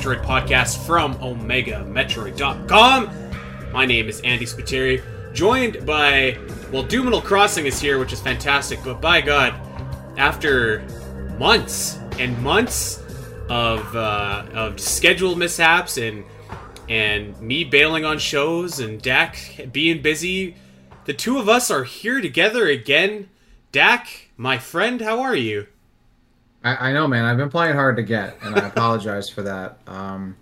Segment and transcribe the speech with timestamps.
[0.00, 3.10] Metroid podcast from OmegaMetroid.com.
[3.70, 5.02] My name is Andy Spiteri,
[5.34, 6.38] joined by,
[6.72, 9.52] well, Doominal Crossing is here, which is fantastic, but by God,
[10.16, 10.80] after
[11.38, 13.02] months and months
[13.50, 16.24] of uh, of schedule mishaps and
[16.88, 20.56] and me bailing on shows and Dak being busy,
[21.04, 23.28] the two of us are here together again.
[23.70, 25.66] Dak, my friend, how are you?
[26.62, 27.24] I, I know, man.
[27.24, 29.78] I've been playing hard to get, and I apologize for that.
[29.86, 30.36] Um,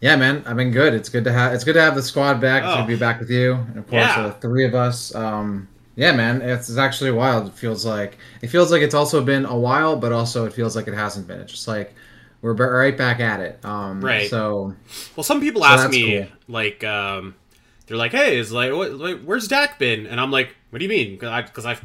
[0.00, 0.94] yeah, man, I've been good.
[0.94, 1.52] It's good to have.
[1.54, 2.62] It's good to have the squad back.
[2.62, 2.82] It's good Oh.
[2.82, 4.22] to be back with you, and of course, Yeah.
[4.28, 5.14] the three of us.
[5.14, 7.46] Um, yeah, man, it's, it's actually wild.
[7.48, 10.76] It feels like it feels like it's also been a while, but also it feels
[10.76, 11.40] like it hasn't been.
[11.40, 11.94] It's just like
[12.42, 13.64] we're right back at it.
[13.64, 14.28] Um, Right.
[14.28, 14.74] So
[15.16, 16.26] Well, some people So ask me cool.
[16.48, 17.34] like, um,
[17.86, 20.84] they're like, "Hey, is like, what, like, where's Dak been?" And I'm like, "What do
[20.84, 21.78] you mean?" Because I, 'cause I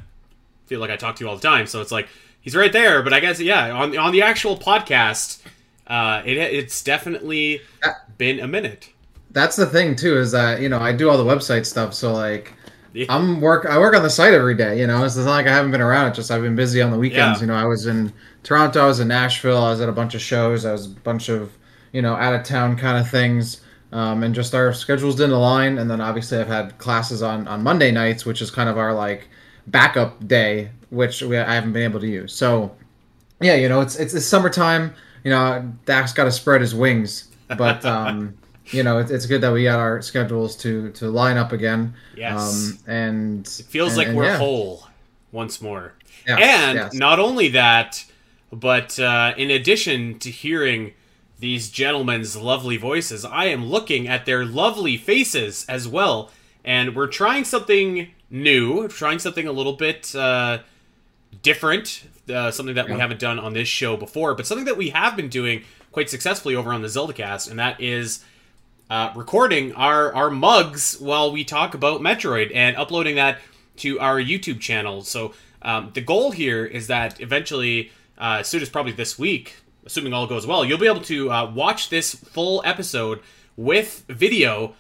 [0.67, 2.09] feel like I talk to you all the time, so it's like
[2.41, 3.01] he's right there.
[3.03, 5.41] But I guess yeah, on on the actual podcast,
[5.87, 7.61] uh, it it's definitely
[8.17, 8.89] been a minute.
[9.31, 12.13] that's the thing too is that you know I do all the website stuff, so
[12.13, 12.53] like.
[12.91, 13.05] Yeah.
[13.07, 13.67] I'm work.
[13.67, 14.79] I work on the site every day.
[14.79, 16.07] You know, it's not like I haven't been around.
[16.07, 17.37] It's just I've been busy on the weekends.
[17.37, 17.41] Yeah.
[17.41, 18.83] You know, I was in Toronto.
[18.83, 19.63] I was in Nashville.
[19.63, 20.65] I was at a bunch of shows.
[20.65, 21.55] I was a bunch of
[21.91, 23.61] you know out of town kind of things.
[23.91, 25.77] Um, and just our schedules didn't align.
[25.77, 28.91] And then obviously I've had classes on on Monday nights, which is kind of our
[28.91, 29.29] like
[29.71, 32.33] backup day, which we, I haven't been able to use.
[32.33, 32.75] So
[33.41, 34.93] yeah, you know, it's it's, it's summertime.
[35.23, 38.37] You know, Dak's got to spread his wings, but um,
[38.67, 41.93] you know, it's, it's good that we got our schedules to to line up again.
[42.15, 42.71] Yes.
[42.71, 44.37] Um, and It feels and- like and we're yeah.
[44.37, 44.87] whole
[45.31, 45.93] once more.
[46.27, 46.93] And yes.
[46.93, 48.05] not only that,
[48.51, 50.93] but uh, in addition to hearing
[51.39, 56.29] these gentlemen's lovely voices, I am looking at their lovely faces as well.
[56.63, 60.59] And we're trying something new, trying something a little bit uh,
[61.41, 62.03] different,
[62.33, 65.15] uh, something that we haven't done on this show before, but something that we have
[65.15, 68.23] been doing quite successfully over on the ZeldaCast, and that is
[68.89, 73.39] uh, recording our our mugs while we talk about Metroid and uploading that
[73.77, 75.03] to our YouTube channel.
[75.03, 79.55] So um, the goal here is that eventually, uh, as soon as probably this week,
[79.85, 83.19] assuming all goes well, you'll be able to uh, watch this full episode
[83.55, 84.75] with video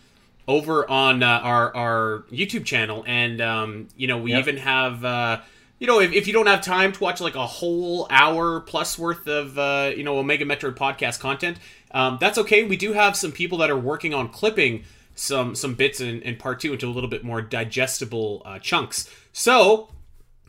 [0.49, 4.39] over on uh, our our YouTube channel, and um, you know we Yep.
[4.41, 5.05] even have.
[5.05, 5.41] Uh,
[5.77, 8.99] you know, if, if you don't have time to watch like a whole hour plus
[8.99, 11.57] worth of uh, you know Omega Metroid podcast content,
[11.91, 12.63] um, that's okay.
[12.65, 14.83] We do have some people that are working on clipping
[15.15, 19.09] some some bits in, in part two into a little bit more digestible uh, chunks.
[19.31, 19.89] So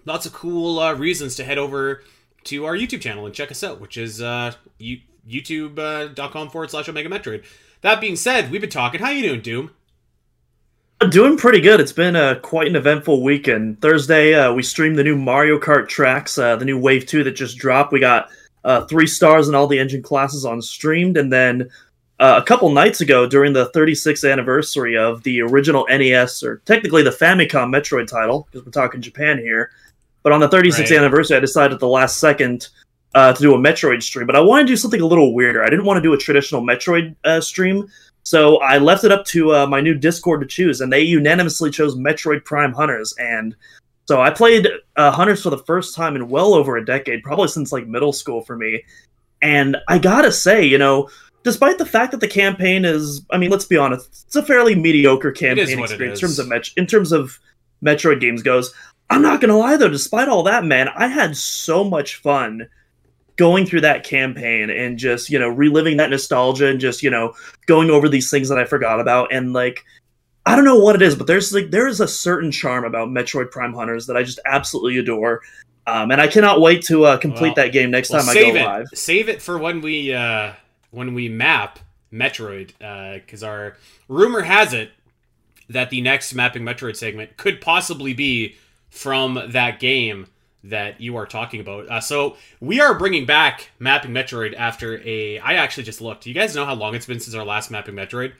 [0.04, 2.02] lots of cool uh, reasons to head over
[2.44, 6.88] to our YouTube channel and check us out, which is uh, you, youtube.com forward slash
[6.88, 7.44] Omega Metroid.
[7.82, 9.00] That being said, we've been talking.
[9.00, 9.70] How you doing, Doom?
[11.08, 11.80] Doing pretty good.
[11.80, 13.80] It's been uh, quite an eventful weekend.
[13.80, 17.30] Thursday, uh, we streamed the new Mario Kart tracks, uh, the new Wave 2 that
[17.30, 17.90] just dropped.
[17.90, 18.28] We got
[18.64, 21.16] uh, three stars in all the engine classes on streamed.
[21.16, 21.70] And then
[22.18, 27.02] uh, a couple nights ago, during the 36th anniversary of the original NES, or technically
[27.02, 29.70] the Famicom Metroid title, because we're talking Japan here.
[30.22, 30.98] But on the 36th Right.
[30.98, 32.68] anniversary, I decided at the last second
[33.14, 34.26] uh, to do a Metroid stream.
[34.26, 35.64] But I wanted to do something a little weirder.
[35.64, 37.88] I didn't want to do a traditional Metroid uh, stream.
[38.22, 41.70] So I left it up to uh, my new Discord to choose, and they unanimously
[41.70, 43.14] chose Metroid Prime Hunters.
[43.18, 43.56] And
[44.06, 47.48] so I played uh, Hunters for the first time in well over a decade, probably
[47.48, 48.84] since like middle school for me.
[49.42, 51.08] And I gotta say, you know,
[51.42, 54.74] despite the fact that the campaign is, I mean, let's be honest, it's a fairly
[54.74, 57.38] mediocre campaign experience in terms of Met- in terms of
[57.82, 58.74] Metroid games goes.
[59.08, 62.68] I'm not gonna lie though, despite all that, man, I had so much fun
[63.40, 67.32] going through that campaign and just you know reliving that nostalgia and just you know
[67.64, 69.82] going over these things that I forgot about and like
[70.44, 73.08] I don't know what it is, but there's like there is a certain charm about
[73.08, 75.40] Metroid Prime Hunters that I just absolutely adore.
[75.86, 78.34] Um, and I cannot wait to uh, complete Well, that game next Well, time I
[78.34, 78.64] go it.
[78.64, 78.86] live.
[78.92, 80.52] Save it for when we uh,
[80.90, 81.78] when we map
[82.12, 82.72] Metroid,
[83.14, 83.78] because our
[84.08, 84.90] rumor has it
[85.70, 88.56] that the next mapping Metroid segment could possibly be
[88.90, 90.26] from that game
[90.64, 91.88] that you are talking about.
[91.88, 95.38] Uh, so we are bringing back mapping Metroid after a.
[95.38, 96.26] I actually just looked.
[96.26, 98.32] You guys know how long it's been since our last mapping Metroid?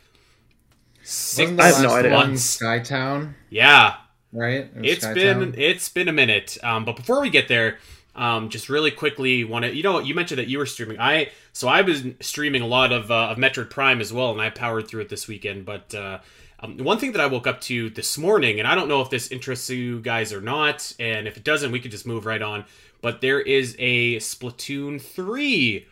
[1.03, 2.13] Six Wasn't the I have no last idea.
[2.13, 2.59] one months.
[2.59, 3.97] Skytown, Yeah,
[4.33, 4.71] right?
[4.77, 5.15] It was it's Skytown?
[5.15, 6.59] been it's been a minute.
[6.63, 7.79] Um, but before we get there,
[8.15, 11.01] um, just really quickly want to you know you mentioned that you were streaming.
[11.01, 14.41] I so I was streaming a lot of uh, of Metroid Prime as well, and
[14.41, 15.65] I powered through it this weekend.
[15.65, 16.19] But uh,
[16.61, 19.11] um, one thing that I woke up to this morning, and I don't know if
[19.11, 22.43] this interests you guys or not, and if it doesn't, we could just move right
[22.43, 22.65] on.
[23.03, 25.87] But there is a Splatoon three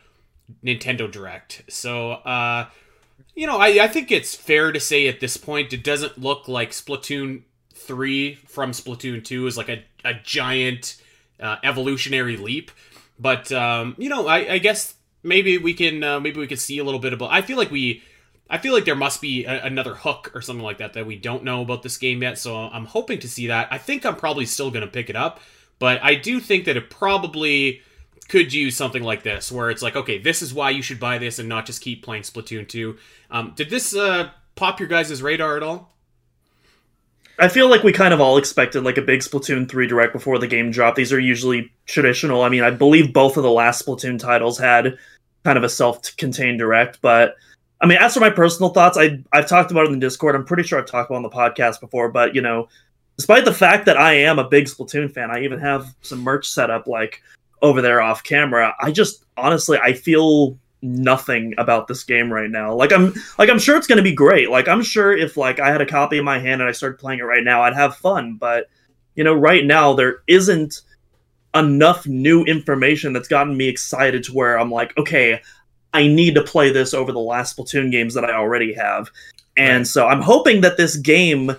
[0.65, 1.63] Nintendo Direct.
[1.69, 2.69] So, uh,
[3.35, 6.49] you know, I, I think it's fair to say at this point it doesn't look
[6.49, 7.43] like Splatoon
[7.75, 11.01] 3 from Splatoon 2 is like a, a giant
[11.41, 12.71] uh, evolutionary leap.
[13.19, 16.79] But, um, you know, I, I guess maybe we can uh, maybe we can see
[16.79, 17.31] a little bit about.
[17.33, 18.03] I feel like we.
[18.51, 21.17] I feel like there must be a, another hook or something like that that we
[21.17, 22.39] don't know about this game yet.
[22.39, 23.69] So I'm hoping to see that.
[23.71, 25.41] I think I'm probably still going to pick it up,
[25.79, 27.83] but I do think that it probably
[28.29, 31.19] could use something like this, where it's like, okay, this is why you should buy
[31.19, 32.97] this and not just keep playing Splatoon 2.
[33.31, 35.95] Um, did this uh, pop your guys' radar at all?
[37.41, 40.39] I feel like we kind of all expected like a big Splatoon 3 direct before
[40.39, 40.97] the game dropped.
[40.97, 42.43] These are usually traditional.
[42.43, 44.99] I mean, I believe both of the last Splatoon titles had
[45.45, 47.37] kind of a self-contained direct, but
[47.81, 50.35] I mean, as for my personal thoughts, I I've talked about it in the Discord.
[50.35, 52.69] I'm pretty sure I've talked about it on the podcast before, but you know,
[53.17, 56.49] despite the fact that I am a big Splatoon fan, I even have some merch
[56.49, 57.23] set up like
[57.63, 58.75] over there off camera.
[58.81, 62.75] I just honestly I feel nothing about this game right now.
[62.75, 64.51] Like I'm like I'm sure it's going to be great.
[64.51, 66.99] Like I'm sure if like I had a copy in my hand and I started
[66.99, 68.69] playing it right now, I'd have fun, but
[69.15, 70.83] you know, right now there isn't
[71.55, 75.41] enough new information that's gotten me excited to where I'm like, okay,
[75.99, 79.11] I need to play this over the last Splatoon games that I already have.
[79.57, 79.87] And right.
[79.87, 81.57] so I'm hoping that this game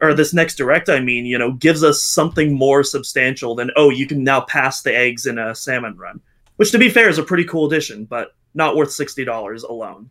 [0.00, 3.90] or this next direct, I mean, you know, gives us something more substantial than oh,
[3.90, 6.20] you can now pass the eggs in a salmon run.
[6.56, 10.10] Which to be fair is a pretty cool addition, but not worth $60 alone.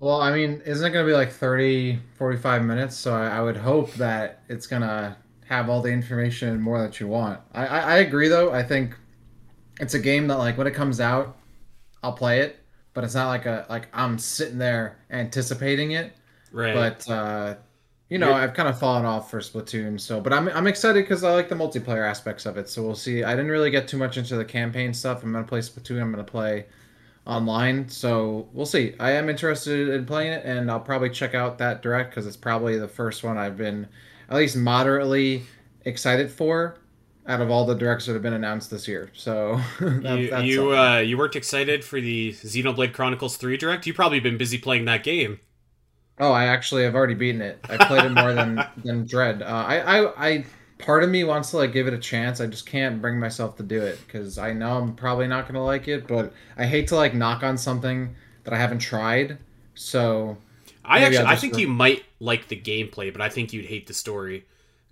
[0.00, 2.96] Well, I mean, isn't it going to be like 30, 45 minutes?
[2.96, 5.16] So I, I would hope that it's going to
[5.46, 7.40] have all the information and more that you want.
[7.52, 8.52] I, I, I, agree, though.
[8.52, 8.94] I think
[9.80, 11.36] it's a game that, like, when it comes out,
[12.02, 12.64] I'll play it,
[12.98, 16.16] but it's not like a like I'm sitting there anticipating it.
[16.50, 16.74] Right.
[16.74, 17.54] But uh,
[18.08, 20.00] you know, I've kind of fallen off for Splatoon.
[20.00, 22.68] So, but I'm I'm excited because I like the multiplayer aspects of it.
[22.68, 23.22] So we'll see.
[23.22, 25.22] I didn't really get too much into the campaign stuff.
[25.22, 26.02] I'm gonna play Splatoon.
[26.02, 26.66] I'm gonna play
[27.24, 27.88] online.
[27.88, 28.96] So we'll see.
[28.98, 32.36] I am interested in playing it, and I'll probably check out that direct because it's
[32.36, 33.86] probably the first one I've been
[34.28, 35.44] at least moderately
[35.84, 36.80] excited for
[37.28, 39.10] out of all the directs that have been announced this year.
[39.12, 43.86] So that, you you, uh, you weren't excited for the Xenoblade Chronicles Three direct.
[43.86, 45.40] You probably been busy playing that game.
[46.18, 47.64] Oh, I actually have already beaten it.
[47.68, 49.42] I played it more than than Dread.
[49.42, 50.44] Uh, I, I I
[50.78, 52.40] part of me wants to like give it a chance.
[52.40, 55.64] I just can't bring myself to do it because I know I'm probably not gonna
[55.64, 56.08] like it.
[56.08, 59.38] But I hate to like knock on something that I haven't tried.
[59.74, 60.38] So
[60.82, 63.86] I actually I think re- you might like the gameplay, but I think you'd hate
[63.86, 64.46] the story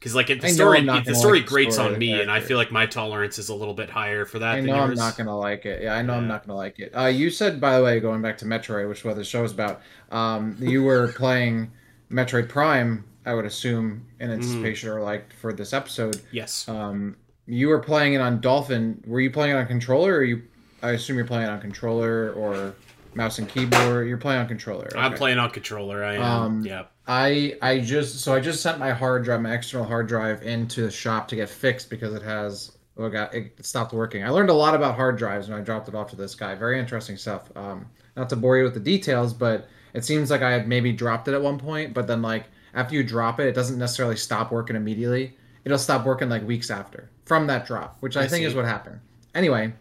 [0.07, 2.87] because like the story the story like grates on me, and I feel like my
[2.87, 4.57] tolerance is a little bit higher for that.
[4.57, 5.83] I know I'm not gonna like it.
[5.83, 6.19] Yeah, I know yeah.
[6.19, 6.97] I'm not gonna like it.
[6.97, 9.53] Uh, you said by the way, going back to Metroid, which what the show is
[9.53, 9.81] about,
[10.11, 11.71] um, you were playing
[12.11, 14.35] Metroid Prime I would assume in mm-hmm.
[14.35, 14.95] anticipation mm.
[14.95, 16.23] or like for this episode.
[16.31, 16.69] Yes.
[16.69, 17.17] Um,
[17.47, 19.03] you were playing it on Dolphin.
[19.07, 20.43] Were you playing it on controller, or you?
[20.83, 22.75] I assume you're playing it on controller or
[23.15, 24.07] mouse and keyboard.
[24.09, 24.87] You're playing on controller.
[24.87, 24.99] Okay.
[24.99, 26.05] I'm playing on controller.
[26.05, 26.23] I am.
[26.23, 26.85] Um, yeah.
[27.07, 30.83] I I just so I just sent my hard drive, my external hard drive, into
[30.83, 34.25] the shop to get fixed because it has oh god it stopped working.
[34.25, 36.55] I learned a lot about hard drives when I dropped it off to this guy.
[36.55, 37.51] Very interesting stuff.
[37.57, 37.87] Um,
[38.17, 41.29] not to bore you with the details, but it seems like I had maybe dropped
[41.29, 42.45] it at one point, but then like
[42.75, 45.37] after you drop it, it doesn't necessarily stop working immediately.
[45.65, 48.47] It'll stop working like weeks after from that drop, which I, I think see.
[48.47, 49.01] is what happened.
[49.35, 49.73] Anyway,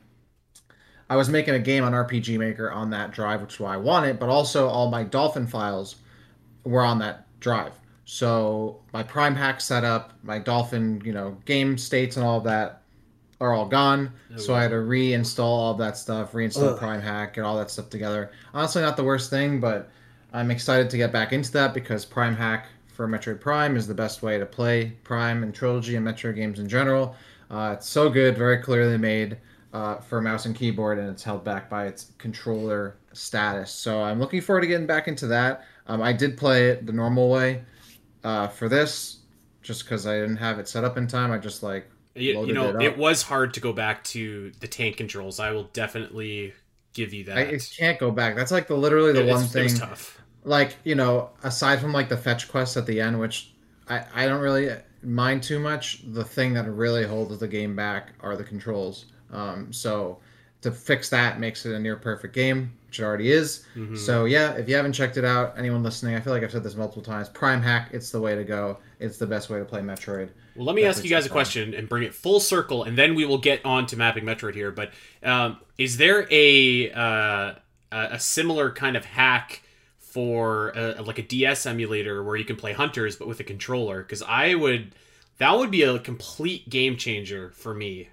[1.09, 3.77] I was making a game on RPG Maker on that drive, which is why I
[3.77, 5.95] want it, but also all my Dolphin files
[6.65, 7.73] were on that drive.
[8.05, 12.81] So my PrimeHack setup, my Dolphin, you know, game states and all that
[13.41, 14.11] are all gone.
[14.33, 16.79] Oh, so I had to reinstall all that stuff, reinstall Ugh.
[16.79, 18.31] PrimeHack, get all that stuff together.
[18.53, 19.89] Honestly, not the worst thing, but
[20.33, 24.21] I'm excited to get back into that because PrimeHack for Metroid Prime is the best
[24.21, 27.15] way to play Prime and Trilogy and Metroid games in general.
[27.49, 29.37] Uh, it's so good, very clearly made
[29.73, 33.71] uh, for mouse and keyboard, and it's held back by its controller status.
[33.71, 35.65] So I'm looking forward to getting back into that.
[35.87, 37.63] Um, I did play it the normal way
[38.23, 39.19] uh, for this,
[39.61, 41.31] just because I didn't have it set up in time.
[41.31, 44.67] I just like you, you know it, it, was hard to go back to the
[44.67, 45.39] tank controls.
[45.39, 46.53] I will definitely
[46.93, 47.37] give you that.
[47.37, 48.35] I, it can't go back.
[48.35, 49.69] That's like the literally the it one thing.
[49.75, 53.51] tough like you know aside from like the fetch quest at the end which
[53.89, 54.69] i i don't really
[55.03, 59.73] mind too much the thing that really holds the game back are the controls um
[59.73, 60.19] so
[60.65, 63.65] to fix that makes it a near perfect game which it already is.
[63.75, 63.95] Mm-hmm.
[63.95, 66.63] so yeah if you haven't checked it out anyone listening i feel like i've said
[66.63, 68.77] this multiple times prime hack it's the way to go.
[68.99, 70.29] It's the best way to play metroid.
[70.55, 73.15] Well let me ask you guys a question and bring it full circle and then
[73.15, 74.91] we will get on to mapping metroid here but
[75.23, 77.53] um, is there a uh,
[77.91, 79.61] a similar kind of hack
[79.99, 84.01] for a, like a DS emulator where you can play hunters but with a controller?
[84.01, 84.95] Because I would
[85.37, 88.09] that would be a complete game changer for me.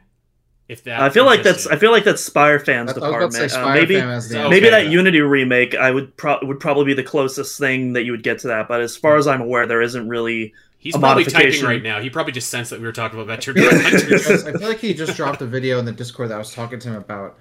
[0.68, 3.34] If that I feel like that's I feel like that's Spire fans department.
[3.50, 7.02] Spire uh, maybe okay, maybe that Unity remake I would pro- would probably be the
[7.02, 8.68] closest thing that you would get to that.
[8.68, 10.54] But as far as I'm aware, there isn't really.
[10.78, 12.00] He's probably typing right now.
[12.00, 14.48] He probably just sensed that we were talking about Metroid.
[14.48, 16.80] I feel like he just dropped a video in the Discord that I was talking
[16.80, 17.38] to him about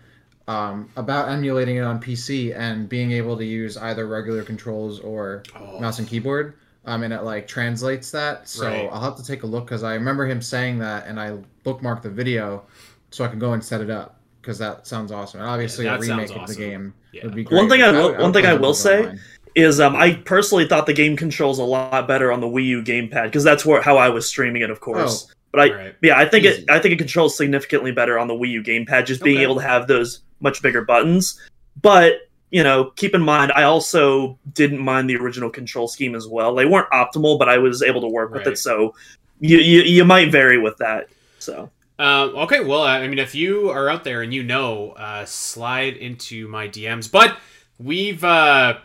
[0.47, 5.43] um, about emulating it on PC and being able to use either regular controls or
[5.55, 5.79] Oh.
[5.79, 6.55] mouse and keyboard.
[6.85, 8.49] Um, and it like translates that.
[8.49, 8.89] So Right.
[8.91, 12.01] I'll have to take a look because I remember him saying that, and I bookmarked
[12.01, 12.63] the video
[13.11, 15.41] so I can go and set it up because that sounds awesome.
[15.41, 17.25] And obviously, Yeah, a that sounds remake of the game Yeah.
[17.25, 17.57] would be great.
[17.57, 19.19] One thing I But will- would- one would thing I will say online.
[19.55, 22.81] is um, I personally thought the game controls a lot better on the Wii U
[22.81, 25.27] gamepad because that's where how I was streaming it, of course.
[25.51, 25.95] But I, Right.
[26.01, 26.61] yeah, I think Easy.
[26.63, 29.55] it, I think it controls significantly better on the Wii U gamepad, just being able
[29.55, 31.39] to have those much bigger buttons.
[31.81, 32.13] But
[32.51, 36.53] you know, keep in mind, I also didn't mind the original control scheme as well.
[36.53, 38.93] They weren't optimal, but I was able to work with it, so
[39.39, 41.07] you, you you might vary with that.
[41.39, 41.69] So
[42.01, 45.95] Um, okay, well, I mean, if you are out there and you know, uh, slide
[45.97, 47.11] into my DMs.
[47.11, 47.37] But
[47.77, 48.79] we've uh,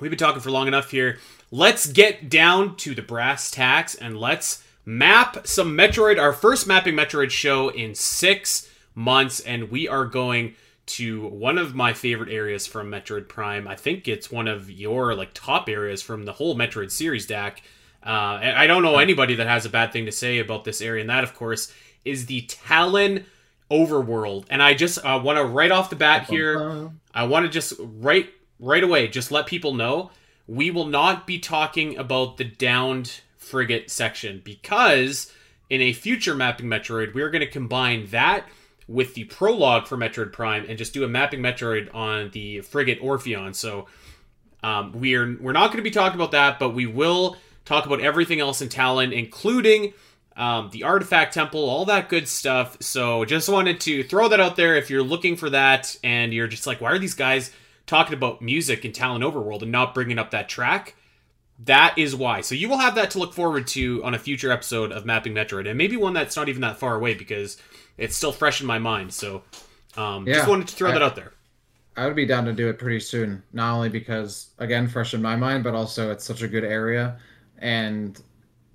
[0.00, 1.18] we've been talking for long enough here.
[1.52, 6.20] Let's get down to the brass tacks and let's map some Metroid.
[6.20, 11.76] Our first mapping Metroid show in six months, and we are going to one of
[11.76, 13.68] my favorite areas from Metroid Prime.
[13.68, 17.62] I think it's one of your like top areas from the whole Metroid series, Dak.
[18.04, 21.02] Uh, I don't know anybody that has a bad thing to say about this area,
[21.02, 21.72] and that, of course,
[22.04, 23.26] is the Tallon
[23.70, 24.46] overworld.
[24.50, 27.74] And I just uh, want to right off the bat here, I want to just
[27.78, 28.28] right
[28.58, 30.10] right away just let people know
[30.50, 35.32] we will not be talking about the downed frigate section because
[35.70, 38.48] in a future mapping Metroid, we're going to combine that
[38.88, 42.98] with the prologue for Metroid Prime and just do a mapping Metroid on the frigate
[43.00, 43.54] Orpheon.
[43.54, 43.86] So
[44.64, 48.00] um, we're we're not going to be talking about that, but we will talk about
[48.00, 49.92] everything else in Tallon, including
[50.36, 52.76] um, the artifact temple, all that good stuff.
[52.80, 54.76] So just wanted to throw that out there.
[54.76, 57.50] If you're looking for that, and you're just like, why are these guys
[57.86, 60.94] talking about music in Tallon Overworld and not bringing up that track?
[61.64, 62.40] That is why.
[62.40, 65.34] So you will have that to look forward to on a future episode of Mapping
[65.34, 67.58] Metroid, and maybe one that's not even that far away because
[67.98, 69.12] it's still fresh in my mind.
[69.12, 69.42] So
[69.96, 71.32] um, just wanted to throw I- that out there.
[71.96, 73.42] I would be down to do it pretty soon.
[73.52, 77.18] Not only because, again, fresh in my mind, but also it's such a good area,
[77.58, 78.18] and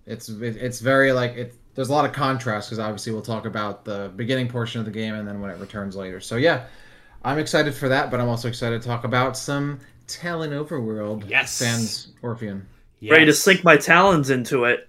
[0.06, 1.56] it's it, it's very like it.
[1.76, 4.92] There's a lot of contrast because obviously we'll talk about the beginning portion of the
[4.92, 6.20] game and then when it returns later.
[6.22, 6.68] So yeah,
[7.24, 11.30] I'm excited for that, but I'm also excited to talk about some Tallon Overworld.
[11.30, 11.52] Yes.
[11.52, 12.66] Sans Orpheon.
[13.10, 14.88] ready to sink my talons into it.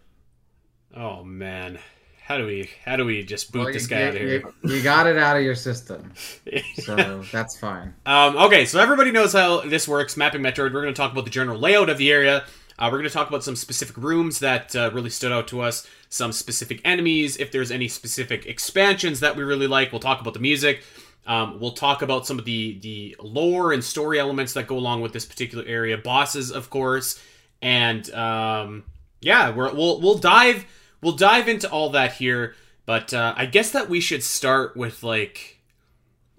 [0.95, 1.79] Oh man,
[2.23, 4.29] how do we how do we just boot Well, this you- guy out of you-
[4.29, 4.43] here?
[4.63, 6.13] You, got it out of your system,
[6.77, 7.95] so that's fine.
[8.07, 10.17] Um, okay, so everybody knows how this works.
[10.17, 10.73] Mapping Metroid.
[10.73, 12.45] We're going to talk about the general layout of the area.
[12.78, 15.61] Uh, we're going to talk about some specific rooms that uh, really stood out to
[15.62, 19.92] us, some specific enemies, if there's any specific expansions that we really like.
[19.92, 20.83] We'll talk about the music.
[21.26, 25.00] Um, we'll talk about some of the the lore and story elements that go along
[25.00, 27.21] with this particular area, bosses, of course,
[27.61, 28.85] and um,
[29.21, 30.64] yeah, we're, we'll we'll dive
[31.02, 32.54] we'll dive into all that here.
[32.85, 35.61] But uh, I guess that we should start with like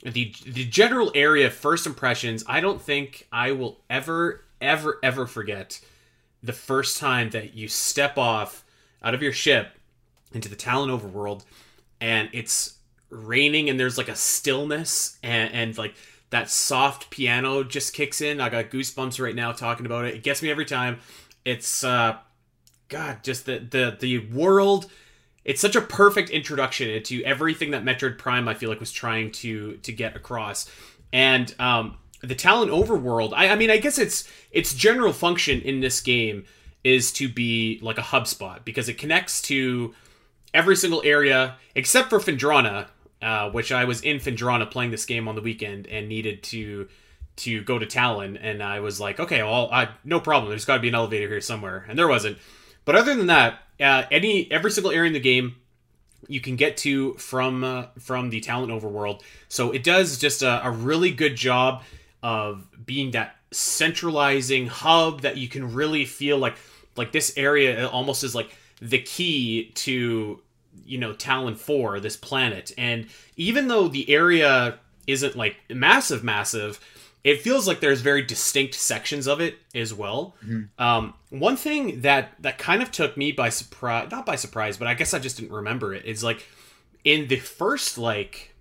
[0.04, 2.46] the the general area first impressions.
[2.48, 5.82] I don't think I will ever ever ever forget
[6.44, 8.64] the first time that you step off
[9.04, 9.78] out of your ship
[10.34, 11.44] into the Tallon overworld
[12.00, 12.78] and it's
[13.10, 15.96] raining and there's like a stillness and, and like
[16.30, 18.42] that soft piano just kicks in.
[18.42, 20.16] I got goosebumps right now talking about it.
[20.16, 21.00] It gets me every time.
[21.46, 22.18] It's uh
[22.90, 24.92] God, just the the the world.
[25.46, 29.32] It's such a perfect introduction into everything that Metroid Prime I feel like was trying
[29.34, 30.70] to to get across.
[31.14, 35.82] And um the Tallon overworld, I, I mean, I guess its its general function in
[35.82, 36.46] this game
[36.84, 39.94] is to be like a hub spot because it connects to
[40.54, 42.88] every single area except for Phendrana,
[43.22, 46.88] uh, which I was in Phendrana playing this game on the weekend and needed to
[47.38, 50.50] to go to Tallon, and I was like, okay, well, I, no problem.
[50.50, 52.40] There's got to be an elevator here somewhere, and there wasn't.
[52.84, 55.56] But other than that, uh, any every single area in the game
[56.28, 59.22] you can get to from uh, from the Tallon overworld.
[59.50, 61.84] So it does just a, a really good job
[62.24, 66.58] of being that centralizing hub that you can really feel like
[66.96, 70.42] like this area almost is like the key to
[70.86, 72.72] you know Tallon 4 this planet.
[72.78, 76.80] And even though the area isn't like massive massive
[77.24, 80.36] it feels like there's very distinct sections of it as well.
[80.78, 84.88] Um, one thing that that kind of took me by surprise not by surprise but
[84.88, 86.46] i guess i just didn't remember it is like
[87.04, 88.54] in the first like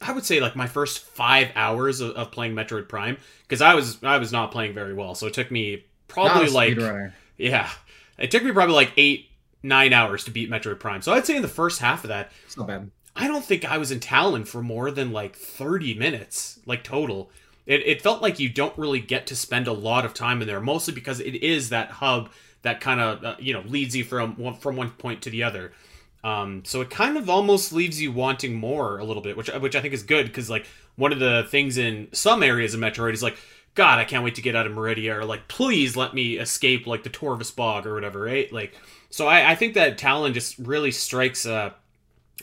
[0.00, 3.74] i would say like my first five hours of, of playing metroid prime because i
[3.74, 7.12] was i was not playing very well so it took me probably like speedrunner.
[7.36, 7.70] yeah
[8.18, 9.28] it took me probably like eight
[9.62, 12.30] nine hours to beat metroid prime so i'd say in the first half of that
[12.46, 12.90] It's not bad.
[13.16, 17.28] I don't think I was in Tallon for more than like 30 minutes, like total.
[17.66, 20.46] It, it felt like you don't really get to spend a lot of time in
[20.46, 22.30] there, mostly because it is that hub
[22.62, 25.42] that kind of uh, you know leads you from one from one point to the
[25.42, 25.72] other.
[26.22, 29.74] Um, so it kind of almost leaves you wanting more a little bit, which which
[29.74, 33.14] I think is good because like one of the things in some areas of Metroid
[33.14, 33.38] is like,
[33.74, 36.86] God, I can't wait to get out of Maridia, or like, please let me escape
[36.86, 38.52] like the Torvus Bog or whatever, right?
[38.52, 38.74] Like,
[39.08, 41.74] so I, I think that Tallon just really strikes a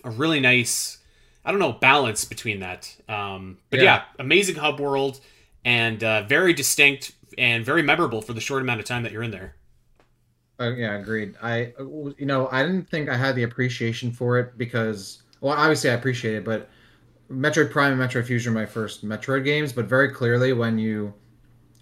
[0.04, 0.98] a really nice,
[1.46, 2.96] I don't know, balance between that.
[3.08, 3.84] Um, but yeah.
[3.84, 5.20] yeah amazing hub world
[5.64, 9.24] and uh, very distinct and very memorable for the short amount of time that you're
[9.24, 9.57] in there.
[10.60, 11.36] Uh, yeah, agreed.
[11.42, 15.92] I, you know, I didn't think I had the appreciation for it because, well, obviously
[15.92, 16.70] I appreciate it, but
[17.32, 19.72] Metroid Prime and Metroid Fusion are my first Metroid games.
[19.74, 21.14] But very clearly, when you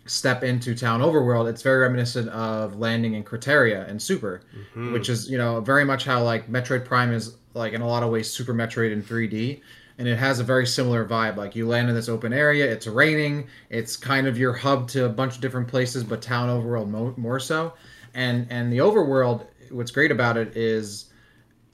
[0.06, 4.92] step into Tallon overworld, it's very reminiscent of landing in Crateria and Super, mm-hmm.
[4.92, 8.04] which is you know very much how like Metroid Prime is like in a lot
[8.04, 9.62] of ways Super Metroid in 3D.
[9.98, 11.38] And it has a very similar vibe.
[11.38, 15.06] Like you land in this open area, it's raining, it's kind of your hub to
[15.06, 17.74] a bunch of different places, but Tallon overworld mo- more so
[18.16, 21.12] and and the overworld what's great about it is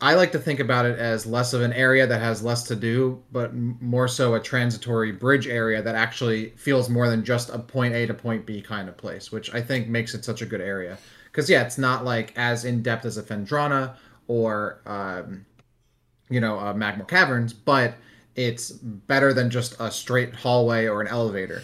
[0.04, 2.76] I like to think about it as less of an area that has less to
[2.76, 7.60] do, but more so a transitory bridge area that actually feels more than just a
[7.60, 10.46] point A to point B kind of place, which I think makes it such a
[10.48, 10.98] good area.
[11.26, 13.96] Because yeah, it's not like as in depth as a Phendrana
[14.28, 15.46] or um,
[16.32, 17.94] you know uh, Magmoor Caverns, but
[18.36, 21.62] it's better than just a straight hallway or an elevator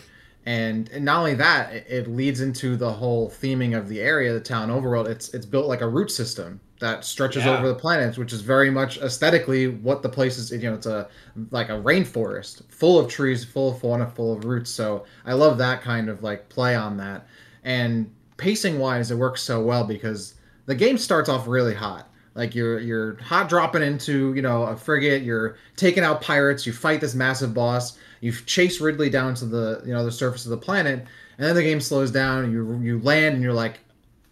[0.47, 4.31] and, and not only that, it, it, leads into the whole theming of the area,
[4.31, 5.09] the Tallon overworld.
[5.09, 7.57] It's it's built like a root system that stretches yeah.
[7.57, 10.49] over the planets, which is very much aesthetically what the place is.
[10.49, 11.09] You know, it's a
[11.51, 14.71] like a rainforest full of trees, full of fauna, full of roots.
[14.71, 17.27] So I love that kind of like play on that.
[17.65, 22.07] And pacing wise, it works so well because the game starts off really hot.
[22.35, 25.23] Like you're you're hot dropping into you know a frigate.
[25.23, 26.65] You're taking out pirates.
[26.65, 30.45] You fight this massive boss you chase Ridley down to the you know the surface
[30.45, 32.45] of the planet, and then the game slows down.
[32.45, 33.79] And you you land, and you're like,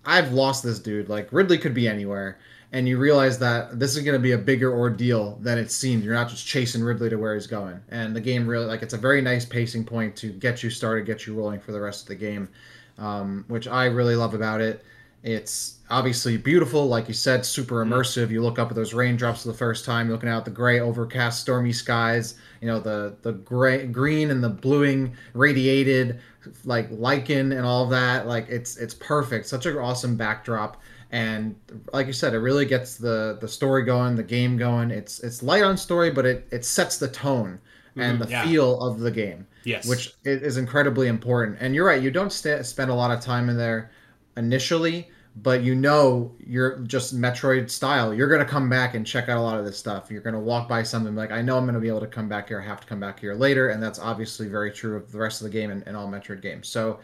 [0.06, 1.10] I've lost this dude.
[1.10, 2.40] Like Ridley could be anywhere,
[2.72, 6.04] and you realize that this is going to be a bigger ordeal than it seemed.
[6.04, 8.94] You're not just chasing Ridley to where he's going, and the game really like it's
[8.94, 12.04] a very nice pacing point to get you started, get you rolling for the rest
[12.04, 12.50] of the game,
[12.98, 14.84] um, which I really love about it.
[15.26, 17.94] It's obviously beautiful, like you said, super mm-hmm.
[17.94, 18.30] immersive.
[18.30, 21.42] You look up at those raindrops for the first time, looking out the gray, overcast,
[21.42, 22.36] stormy skies.
[22.66, 26.20] You know the the gray, green, and the bluing, radiated,
[26.64, 28.26] like lichen and all that.
[28.26, 29.46] Like it's it's perfect.
[29.46, 31.56] Such an awesome backdrop, and
[31.94, 34.90] like you said, it really gets the the story going, the game going.
[34.90, 37.60] It's it's light on story, but it it sets the tone
[37.98, 38.44] and mm-hmm, the yeah.
[38.48, 39.46] feel of the game.
[39.64, 41.60] Yes, which is incredibly important.
[41.60, 43.92] And you're right, you don't st- spend a lot of time in there
[44.38, 48.14] initially but you know you're just Metroid style.
[48.14, 50.10] You're gonna come back and check out a lot of this stuff.
[50.10, 52.48] You're gonna walk by something like I know I'm gonna be able to come back
[52.48, 52.62] here.
[52.62, 55.42] I have to come back here later, and that's obviously very true of the rest
[55.42, 56.70] of the game and, and all Metroid games.
[56.70, 57.00] So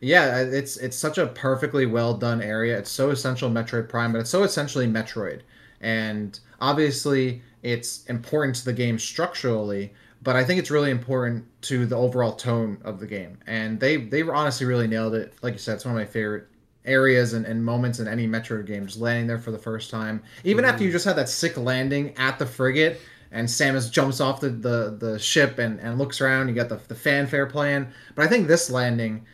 [0.00, 2.76] yeah, it's it's such a perfectly well done area.
[2.78, 5.42] It's so essential Metroid Prime, but it's so essentially Metroid,
[5.80, 9.92] and obviously it's important to the game structurally.
[10.22, 13.96] But I think it's really important to the overall tone of the game, and they
[13.96, 15.34] they honestly really nailed it.
[15.40, 16.48] Like you said, it's one of my favorite
[16.86, 20.22] areas and, and moments in any Metro game, just landing there for the first time.
[20.44, 20.68] Even mm.
[20.68, 23.00] after you just had that sick landing at the frigate
[23.32, 26.80] and Samus jumps off the, the, the ship and, and looks around, you got the,
[26.88, 27.88] the fanfare playing.
[28.14, 29.26] But I think this landing,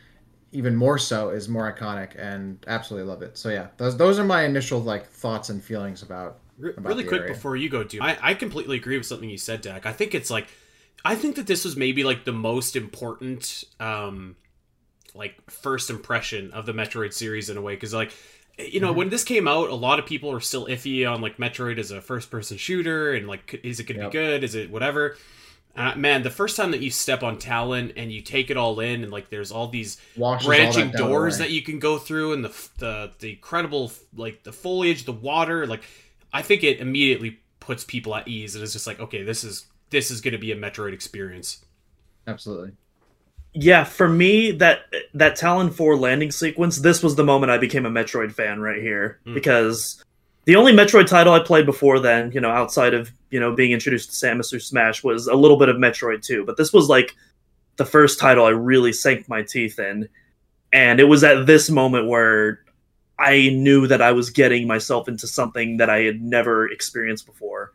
[0.53, 3.37] even more so, is more iconic and absolutely love it.
[3.37, 6.39] So yeah, those those are my initial like thoughts and feelings about.
[6.61, 7.35] about really quick area.
[7.35, 9.87] before you go, dude, I, I completely agree with something you said, Dak.
[9.87, 10.49] I think it's like
[11.05, 14.37] I think that this was maybe like the most important um
[15.15, 18.13] like first impression of the Metroid series in a way because like
[18.59, 18.99] you know mm-hmm.
[18.99, 21.91] when this came out a lot of people were still iffy on like Metroid as
[21.91, 24.13] a first person shooter and like is it going to yep.
[24.13, 24.45] be good?
[24.45, 25.17] Is it whatever?
[25.75, 28.79] Uh, man the first time that you step on Tallon and you take it all
[28.81, 32.35] in and like there's all these Washes branching all doors that you can go through
[32.35, 35.83] and the the the incredible like the foliage the water like
[36.33, 39.67] I think it immediately puts people at ease and it's just like okay this is
[39.89, 41.65] this is going to be a Metroid experience.
[42.27, 42.73] Absolutely
[43.55, 47.85] yeah, for me that that Tallon 4 landing sequence, this was the moment I became
[47.85, 49.35] a Metroid fan right here mm.
[49.35, 50.03] because
[50.45, 53.73] the only Metroid title I played before then, you know, outside of, you know, being
[53.73, 56.89] introduced to Samus through Smash was a little bit of Metroid 2, but this was
[56.89, 57.15] like
[57.77, 60.09] the first title I really sank my teeth in.
[60.73, 62.61] And it was at this moment where
[63.19, 67.73] I knew that I was getting myself into something that I had never experienced before.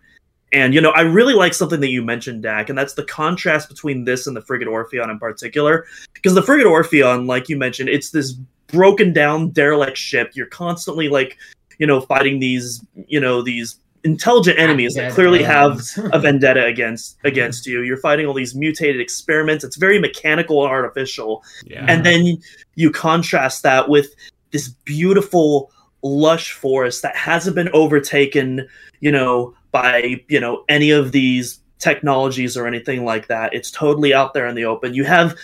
[0.54, 3.68] And you know, I really like something that you mentioned, Dak, and that's the contrast
[3.68, 5.86] between this and the Frigate Orpheon in particular.
[6.14, 8.34] Because the Frigate Orpheon, like you mentioned, it's this
[8.68, 10.32] broken down, derelict ship.
[10.34, 11.38] You're constantly like,
[11.80, 15.82] you know, fighting these, you know, these intelligent enemies that clearly have
[16.14, 17.82] a vendetta against against you.
[17.82, 19.64] You're fighting all these mutated experiments.
[19.66, 21.44] It's very mechanical and artificial.
[21.66, 21.86] Yeah.
[21.90, 22.38] And then
[22.76, 24.16] you contrast that with
[24.52, 25.72] this beautiful
[26.04, 28.68] lush forest that hasn't been overtaken,
[29.02, 33.54] you know, by, you know, any of these technologies or anything like that.
[33.54, 34.94] It's totally out there in the open.
[34.94, 35.36] You have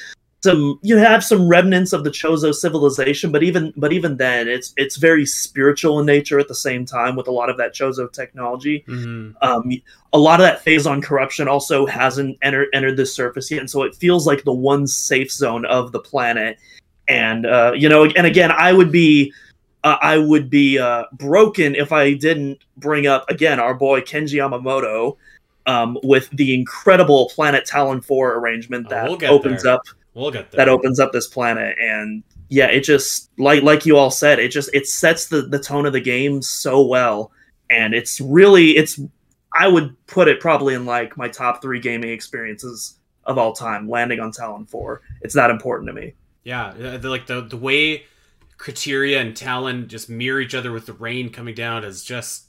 [0.43, 4.73] some you have some remnants of the Chozo civilization, but even but even then, it's
[4.75, 8.11] it's very spiritual in nature at the same time with a lot of that Chozo
[8.11, 8.83] technology.
[8.87, 9.35] Mhm.
[9.41, 9.71] Um,
[10.11, 13.83] a lot of that Phazon corruption also hasn't entered entered the surface yet, and so
[13.83, 16.57] it feels like the one safe zone of the planet.
[17.07, 19.31] And uh, you know, and again, I would be
[19.83, 24.35] uh, I would be uh, broken if I didn't bring up again our boy Kenji
[24.37, 25.17] Yamamoto
[25.65, 29.73] um, with the incredible Planet Tallon Four arrangement Oh, that we'll get opens there.
[29.73, 29.81] up
[30.13, 30.57] We'll get there.
[30.65, 34.49] that opens up this planet and yeah it just like like you all said it
[34.49, 37.31] just it sets the the tone of the game so well
[37.71, 38.99] and it's really it's
[39.53, 43.89] i would put it probably in like my top three gaming experiences of all time
[43.89, 48.03] landing on tallon 4 it's that important to me Yeah, like the the way
[48.63, 52.45] Crateria and Tallon just mirror each other with the rain coming down is just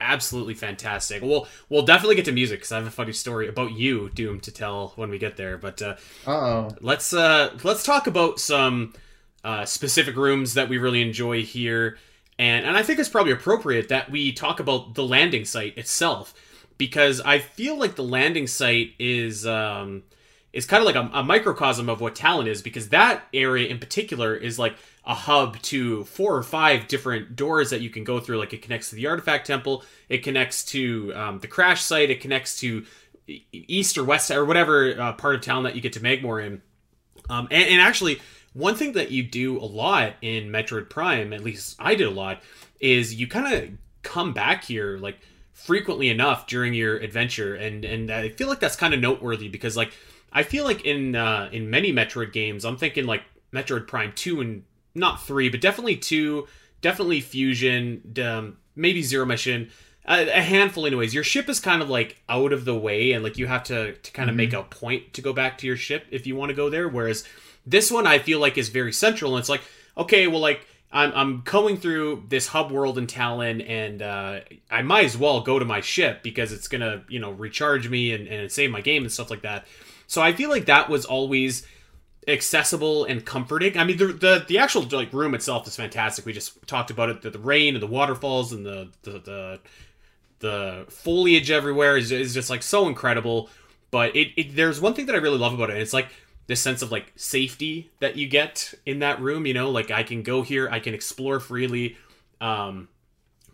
[0.00, 1.22] absolutely fantastic.
[1.22, 4.40] We'll we'll definitely get to music because I have a funny story about you, Doom,
[4.40, 5.58] to tell when we get there.
[5.58, 6.70] But uh, oh.
[6.80, 8.94] let's uh let's talk about some
[9.44, 11.98] uh, specific rooms that we really enjoy here,
[12.38, 16.32] and and I think it's probably appropriate that we talk about the landing site itself
[16.78, 20.04] because I feel like the landing site is um
[20.52, 23.78] is kind of like a, a microcosm of what Tallon is because that area in
[23.78, 24.76] particular is like
[25.08, 28.38] a hub to four or five different doors that you can go through.
[28.38, 32.20] Like it connects to the artifact temple, it connects to um, the crash site, it
[32.20, 32.84] connects to
[33.52, 36.62] east or west or whatever uh, part of town that you get to Magmoor in.
[37.30, 38.20] Um, and, and actually,
[38.52, 42.10] one thing that you do a lot in Metroid Prime, at least I did a
[42.10, 42.42] lot,
[42.80, 43.70] is you kind of
[44.02, 45.18] come back here like
[45.52, 49.76] frequently enough during your adventure, and and I feel like that's kind of noteworthy because
[49.76, 49.92] like
[50.32, 54.40] I feel like in uh, in many Metroid games, I'm thinking like Metroid Prime two
[54.40, 54.64] and
[54.98, 56.46] not three, but definitely two,
[56.80, 59.70] definitely Fusion, um, maybe Zero Mission.
[60.04, 61.12] A, a handful, anyways.
[61.12, 63.92] Your ship is kind of like out of the way, and like you have to
[63.92, 66.48] to kind of make a point to go back to your ship if you want
[66.50, 66.88] to go there.
[66.88, 67.24] Whereas
[67.66, 69.60] this one, I feel like is very central, and it's like
[69.98, 74.82] okay, well, like I'm I'm going through this hub world in Tallon, and uh, I
[74.82, 78.26] might as well go to my ship because it's gonna you know recharge me and,
[78.28, 79.66] and save my game and stuff like that.
[80.06, 81.66] So I feel like that was always
[82.26, 83.78] accessible and comforting.
[83.78, 86.26] I mean, the the, the actual like room itself is fantastic.
[86.26, 87.22] We just talked about it.
[87.22, 89.60] The, the rain and the waterfalls and the the the,
[90.40, 93.48] the foliage everywhere is, is just like so incredible.
[93.90, 95.74] But it, it there's one thing that I really love about it.
[95.74, 96.08] And it's like
[96.46, 99.46] this sense of like safety that you get in that room.
[99.46, 101.96] You know, like I can go here, I can explore freely.
[102.40, 102.88] Um,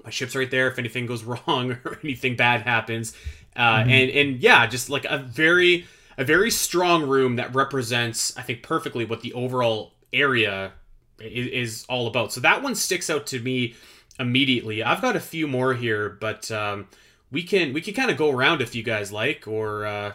[0.02, 3.16] my ship's right there if anything goes wrong or anything bad happens.
[3.56, 8.42] Uh, and and yeah, just like a very a very strong room that represents, I
[8.42, 10.72] think, perfectly what the overall area
[11.20, 12.32] is, is all about.
[12.32, 13.74] So that one sticks out to me
[14.18, 14.82] immediately.
[14.82, 16.88] I've got a few more here, but um,
[17.30, 20.12] we can we can kind of go around if you guys like, or uh,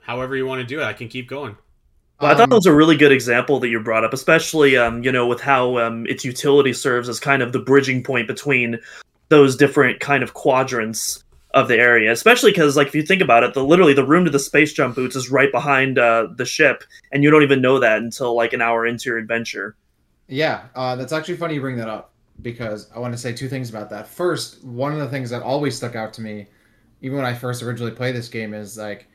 [0.00, 0.84] however you want to do it.
[0.84, 1.56] I can keep going.
[2.20, 4.76] Well, I thought Um, that was a really good example that you brought up, especially
[4.76, 8.28] um, you know with how um, its utility serves as kind of the bridging point
[8.28, 8.78] between
[9.30, 11.23] those different kind of quadrants
[11.54, 12.12] of the area.
[12.12, 14.72] Especially because, like, if you think about it, the literally the room to the space
[14.74, 18.34] jump boots is right behind uh, the ship, and you don't even know that until
[18.36, 19.76] like an hour into your adventure.
[20.28, 22.12] Yeah, uh, that's actually funny you bring that up
[22.42, 24.06] because I want to say two things about that.
[24.08, 26.46] First, one of the things that always stuck out to me,
[27.02, 29.06] even when I first originally played this game, is like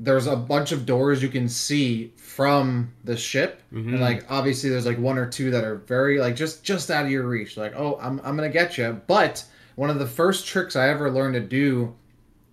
[0.00, 3.88] there's a bunch of doors you can see from the ship, Mhm.
[3.92, 7.04] and like obviously there's like one or two that are very like just just out
[7.04, 7.56] of your reach.
[7.56, 9.00] Like, oh, I'm I'm gonna get you.
[9.06, 9.44] But
[9.76, 11.94] one of the first tricks I ever learned to do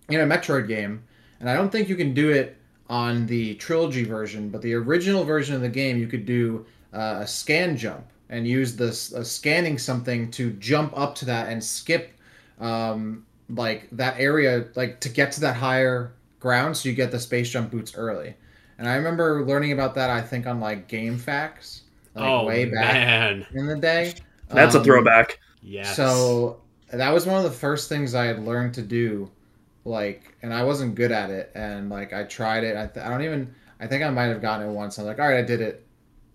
[0.08, 1.02] in a Metroid game,
[1.40, 2.56] and I don't think you can do it
[2.88, 7.18] on the trilogy version, but the original version of the game, you could do uh,
[7.20, 11.62] a scan jump and use this uh, scanning something to jump up to that and
[11.62, 12.12] skip
[12.60, 17.18] um, like that area like to get to that higher ground so you get the
[17.20, 18.34] space jump boots early
[18.78, 21.82] and i remember learning about that i think on like GameFAQs
[22.14, 24.14] like oh way back man, in the day
[24.48, 25.38] That's a Um, throwback.
[25.62, 25.96] Yeah.
[25.96, 26.61] so
[26.92, 29.30] that was one of the first things I had learned to do,
[29.84, 32.76] like, and I wasn't good at it, and like I tried it.
[32.76, 33.54] I, th- I don't even.
[33.80, 34.98] I think I might have gotten it once.
[34.98, 35.86] I'm like, all right, I did it,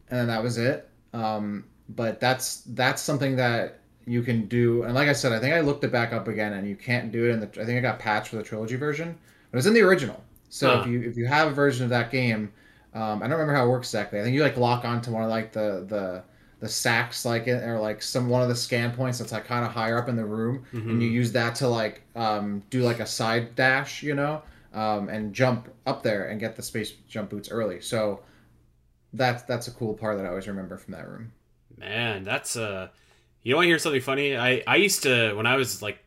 [0.09, 0.89] and then that was it.
[1.13, 5.53] Um, but that's that's something that you can do, and like I said, I think
[5.55, 7.47] I looked it back up again, and you can't do it in the.
[7.61, 9.17] I think I got patched for the trilogy version,
[9.51, 10.23] but it's in the original.
[10.49, 10.77] So Huh.
[10.77, 12.51] if you if you have a version of that game,
[12.93, 14.19] um, I don't remember how it works exactly.
[14.19, 16.23] I think you like lock onto one of like the the
[16.59, 19.63] the sacks like it or like some one of the scan points that's like kind
[19.65, 20.89] of higher up in the room Mhm.
[20.89, 24.41] and you use that to like um, do like a side dash you know
[24.73, 28.21] um, and jump up there and get the space jump boots early so
[29.13, 31.31] that's that's a cool part that i always remember from that room
[31.79, 32.87] Man, that's uh
[33.43, 34.35] You want to hear something funny?
[34.35, 35.99] I I used to when I was like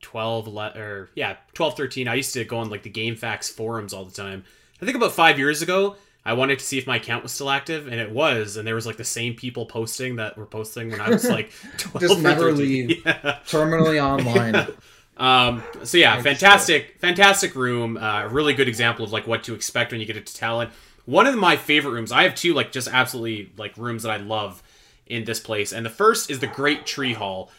[0.00, 3.92] 12 le- or yeah 12 13 i used to go on like the GameFAQs forums
[3.92, 4.44] all the time
[4.80, 5.96] i think about five years ago
[6.28, 8.74] i wanted to see if my account was still active and it was and there
[8.74, 12.20] was like the same people posting that were posting when i was like 12 Just
[12.20, 13.02] never leave.
[13.06, 13.38] yeah.
[13.46, 14.54] Terminally online.
[15.16, 19.90] um so yeah fantastic fantastic room uh really good example of like what to expect
[19.90, 20.70] when you get into Tallon
[21.06, 24.16] one of my favorite rooms i have two like just absolutely like rooms that i
[24.18, 24.62] love
[25.06, 27.50] in this place and the first is the great tree hall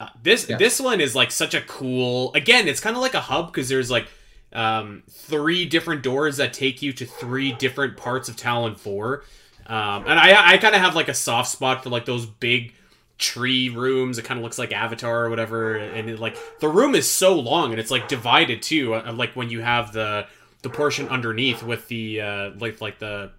[0.00, 0.58] uh, this Yes.
[0.58, 2.32] this one is like such a cool.
[2.34, 4.08] Again, it's kind of like a hub because there's like
[4.54, 9.24] um, three different doors that take you to three different parts of Tallon Four,
[9.66, 12.74] um, and I I kind of have like a soft spot for like those big
[13.18, 14.18] tree rooms.
[14.18, 17.38] It kind of looks like Avatar or whatever, and it, like the room is so
[17.38, 18.94] long and it's like divided too.
[18.94, 20.26] uh, Like when you have the
[20.62, 23.32] the portion underneath with the uh, like like the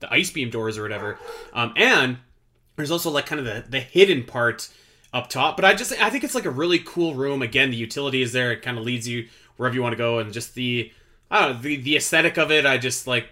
[0.00, 1.18] the ice beam doors or whatever,
[1.52, 2.18] um, and
[2.76, 4.68] there's also like kind of the the hidden part
[5.12, 5.56] up top.
[5.56, 7.42] But I just I think it's like a really cool room.
[7.42, 8.52] Again, the utility is there.
[8.52, 9.28] It kind of leads you
[9.60, 10.90] wherever you want to go, and just the
[11.30, 12.64] I don't know the the aesthetic of it.
[12.64, 13.26] I just like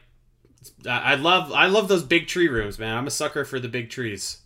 [0.86, 2.96] I I love I love those big tree rooms, man.
[2.96, 4.42] I'm a sucker for the big trees.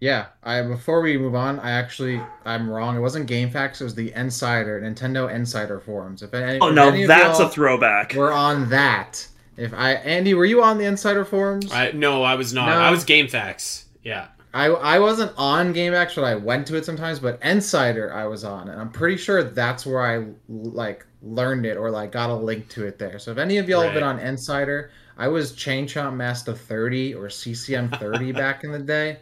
[0.00, 2.96] Yeah, I before we move on, I actually I'm wrong.
[2.96, 3.82] It wasn't GameFAQs.
[3.82, 6.22] It was the Insider Nintendo Insider forums.
[6.22, 8.14] If any, Oh if no, any that's a throwback.
[8.14, 9.28] We're on that.
[9.58, 11.70] If I Andy, were you on the Insider forums?
[11.70, 12.70] I no, I was not.
[12.70, 12.78] No.
[12.78, 13.84] I was GameFAQs.
[14.02, 14.28] Yeah.
[14.58, 17.20] I I wasn't on GameFAQs, but I went to it sometimes.
[17.20, 21.76] But Insider, I was on, and I'm pretty sure that's where I like learned it
[21.76, 23.20] or like got a link to it there.
[23.20, 27.14] So if any of y'all have been on Insider, I was Chain Chomp Master 30
[27.14, 29.18] or CCM 30 back in the day.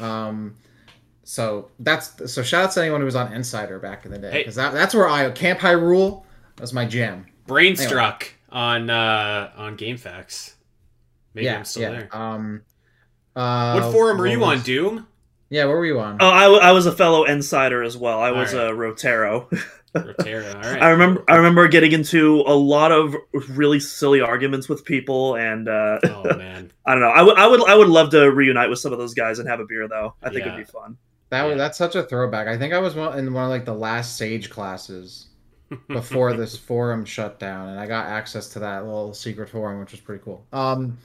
[0.00, 0.56] Um,
[1.22, 4.30] so that's so shout out to anyone who was on Insider back in the day
[4.32, 4.38] Hey.
[4.38, 6.24] because that, that's where I Camp Hyrule
[6.60, 7.26] was my jam.
[7.46, 10.54] Brainstruck on uh on GameFAQs.
[11.34, 11.90] Maybe yeah, I'm still yeah.
[11.90, 12.16] there.
[12.16, 12.62] Um,
[13.36, 15.06] uh, what forum were what you on, Doom?
[15.48, 16.18] Yeah, where were you on?
[16.20, 18.20] Oh, I, w- I was a fellow insider as well.
[18.20, 18.70] I was Alright.
[18.70, 19.48] a Rotero.
[19.94, 20.54] Rotera.
[20.54, 20.80] All right.
[20.82, 23.16] I remember I remember getting into a lot of
[23.48, 26.70] really silly arguments with people, and uh, Oh man.
[26.86, 27.08] I don't know.
[27.08, 29.48] I would I would I would love to reunite with some of those guys and
[29.48, 30.14] have a beer though.
[30.22, 30.54] I think Yeah.
[30.54, 30.96] it'd be fun.
[31.30, 31.58] That was Yeah.
[31.58, 32.46] that's such a throwback.
[32.46, 35.26] I think I was one, in one of like the last Sage classes
[35.88, 39.90] before this forum shut down, and I got access to that little secret forum, which
[39.90, 40.44] was pretty cool.
[40.52, 40.98] Um,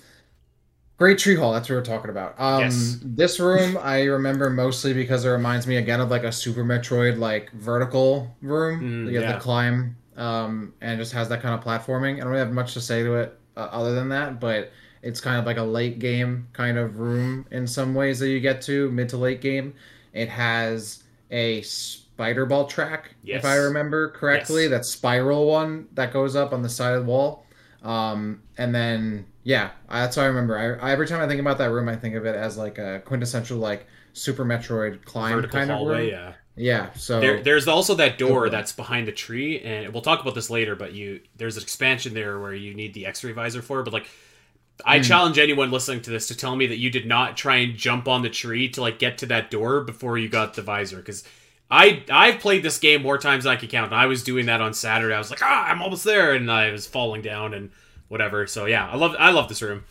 [0.98, 1.52] Great Tree Hall.
[1.52, 2.36] That's what we're talking about.
[2.40, 3.00] Um, Yes.
[3.04, 7.18] this room I remember mostly because it reminds me again of like a Super Metroid
[7.20, 8.82] like vertical room.
[9.08, 9.34] Mm, you have yeah.
[9.34, 12.16] to climb, um, and just has that kind of platforming.
[12.16, 15.20] I don't really have much to say to it uh, other than that, but it's
[15.20, 18.62] kind of like a late game kind of room in some ways that you get
[18.64, 19.74] to mid to late game.
[20.14, 23.40] It has a spider ball track, Yes.
[23.40, 24.64] if I remember correctly.
[24.64, 24.72] Yes.
[24.72, 27.46] That spiral one that goes up on the side of the wall.
[27.84, 30.58] Um, and then yeah, that's what I remember.
[30.58, 32.78] I, I every time I think about that room, I think of it as like
[32.78, 36.10] a quintessential like Super Metroid climb Vertical kind of room.
[36.10, 36.34] Yeah.
[36.58, 40.36] Yeah, so There, there's also that door that's behind the tree, and we'll talk about
[40.36, 40.76] this later.
[40.76, 43.84] But you, there's an expansion there where you need the X-ray visor for.
[43.84, 44.08] But like,
[44.86, 45.04] I Hmm.
[45.04, 48.08] challenge anyone listening to this to tell me that you did not try and jump
[48.08, 51.26] on the tree to like get to that door before you got the visor, because
[51.70, 53.92] I I've played this game more times than I can count.
[53.92, 55.14] And I was doing that on Saturday.
[55.14, 57.70] I was like, ah, I'm almost there, and I was falling down and
[58.08, 58.48] whatever.
[58.48, 59.84] So yeah, I love I love this room.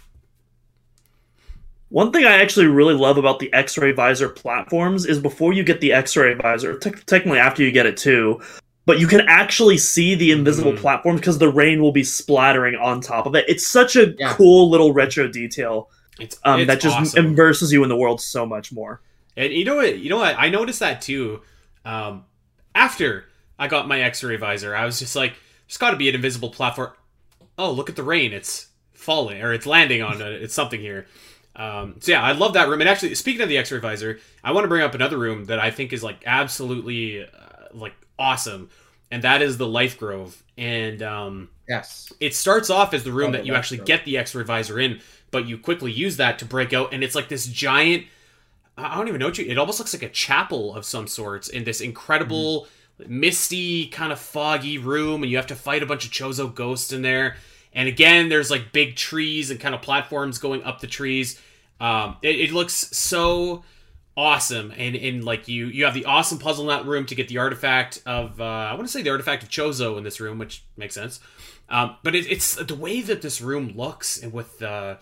[1.91, 5.81] One thing I actually really love about the X-ray visor platforms is before you get
[5.81, 8.41] the X-ray visor, te- technically after you get it too,
[8.85, 10.79] but you can actually see the invisible Mhm.
[10.79, 13.45] platform because the rain will be splattering on top of it.
[13.49, 14.33] It's such a Yeah.
[14.35, 17.27] cool little retro detail It's, um, it's that just awesome.
[17.27, 19.01] immerses you in the world so much more.
[19.37, 19.99] And you know what?
[19.99, 20.35] You know what?
[20.39, 21.43] I noticed that too.
[21.85, 22.25] Um,
[22.75, 23.27] after
[23.59, 25.35] I got my X-ray visor, I was just like,
[25.69, 26.91] "There's got to be an invisible platform."
[27.59, 28.33] Oh, look at the rain!
[28.33, 30.43] It's falling or it's landing on it.
[30.43, 31.07] It's something here.
[31.57, 32.81] Um, so yeah, I love that room.
[32.81, 35.61] And actually, speaking of the X-ray visor, I want to bring up another room that
[35.61, 37.29] I think is like absolutely uh,
[37.73, 38.71] like awesome,
[39.11, 40.43] and that is the Life Grove.
[40.59, 43.87] And um, yes, it starts off as the room that the you Life actually Grove.
[43.87, 47.15] get the X-ray visor in, but you quickly use that to break out, and it's
[47.15, 48.07] like this giant.
[48.77, 49.47] I don't even know what you.
[49.47, 52.67] It almost looks like a chapel of some sorts in this incredible,
[53.07, 56.93] misty, kind of foggy room, and you have to fight a bunch of Chozo ghosts
[56.93, 57.37] in there.
[57.73, 61.41] And again, there's like big trees and kind of platforms going up the trees.
[61.81, 63.65] Um, it, it looks so
[64.17, 67.29] awesome, and and like you you have the awesome puzzle in that room to get
[67.29, 70.39] the artifact of uh, I want to say the artifact of Chozo in this room,
[70.39, 71.21] which makes sense.
[71.69, 74.97] Um, but it, it's the way that this room looks, and with uh,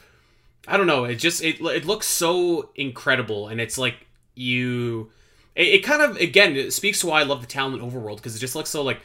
[0.67, 5.11] I don't know, it just it it looks so incredible, and it's like you,
[5.55, 8.37] it, it kind of again it speaks to why I love the Tallon Overworld because
[8.37, 9.01] it just looks so like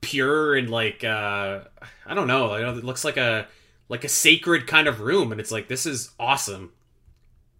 [0.00, 1.60] pure and like uh,
[2.06, 3.46] I don't know, I know it looks like a
[3.88, 6.72] like a sacred kind of room, and it's like this is awesome.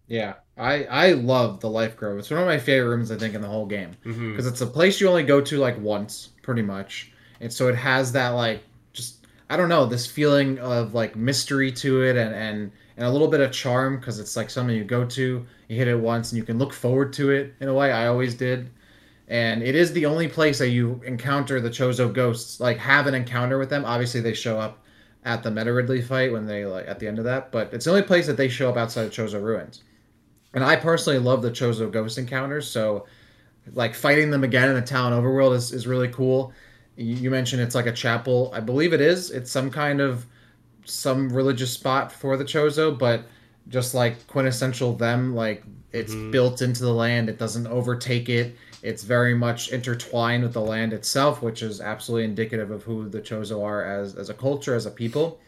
[0.07, 2.19] Yeah, I I love the Life Grove.
[2.19, 4.67] It's one of my favorite rooms I think in the whole game because it's a
[4.67, 8.61] place you only go to like once, pretty much, and so it has that like
[8.91, 13.09] just I don't know this feeling of like mystery to it and and and a
[13.09, 16.31] little bit of charm because it's like something you go to, you hit it once,
[16.31, 17.91] and you can look forward to it in a way.
[17.91, 18.69] I always did.
[19.27, 23.15] And it is the only place that you encounter the Chozo ghosts, like have an
[23.15, 23.85] encounter with them.
[23.85, 24.83] Obviously, they show up
[25.25, 27.85] at the Meta Ridley fight when they like at the end of that, but it's
[27.85, 29.83] the only place that they show up outside of Chozo ruins.
[30.53, 33.05] And I personally love the Chozo ghost encounters, so
[33.73, 36.53] like fighting them again in the Tallon overworld is, is really cool.
[36.97, 38.51] You, you mentioned it's like a chapel.
[38.53, 39.31] I believe it is.
[39.31, 40.25] It's some kind of
[40.85, 43.25] some religious spot for the Chozo, but
[43.69, 46.31] just like quintessential them, like it's Mhm.
[46.31, 47.29] built into the land.
[47.29, 48.55] It doesn't overtake it.
[48.81, 53.21] It's very much intertwined with the land itself, which is absolutely indicative of who the
[53.21, 55.39] Chozo are as as a culture, as a people.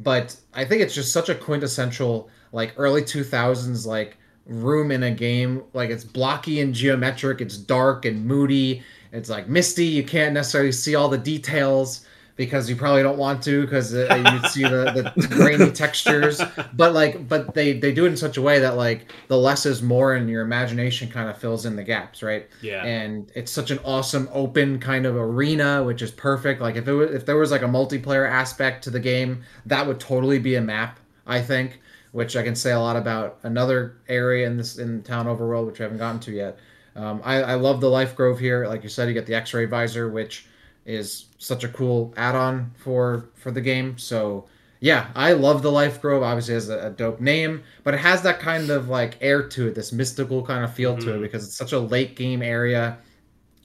[0.00, 5.02] But I think it's just such a quintessential like early two thousands like room in
[5.04, 5.62] a game.
[5.74, 7.40] Like it's blocky and geometric.
[7.40, 8.82] It's dark and moody.
[9.12, 9.84] It's like misty.
[9.86, 12.06] You can't necessarily see all the details
[12.40, 16.40] because you probably don't want to because uh, you see the, the grainy textures.
[16.72, 19.66] But like, but they they do it in such a way that like the less
[19.66, 22.48] is more, and your imagination kind of fills in the gaps, right?
[22.62, 22.82] Yeah.
[22.82, 26.92] and it's such an awesome open kind of arena which is perfect like if it
[26.92, 30.54] was, if there was like a multiplayer aspect to the game that would totally be
[30.54, 31.80] a map i think
[32.12, 35.80] which i can say a lot about another area in this in Tallon overworld which
[35.80, 36.58] i haven't gotten to yet
[36.96, 39.66] um, I, I love the life grove here like you said you get the x-ray
[39.66, 40.46] visor which
[40.86, 44.46] is such a cool add-on for for the game so
[44.80, 47.98] yeah i love the life grove obviously it has a, a dope name but it
[48.00, 51.18] has that kind of like air to it this mystical kind of feel to it
[51.18, 51.22] Mhm.
[51.22, 52.96] because it's such a late game area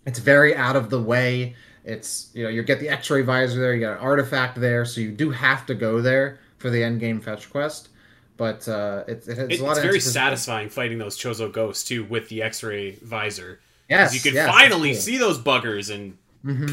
[0.05, 3.73] it's very out of the way it's you know you get the x-ray visor there
[3.73, 6.99] you got an artifact there so you do have to go there for the end
[6.99, 7.89] game fetch quest
[8.37, 11.49] but uh it, it has It- a lot it's of very satisfying fighting those Chozo
[11.51, 13.61] ghosts too with the X-ray visor.
[13.89, 16.17] yes you can yes, finally see those buggers and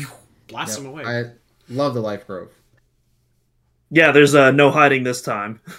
[0.05, 0.19] cool.
[0.53, 0.79] Blast Yep.
[0.79, 1.05] them away.
[1.05, 1.25] i
[1.69, 2.51] love the life grove
[3.91, 5.61] Yeah, there's uh, no hiding this time.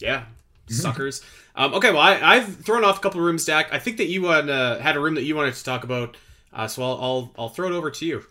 [0.00, 0.24] Yeah,
[0.68, 1.22] suckers.
[1.54, 3.72] um, okay, well, I, I've thrown off a couple of rooms, Dak.
[3.72, 6.16] I think that you uh, had a room that you wanted to talk about,
[6.52, 8.24] uh, so I'll, I'll I'll throw it over to you.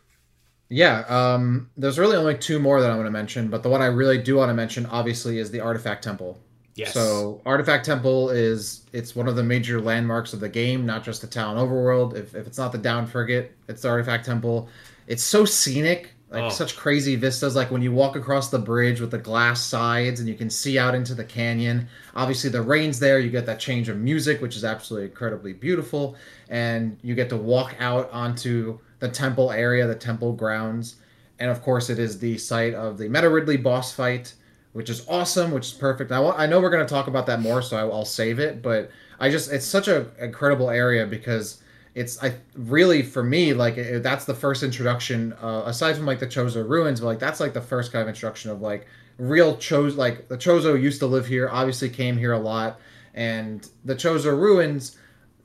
[0.70, 3.82] Yeah, um, there's really only two more that I want to mention, but the one
[3.82, 6.38] I really do want to mention, obviously, is the Artifact Temple.
[6.76, 6.94] Yes.
[6.94, 11.22] So, Artifact Temple is it's one of the major landmarks of the game, not just
[11.22, 12.16] the Tallon overworld.
[12.16, 14.68] If, if it's not the Down Frigate, it's the Artifact Temple.
[15.08, 16.50] It's so scenic, like Oh.
[16.50, 17.56] such crazy vistas.
[17.56, 20.80] Like when you walk across the bridge with the glass sides and you can see
[20.80, 21.88] out into the canyon.
[22.16, 23.20] Obviously, the rain's there.
[23.20, 26.16] You get that change of music, which is absolutely incredibly beautiful,
[26.50, 30.96] and you get to walk out onto the temple area, the temple grounds,
[31.40, 34.34] and of course, it is the site of the Meta Ridley boss fight
[34.74, 36.12] which is awesome, which is perfect.
[36.12, 38.62] I, I know we're going to talk about that more, so I, I'll save it.
[38.64, 38.90] But
[39.20, 41.62] I just it's such a incredible area because
[41.96, 46.20] it's I really for me like it, that's the first introduction uh, aside from like
[46.20, 49.56] the Chozo ruins, but like that's like the first kind of introduction of like real
[49.58, 52.80] Chozo like the Chozo used to live here, obviously came here a lot,
[53.14, 54.98] and the Chozo ruins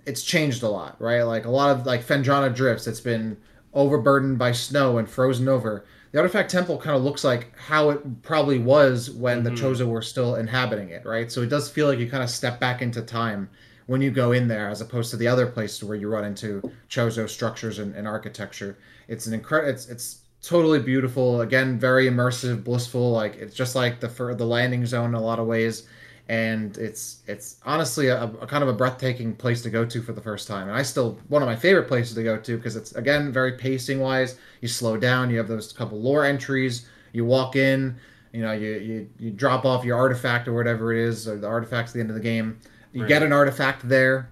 [0.07, 1.23] it's changed a lot, right?
[1.23, 3.37] Like a lot of like Phendrana drifts, it's been
[3.75, 5.85] overburdened by snow and frozen over.
[6.13, 9.59] The Artifact Temple kind of looks like how it probably was when the Mhm.
[9.59, 11.31] Chozo were still inhabiting it, right?
[11.31, 13.51] So it does feel like you kind of step back into time
[13.89, 16.63] when you go in there, as opposed to the other places where you run into
[16.89, 18.79] Chozo structures and, and architecture.
[19.09, 19.71] It's an incredible.
[19.71, 21.41] It's it's totally beautiful.
[21.41, 23.11] Again, very immersive, blissful.
[23.11, 25.89] Like it's just like the for the landing zone in a lot of ways
[26.29, 30.13] and it's it's honestly a, a kind of a breathtaking place to go to for
[30.13, 32.77] the first time and i still one of my favorite places to go to because
[32.77, 37.25] it's again very pacing wise you slow down you have those couple lore entries you
[37.25, 37.97] walk in
[38.33, 41.47] you know you you, you drop off your artifact or whatever it is or the
[41.47, 42.59] artifacts at the end of the game
[42.93, 43.09] you Right.
[43.09, 44.31] get an artifact there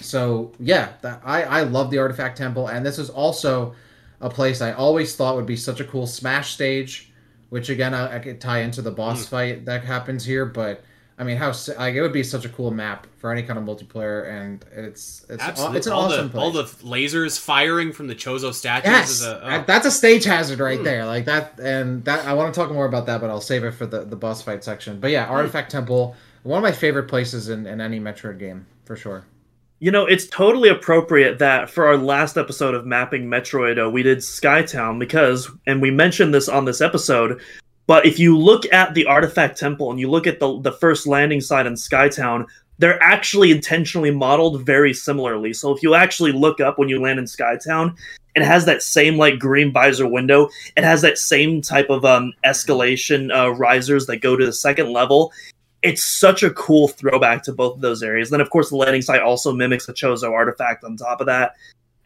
[0.00, 3.74] so yeah that, i i love the artifact temple and this is also
[4.20, 7.10] a place i always thought would be such a cool smash stage
[7.50, 9.28] which again i, I could tie into the boss Mm.
[9.28, 10.82] fight that happens here but
[11.18, 13.64] I mean, how like it would be such a cool map for any kind of
[13.64, 15.78] multiplayer, and it's it's Absolutely.
[15.78, 16.42] it's an all awesome the place.
[16.42, 18.90] all the lasers firing from the Chozo statues.
[18.90, 19.64] Yes, is a, oh.
[19.66, 20.84] that's a stage hazard right Hmm.
[20.84, 21.06] there.
[21.06, 23.70] Like that, and that I want to talk more about that, but I'll save it
[23.70, 25.00] for the the boss fight section.
[25.00, 26.14] But yeah, Artifact Temple,
[26.46, 29.26] one of my favorite places in, in any Metroid game for sure.
[29.80, 34.02] You know, it's totally appropriate that for our last episode of Mapping Metroid, uh, we
[34.02, 37.42] did Skytown because, and we mentioned this on this episode,
[37.86, 41.06] but if you look at the Artifact Temple and you look at the, the first
[41.06, 42.46] landing site in Skytown,
[42.78, 45.52] they're actually intentionally modeled very similarly.
[45.52, 47.96] So if you actually look up when you land in Skytown,
[48.36, 50.48] it has that same like green visor window.
[50.76, 54.92] It has that same type of um, escalation uh, risers that go to the second
[54.92, 55.32] level.
[55.82, 58.30] It's such a cool throwback to both of those areas.
[58.30, 61.52] Then, of course, the landing site also mimics the Chozo artifact on top of that,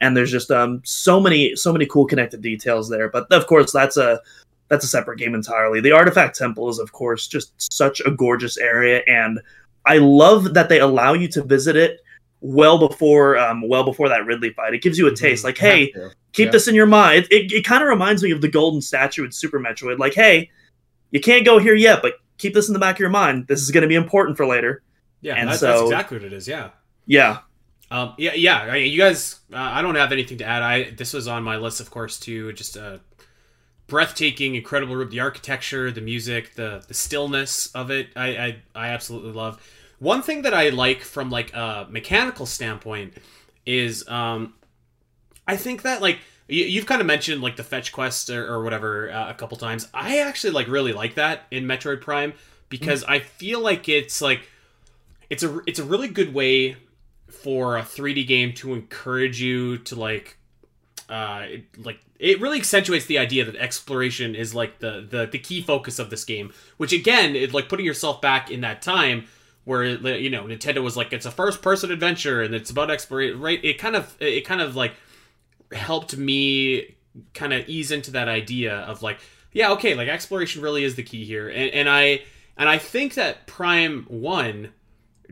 [0.00, 3.08] and there's just um so many so many cool connected details there.
[3.08, 4.20] But of course, that's a
[4.68, 5.80] that's a separate game entirely.
[5.80, 9.40] The artifact temple is, of course, just such a gorgeous area, and
[9.86, 12.00] I love that they allow you to visit it
[12.42, 14.74] well before um well before that Ridley fight.
[14.74, 15.92] It gives you a taste, like, hey,
[16.32, 16.52] keep Yeah.
[16.52, 17.26] this in your mind.
[17.30, 19.98] It, it kind of reminds me of the golden statue in Super Metroid.
[19.98, 20.50] Like, hey,
[21.10, 23.46] you can't go here yet, but keep this in the back of your mind.
[23.46, 24.82] This is going to be important for later.
[25.20, 26.48] Yeah, And that's, that's exactly what it is.
[26.48, 26.70] Yeah.
[27.06, 27.38] Yeah,
[27.90, 28.62] Um, yeah, yeah.
[28.72, 30.62] I, you guys, uh, I don't have anything to add.
[30.62, 32.52] I this was on my list, of course, too.
[32.52, 33.00] Just a
[33.86, 35.10] breathtaking, incredible room.
[35.10, 38.08] The architecture, the music, the the stillness of it.
[38.16, 39.60] I I, I absolutely love.
[39.98, 43.14] One thing that I like from like a mechanical standpoint
[43.66, 44.54] is, um,
[45.46, 46.20] I think that like
[46.50, 49.56] you, you've kind of mentioned like the fetch quest or, or whatever uh, a couple
[49.56, 49.88] times.
[49.94, 52.34] I actually like really like that in Metroid Prime
[52.68, 54.48] because I feel like it's like
[55.30, 56.76] it's a it's a really good way
[57.28, 60.36] for a 3D game to encourage you to like
[61.08, 65.38] uh it, like it really accentuates the idea that exploration is like the the the
[65.38, 69.26] key focus of this game which again is like putting yourself back in that time
[69.64, 73.40] where you know Nintendo was like it's a first person adventure and it's about exploration
[73.40, 74.94] right it kind of it kind of like
[75.72, 76.96] helped me
[77.34, 79.18] kind of ease into that idea of like
[79.52, 81.48] yeah okay like exploration really is the key here.
[81.48, 82.22] And, and i
[82.56, 84.72] and i think that prime 1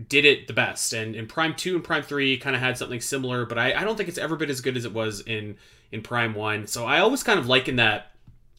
[0.08, 0.92] did it the best.
[0.92, 3.84] And, and prime 2 and prime 3 kind of had something similar but I, I
[3.84, 5.56] don't think it's ever been as good as it was in
[5.92, 8.12] in prime 1 so i always kind of liken that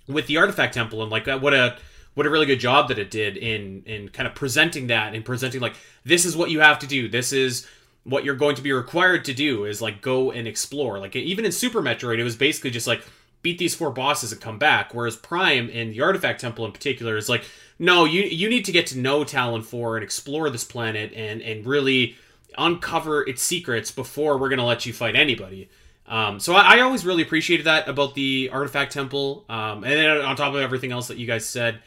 [0.07, 1.77] with the artifact temple and like that what a
[2.19, 5.23] what a really good job that it did in in kind of presenting that and
[5.23, 7.07] presenting like this is what you have to do.
[7.07, 7.67] This is
[8.03, 10.99] what you're going to be required to do is like go and explore.
[10.99, 13.03] Like even in super metroid it was basically just like
[13.41, 17.15] beat these four bosses and come back whereas prime in the artifact temple in particular
[17.15, 17.45] is like
[17.77, 21.41] no you you need to get to know tallon 4 and explore this planet and
[21.41, 22.17] and really
[22.57, 25.69] uncover its secrets before we're to let you fight anybody.
[26.05, 29.45] Um, so I, I always really appreciated that about the artifact temple.
[29.47, 31.79] Um, and then on top of everything else that you guys said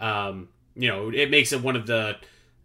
[0.00, 0.48] um,
[0.78, 2.16] you know it makes it one of the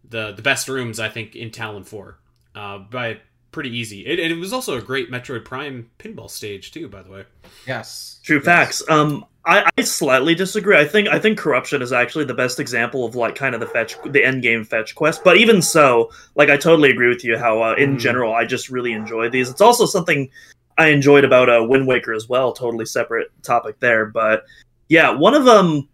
[0.08, 2.18] the the best rooms i think in tallon 4
[2.56, 3.18] uh, by
[3.51, 7.01] pretty easy it, and it was also a great metroid prime pinball stage too by
[7.04, 7.24] the way
[7.68, 8.20] Yes.
[8.24, 8.45] true Yes.
[8.45, 8.84] facts.
[8.89, 10.78] Um, I, I slightly disagree.
[10.78, 13.68] I think I think corruption is actually the best example of like kind of the
[13.68, 15.22] fetch, the end game fetch quest.
[15.24, 17.38] But even so, like I totally agree with you.
[17.38, 17.99] How uh, in Mhm.
[17.99, 19.49] general, I just really enjoy these.
[19.49, 20.30] It's also something
[20.78, 22.54] I enjoyed about uh, Wind Waker as well.
[22.54, 24.45] Totally separate topic there, but
[24.88, 25.89] yeah, one of them.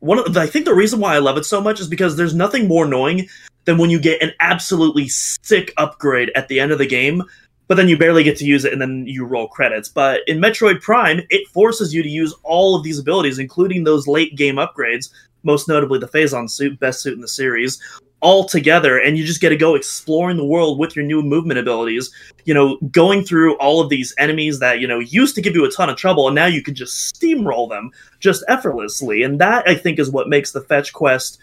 [0.00, 2.16] One of the, I think the reason why I love it so much is because
[2.16, 3.28] there's nothing more annoying
[3.64, 7.22] than when you get an absolutely sick upgrade at the end of the game,
[7.66, 9.88] but then you barely get to use it and then you roll credits.
[9.88, 14.06] But in Metroid Prime, it forces you to use all of these abilities, including those
[14.06, 15.10] late game upgrades,
[15.42, 17.80] most notably the Phazon suit, best suit in the series,
[18.20, 21.58] all together, and you just get to go exploring the world with your new movement
[21.58, 22.10] abilities.
[22.46, 25.64] You know, going through all of these enemies that, you know, used to give you
[25.66, 27.90] a ton of trouble, and now you can just steamroll them
[28.20, 29.22] just effortlessly.
[29.22, 31.38] And that, I think, is what makes the Fetch Quest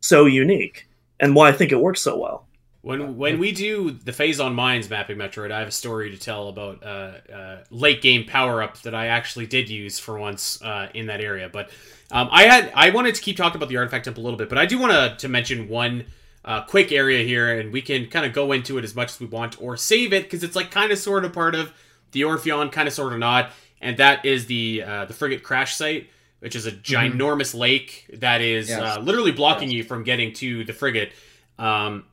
[0.00, 0.86] so unique
[1.20, 2.46] and why I think it works so well.
[2.82, 6.48] When when we do the Phazon Mines mapping Metroid, I have a story to tell
[6.48, 10.88] about uh, uh, late game power up that I actually did use for once uh,
[10.92, 11.48] in that area.
[11.48, 11.70] But
[12.10, 14.50] um, I had I wanted to keep talking about the artifact temple a little bit,
[14.50, 16.04] but I do want to mention one
[16.44, 19.20] uh, quick area here, and we can kind of go into it as much as
[19.20, 21.72] we want or save it because it's like kind of sort of part of
[22.12, 23.50] the Orpheon, kind of sort of not,
[23.80, 26.10] and that is the uh, the frigate crash site,
[26.44, 28.78] which is a ginormous lake that is Yes.
[28.80, 29.78] uh, literally blocking Yes.
[29.78, 31.12] you from getting to the frigate.
[31.58, 32.04] Um,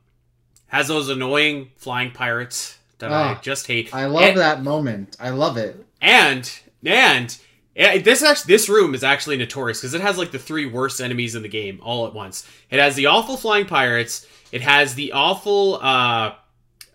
[0.68, 3.94] has those annoying flying pirates that I Ah, just hate.
[3.94, 5.16] I love and, that moment.
[5.20, 5.84] I love it.
[6.00, 6.50] And
[6.84, 7.38] and
[7.76, 11.34] this actually this room is actually notorious because it has like the three worst enemies
[11.34, 12.48] in the game all at once.
[12.70, 14.26] It has the awful flying pirates.
[14.50, 15.74] It has the awful.
[15.82, 16.34] uh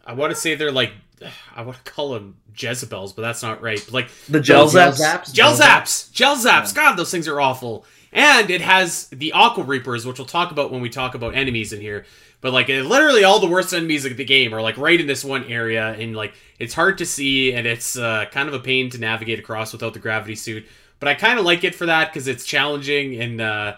[0.07, 0.91] I want to say they're like
[1.55, 3.82] I want to call them Jezebels, but that's not right.
[3.86, 5.34] But like The gel Jelzaps.
[5.34, 6.12] Gel Zaps!
[6.12, 6.43] Jelzaps!
[6.43, 6.72] Yeah.
[6.74, 7.86] God, those things are awful.
[8.12, 11.74] And it has the Aqua Reapers, which we'll talk about when we talk about enemies
[11.74, 12.05] in here.
[12.39, 15.24] But like, literally all the worst enemies of the game are like right in this
[15.24, 18.89] one area, and like it's hard to see, and it's uh, kind of a pain
[18.91, 20.66] to navigate across without the gravity suit.
[20.99, 23.76] But I kind of like it for that because it's challenging and uh,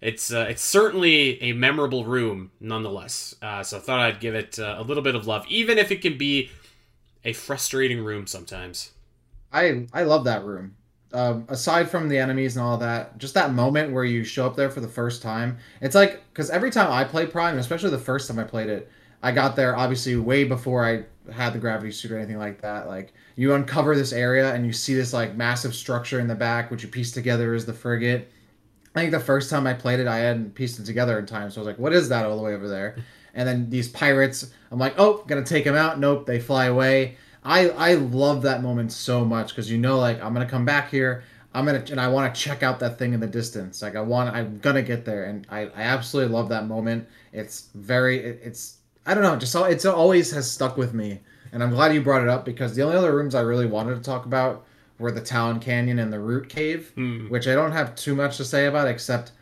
[0.00, 3.34] it's uh, it's certainly a memorable room nonetheless.
[3.42, 5.90] Uh, so I thought I'd give it uh, a little bit of love, even if
[5.90, 6.50] it can be
[7.24, 8.92] a frustrating room sometimes.
[9.52, 10.76] I I love that room.
[11.12, 14.56] Um, aside from the enemies and all that, just that moment where you show up
[14.56, 15.58] there for the first time.
[15.80, 18.90] It's like because every time I play Prime, especially the first time I played it,
[19.22, 22.88] I got there obviously way before I had the gravity suit or anything like that.
[22.88, 26.70] Like you uncover this area and you see this like massive structure in the back,
[26.70, 28.30] which you piece together as the frigate.
[28.94, 31.50] I think the first time I played it, I hadn't pieced it together in time.
[31.50, 32.96] So I was like, "What is that all the way over there?"
[33.34, 37.16] And then these pirates, I'm like, "Oh, gonna take them out." Nope, they fly away.
[37.44, 40.90] I I love that moment so much because you know, like, I'm gonna come back
[40.90, 41.24] here.
[41.52, 43.82] I'm gonna and I want to check out that thing in the distance.
[43.82, 47.06] Like I want, I'm gonna get there, and I, I absolutely love that moment.
[47.32, 51.20] It's very, it, it's I don't know, just all, it's always has stuck with me,
[51.52, 53.94] and I'm glad you brought it up because the only other rooms I really wanted
[53.96, 54.64] to talk about
[54.98, 57.28] were the Tallon Canyon and the Root Cave, Hmm.
[57.28, 59.32] which I don't have too much to say about except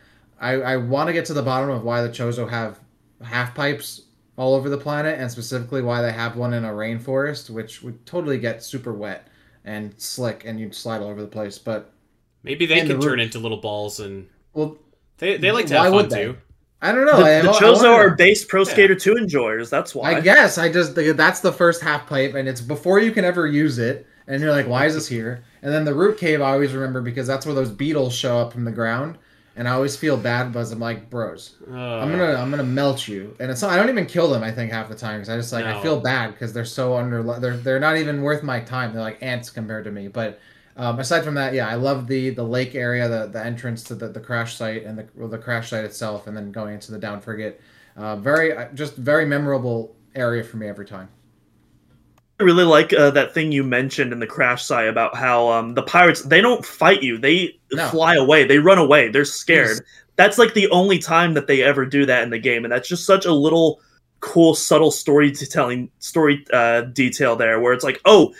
[0.40, 2.80] I, I want to get to the bottom of why the Chozo have
[3.22, 4.02] half pipes
[4.36, 8.04] all over the planet and specifically why they have one in a rainforest, which would
[8.06, 9.28] totally get super wet
[9.64, 11.58] and slick and you'd slide all over the place.
[11.58, 11.92] But
[12.42, 14.76] Maybe they And the can turn root- into little balls and well,
[15.18, 16.36] they, they like to have fun too.
[16.84, 17.18] I don't know.
[17.22, 18.70] The, I, the Chozo are base Pro Yeah.
[18.72, 19.70] Skater 2 enjoyers.
[19.70, 20.16] That's why.
[20.16, 23.46] I guess I just that's the first half pipe, and it's before you can ever
[23.46, 25.44] use it, and you're like, why is this here?
[25.62, 28.52] And then the root cave, I always remember because that's where those beetles show up
[28.52, 29.16] from the ground,
[29.56, 33.06] and I always feel bad because I'm like, bros, Uh, I'm gonna I'm gonna melt
[33.08, 34.42] you, and it's not, I don't even kill them.
[34.42, 35.78] I think half the time because I just like No.
[35.78, 38.92] I feel bad because they're so under they're they're not even worth my time.
[38.92, 40.40] They're like ants compared to me, but.
[40.74, 43.94] Um, aside from that, yeah, I love the the lake area, the, the entrance to
[43.94, 46.92] the, the crash site and the well, the crash site itself, and then going into
[46.92, 47.60] the down frigate.
[47.94, 51.10] Uh, very uh, just very memorable area for me every time.
[52.42, 55.82] Really like uh, that thing you mentioned in the crash site about how um, the
[55.82, 57.88] pirates they don't fight you; they No.
[57.88, 59.78] fly away, they run away, they're scared.
[59.78, 59.80] Yes.
[60.16, 62.88] That's like the only time that they ever do that in the game, and that's
[62.88, 63.80] just such a little
[64.20, 68.32] cool, subtle storytelling story uh, detail there, where it's like, oh,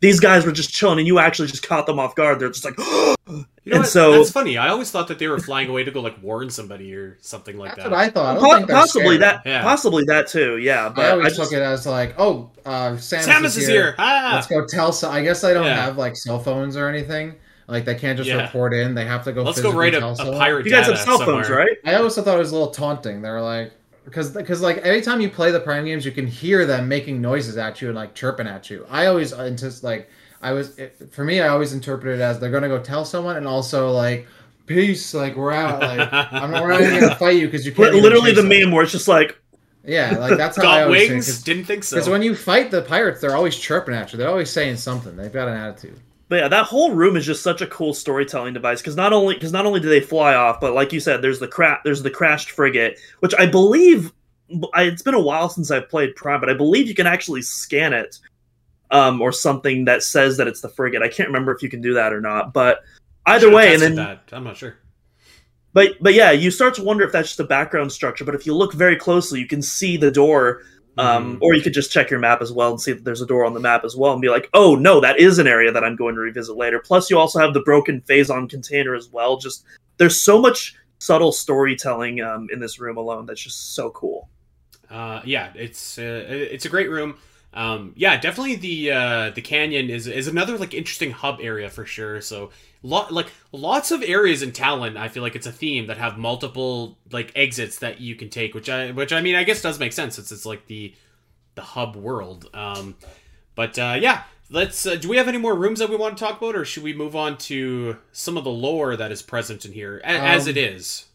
[0.00, 2.38] these guys were just chilling, and you actually just caught them off guard.
[2.40, 2.76] They're just like,
[3.28, 3.88] You know and what?
[3.88, 4.56] so- that's funny.
[4.56, 7.58] I always thought that they were flying away to go like warn somebody or something
[7.58, 7.90] like That's that.
[7.90, 8.36] what I thought.
[8.36, 9.22] I don't Po- think possibly scared.
[9.22, 9.62] that, Yeah.
[9.62, 10.58] possibly that too.
[10.58, 13.56] Yeah, but I I, always just, took it as like, oh, uh, Samus, Samus is,
[13.58, 13.82] is here.
[13.82, 13.94] here.
[13.98, 14.32] Ah!
[14.34, 14.92] Let's go tell.
[14.92, 15.74] So I guess they don't Yeah.
[15.86, 17.34] have like cell phones or anything.
[17.66, 18.42] Like they can't just Yeah.
[18.42, 18.94] report in.
[18.94, 19.42] They have to go.
[19.42, 20.38] Let's go physically write a, tell a someone.
[20.38, 21.76] pirate you guys have data cell phones, right?
[21.84, 23.22] I also thought it was a little taunting.
[23.22, 23.72] They were like,
[24.06, 27.20] because because like every time you play the Prime games, you can hear them making
[27.20, 28.86] noises at you and like chirping at you.
[28.88, 30.08] I always uh, just like
[30.40, 31.40] I was it, for me.
[31.40, 34.26] I always interpreted it as they're gonna go tell someone, and also like
[34.66, 35.80] peace, like we're out.
[35.80, 37.94] Like I'm not, we're not even gonna fight you because you can't.
[37.94, 39.38] Literally the meme where it's just like,
[39.84, 41.42] Yeah, like that's how I always wings?
[41.42, 41.96] Didn't think so.
[41.96, 44.18] Because when you fight the pirates, they're always chirping at you.
[44.18, 45.16] They're always saying something.
[45.16, 46.00] They've got an attitude.
[46.28, 49.34] But yeah, that whole room is just such a cool storytelling device because not only
[49.34, 52.02] because not only do they fly off, but like you said, there's the cra- there's
[52.02, 54.12] the crashed frigate, which I believe
[54.74, 57.42] I, it's been a while since I've played Prime, but I believe you can actually
[57.42, 58.18] scan it,
[58.90, 61.02] um, or something that says that it's the frigate.
[61.02, 62.82] I can't remember if you can do that or not, but
[63.26, 64.22] either way, and then that.
[64.32, 64.76] I'm not sure.
[65.72, 68.24] but but yeah, you start to wonder if that's just a background structure.
[68.24, 70.62] But if you look very closely, you can see the door.
[70.98, 71.42] Um, Mhm.
[71.42, 73.44] Or you could just check your map as well and see that there's a door
[73.44, 75.84] on the map as well, and be like, "Oh no, that is an area that
[75.84, 79.36] I'm going to revisit later." Plus, you also have the broken phazon container as well.
[79.36, 79.64] Just
[79.98, 84.28] there's so much subtle storytelling um, in this room alone that's just so cool.
[84.90, 87.16] Uh, yeah, it's uh, it's a great room.
[87.52, 91.84] Um, yeah, definitely the uh, the canyon is is another like interesting hub area for
[91.84, 92.20] sure.
[92.20, 92.50] So
[92.82, 94.96] lot like lots of areas in Tallon.
[94.96, 98.54] I feel like it's a theme that have multiple like exits that you can take,
[98.54, 100.94] which I which I mean I guess does make sense since it's like the
[101.54, 102.48] the hub world.
[102.54, 102.96] Um,
[103.54, 104.84] but uh, yeah, let's.
[104.86, 106.82] Uh, do we have any more rooms that we want to talk about, or should
[106.82, 110.44] we move on to some of the lore that is present in here a- as
[110.44, 111.06] Um, it is?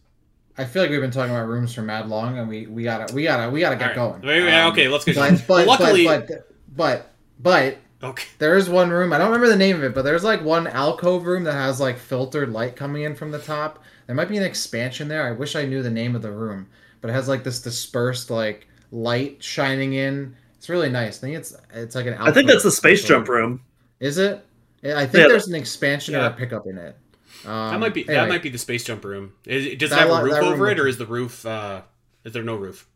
[0.57, 3.13] I feel like we've been talking about rooms for mad long, and we, we gotta
[3.13, 3.95] we gotta we gotta get right.
[3.95, 4.21] going.
[4.21, 5.15] Wait, wait, Um, okay, let's get.
[5.15, 8.25] But but, luckily, but but but but okay.
[8.39, 9.13] there is one room.
[9.13, 11.79] I don't remember the name of it, but there's like one alcove room that has
[11.79, 13.83] like filtered light coming in from the top.
[14.07, 15.25] There might be an expansion there.
[15.27, 16.67] I wish I knew the name of the room,
[17.01, 20.35] but it has like this dispersed like light shining in.
[20.57, 21.17] It's really nice.
[21.17, 22.15] I think it's it's like an.
[22.15, 23.49] I think that's the alcove space jump room.
[23.51, 23.61] room.
[23.99, 24.45] Is it?
[24.83, 25.27] I think Yeah.
[25.27, 26.27] there's an expansion or Yeah.
[26.27, 26.95] a pickup in it.
[27.45, 29.33] Um, That might be that might be the space jump room.
[29.45, 31.45] Is, does it have a roof that room over it, looks- or is the roof?
[31.45, 31.81] Uh,
[32.23, 32.87] is there no roof?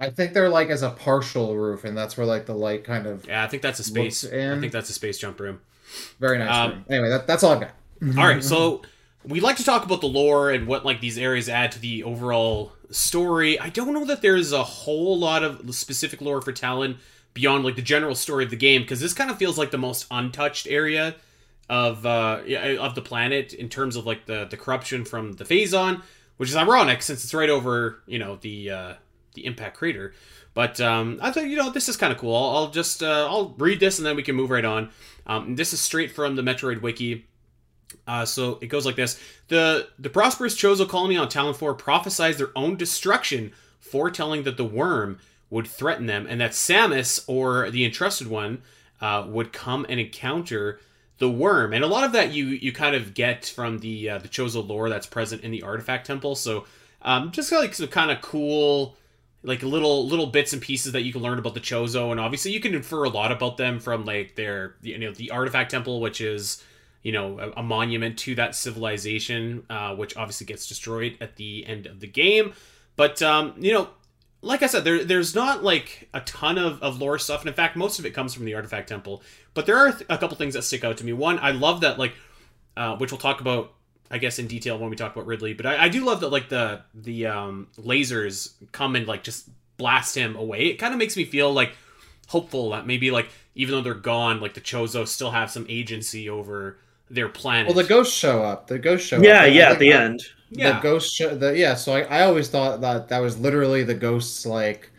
[0.00, 3.06] I think they're like as a partial roof, and that's where like the light kind
[3.06, 4.24] of Yeah, I think that's a space.
[4.24, 5.60] I think that's a space jump room.
[6.18, 6.84] very nice Um, room.
[6.88, 7.72] Anyway, that, that's all I've got.
[8.18, 8.80] All right, so
[9.24, 12.02] we like to talk about the lore and what like these areas add to the
[12.04, 13.58] overall story.
[13.60, 16.96] I don't know that there's a whole lot of specific lore for Tallon
[17.34, 19.78] beyond like the general story of the game because this kind of feels like the
[19.78, 21.14] most untouched area
[21.68, 22.40] of uh
[22.80, 26.02] of the planet in terms of like the the corruption from the Phazon,
[26.38, 28.94] which is ironic since it's right over you know the uh
[29.40, 30.12] the impact crater.
[30.54, 32.34] But um, I thought you know this is kind of cool.
[32.34, 34.90] I'll, I'll just uh, I'll read this and then we can move right on.
[35.26, 37.26] Um, this is straight from the Metroid Wiki.
[38.06, 42.36] Uh, so it goes like this: the the prosperous Chozo colony on Tallon Four prophesied
[42.36, 45.18] their own destruction, foretelling that the worm
[45.50, 48.62] would threaten them, and that Samus or the entrusted one
[49.00, 50.80] uh, would come and encounter
[51.18, 54.18] the worm, and a lot of that you you kind of get from the uh,
[54.18, 56.34] the Chozo lore that's present in the artifact temple.
[56.34, 56.66] So
[57.02, 58.96] um, just like some kind of cool
[59.42, 62.52] like little little bits and pieces that you can learn about the Chozo, and obviously
[62.52, 66.00] you can infer a lot about them from like their you know the artifact temple,
[66.00, 66.62] which is
[67.02, 71.66] you know a, a monument to that civilization, uh, which obviously gets destroyed at the
[71.66, 72.52] end of the game.
[72.96, 73.88] But um, you know,
[74.42, 77.54] like I said, there there's not like a ton of, of lore stuff, and in
[77.54, 79.22] fact, most of it comes from the artifact temple.
[79.54, 81.14] But there are a couple things that stick out to me.
[81.14, 82.12] One, I love that like,
[82.76, 83.72] uh, which we'll talk about,
[84.10, 85.54] I guess, in detail when we talk about Ridley.
[85.54, 89.48] But I, I do love that like the the um, lasers come and like just
[89.76, 90.66] blast him away.
[90.66, 91.72] It kind of makes me feel like
[92.28, 96.28] hopeful that maybe like even though they're gone, like the Chozo still have some agency
[96.28, 97.66] over their planet.
[97.74, 98.66] Well, the ghosts show up.
[98.68, 99.40] The ghosts show yeah, up.
[99.42, 100.20] I- I yeah, at the I- end.
[100.50, 101.34] yeah, The ghost show.
[101.34, 101.74] The yeah.
[101.74, 104.90] So I, I always thought that that was literally the ghosts like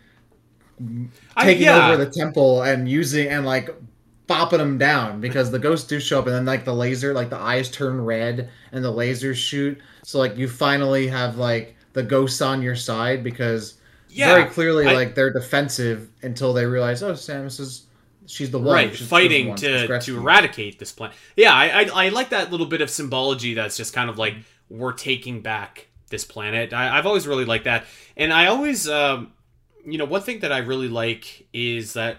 [1.36, 1.88] I- taking yeah.
[1.92, 3.70] over the temple and using and like
[4.32, 7.30] bopping them down because the ghosts do show up and then like the laser like
[7.30, 9.80] the eyes turn red and the lasers shoot.
[10.04, 13.74] So like you finally have like the ghosts on your side because
[14.08, 17.86] yeah, very clearly I- like they're defensive until they realize oh Samus is
[18.26, 18.74] she's the one.
[18.74, 19.56] Right She's- she's the fighting one.
[19.58, 23.54] To to eradicate this planet yeah I, I i like that little bit of symbology
[23.54, 24.34] that's just kind of like
[24.70, 26.72] we're taking back this planet.
[26.72, 27.84] I, i've always really liked that.
[28.16, 29.32] And i always um
[29.84, 32.18] you know one thing that i really like is that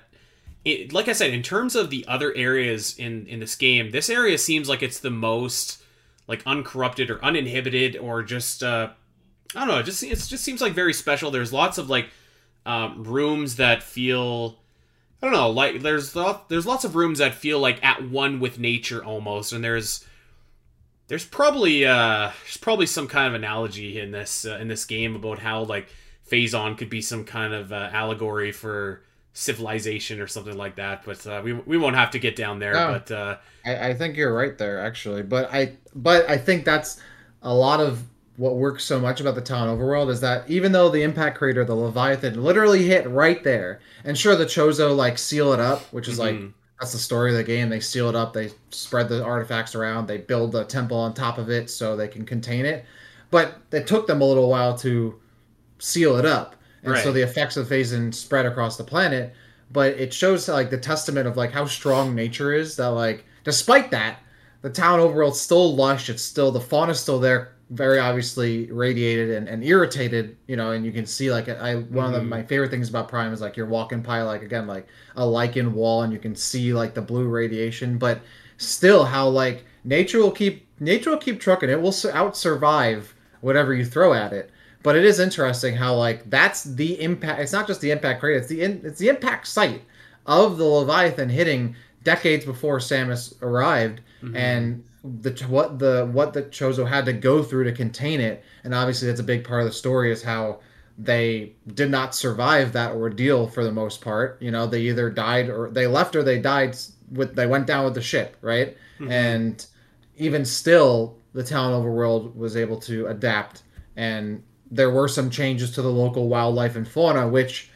[0.66, 4.10] it, like i said in terms of the other areas in in this game this
[4.10, 5.82] area seems like it's the most
[6.28, 8.90] like uncorrupted or uninhibited or just uh
[9.56, 11.32] i don't know it just it just seems like very special.
[11.32, 12.10] There's lots of like
[12.66, 14.60] um, rooms that feel
[15.22, 18.60] I don't know, like there's there's lots of rooms that feel like at one with
[18.60, 20.06] nature almost, and there's
[21.08, 25.16] there's probably uh there's probably some kind of analogy in this uh, in this game
[25.16, 25.88] about how like
[26.30, 29.04] Phazon could be some kind of uh, allegory for
[29.34, 32.78] civilization or something like that, but uh, we we won't have to get down there.
[32.78, 32.94] Oh.
[32.94, 37.02] But uh, I, I think you're right there actually, but I but I think that's
[37.42, 38.04] a lot of
[38.38, 41.64] what works so much about the Tallon overworld is that even though the impact crater,
[41.66, 46.08] the Leviathan, literally hit right there, and sure the Chozo like seal it up, which
[46.08, 46.54] is like Mhm.
[46.80, 47.70] that's the story of the game.
[47.70, 51.38] They seal it up, they spread the artifacts around, they build a temple on top
[51.38, 52.86] of it so they can contain it.
[53.30, 55.20] But it took them a little while to
[55.80, 59.34] seal it up, and so the effects of Phazon spread across the planet.
[59.72, 62.76] But it shows like the testament of like how strong nature is.
[62.76, 64.20] That like despite that,
[64.62, 66.10] the Tallon overworld's still lush.
[66.10, 70.38] It's still the fauna's still there, very obviously radiated and, and irritated.
[70.48, 72.28] You know, and you can see like I one of the, Mhm.
[72.30, 75.74] my favorite things about Prime is like you're walking by like again like a lichen
[75.74, 78.20] wall and you can see like the blue radiation, but
[78.58, 81.70] still how like nature will keep nature will keep trucking.
[81.70, 84.52] It will out survive whatever you throw at it.
[84.84, 87.40] But it is interesting how like that's the impact.
[87.42, 88.38] It's not just the impact crater.
[88.40, 89.82] It's the in, it's the impact site
[90.26, 94.36] of the Leviathan hitting decades before Samus arrived, Mhm.
[94.36, 98.44] and the what the what the Chozo had to go through to contain it.
[98.64, 100.60] And obviously, that's a big part of the story is how
[100.98, 104.38] they did not survive that ordeal for the most part.
[104.42, 106.78] You know, they either died or they left or they died
[107.12, 108.76] with they went down with the ship, right?
[109.00, 109.10] Mhm.
[109.10, 109.66] And
[110.18, 113.64] even still, the Tallon overworld was able to adapt,
[113.98, 117.70] and there were some changes to the local wildlife and fauna, which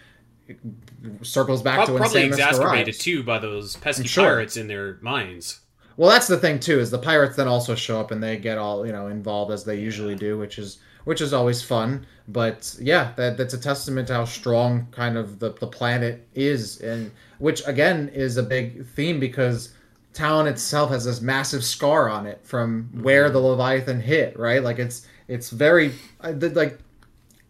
[1.22, 2.98] circles back to when probably Samus exacerbated arrives.
[2.98, 4.26] too by those pesky Sure.
[4.26, 5.60] pirates in their minds.
[5.96, 8.58] Well, that's the thing too is the pirates then also show up and they get
[8.58, 12.06] all you know involved as they usually do, which is which is always fun.
[12.28, 16.80] But yeah, that that's a testament to how strong kind of the the planet is,
[16.82, 19.74] and which again is a big theme because
[20.14, 23.34] Tallon itself has this massive scar on it from where mm-hmm.
[23.34, 24.64] the Leviathan hit, right?
[24.64, 26.80] Like it's it's very uh, like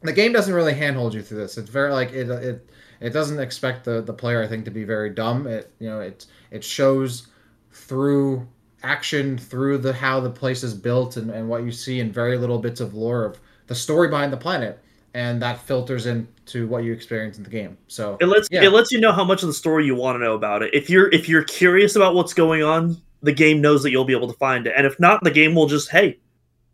[0.01, 1.57] the game doesn't really handhold you through this.
[1.57, 2.69] It's very like it it
[2.99, 5.47] it doesn't expect the the player I think to be very dumb.
[5.47, 7.27] It you know it it shows
[7.71, 8.47] through
[8.83, 12.37] action through the how the place is built and, and what you see in very
[12.37, 14.79] little bits of lore of the story behind the planet
[15.15, 18.63] and that filters into what you experience in the game so It lets Yeah.
[18.63, 20.73] it lets you know how much of the story you want to know about it.
[20.75, 24.13] If you're if you're curious about what's going on, the game knows that you'll be
[24.15, 24.73] able to find it.
[24.77, 26.19] And if not, the game will just hey,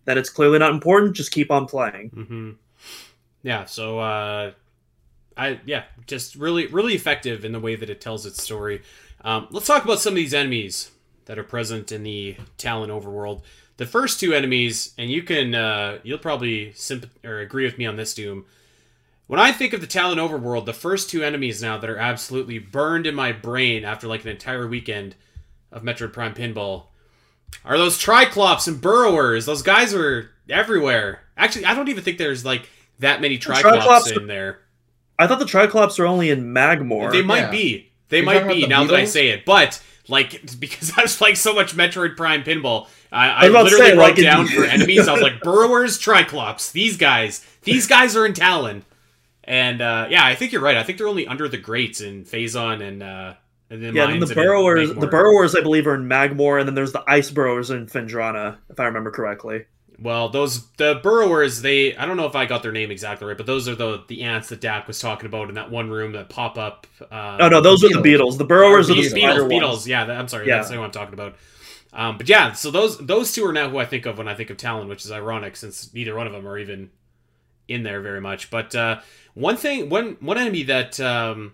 [0.06, 1.16] that it's clearly not important.
[1.16, 2.10] Just keep on playing.
[2.10, 2.52] hmm
[3.44, 3.66] Yeah.
[3.66, 4.52] So, uh,
[5.38, 8.82] I yeah, just really really effective in the way that it tells its story.
[9.22, 10.92] Um, let's talk about some of these enemies
[11.26, 13.42] that are present in the Tallon overworld.
[13.78, 17.86] The first two enemies, and you can uh, you'll probably symp- or agree with me
[17.86, 18.46] on this, Doom.
[19.28, 22.60] When I think of the Tallon overworld, the first two enemies now that are absolutely
[22.60, 25.16] burned in my brain after like an entire weekend
[25.72, 26.84] of Metroid Prime Pinball
[27.64, 29.46] are those Triclops and Burrowers.
[29.46, 31.22] Those guys are everywhere.
[31.38, 32.70] Actually, I don't even think there's like
[33.00, 34.60] that many Triclops, Triclops- in there.
[35.20, 37.12] I thought the Triclops are only in Magmoor.
[37.12, 37.52] They might Yeah.
[37.52, 37.92] be.
[38.10, 39.46] They You're might be the now that I say it.
[39.46, 42.88] But like because I was playing so much Metroid Prime Pinball.
[43.12, 45.08] I, I was about to literally say, wrote like, down for enemies.
[45.08, 46.72] I was like Burrowers, Triclops.
[46.72, 48.84] These guys, these guys are in Tallon.
[49.44, 50.78] And uh, yeah, I think you're right.
[50.78, 53.34] I think they're only under the grates in Phazon and uh,
[53.70, 56.68] and then Yeah, and then the burrowers, the burrowers, I believe, are in Magmoor, and
[56.68, 59.66] then there's the ice burrowers in Phendrana, if I remember correctly.
[60.04, 63.38] Well, those the burrowers, they I don't know if I got their name exactly right,
[63.38, 66.12] but those are the the ants that Dak was talking about in that one room
[66.12, 66.86] that pop up.
[67.02, 68.38] Uh, Oh no, those are the Beetles.
[68.38, 69.88] The burrowers are the Beetles, beetles.
[69.88, 70.58] Yeah, that, I'm sorry, Yeah.
[70.58, 71.36] that's the one I'm talking about.
[71.94, 74.36] Um, but yeah, so those those two are now who I think of when I
[74.36, 76.90] think of Tallon, which is ironic since neither one of them are even
[77.70, 78.50] in there very much.
[78.50, 79.00] But uh,
[79.36, 81.54] one thing, one one enemy that um,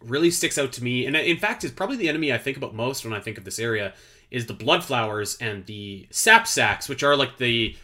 [0.00, 2.74] really sticks out to me, and in fact is probably the enemy I think about
[2.74, 3.92] most when I think of this area,
[4.36, 7.74] is the blood flowers and the sap sacks, which are like the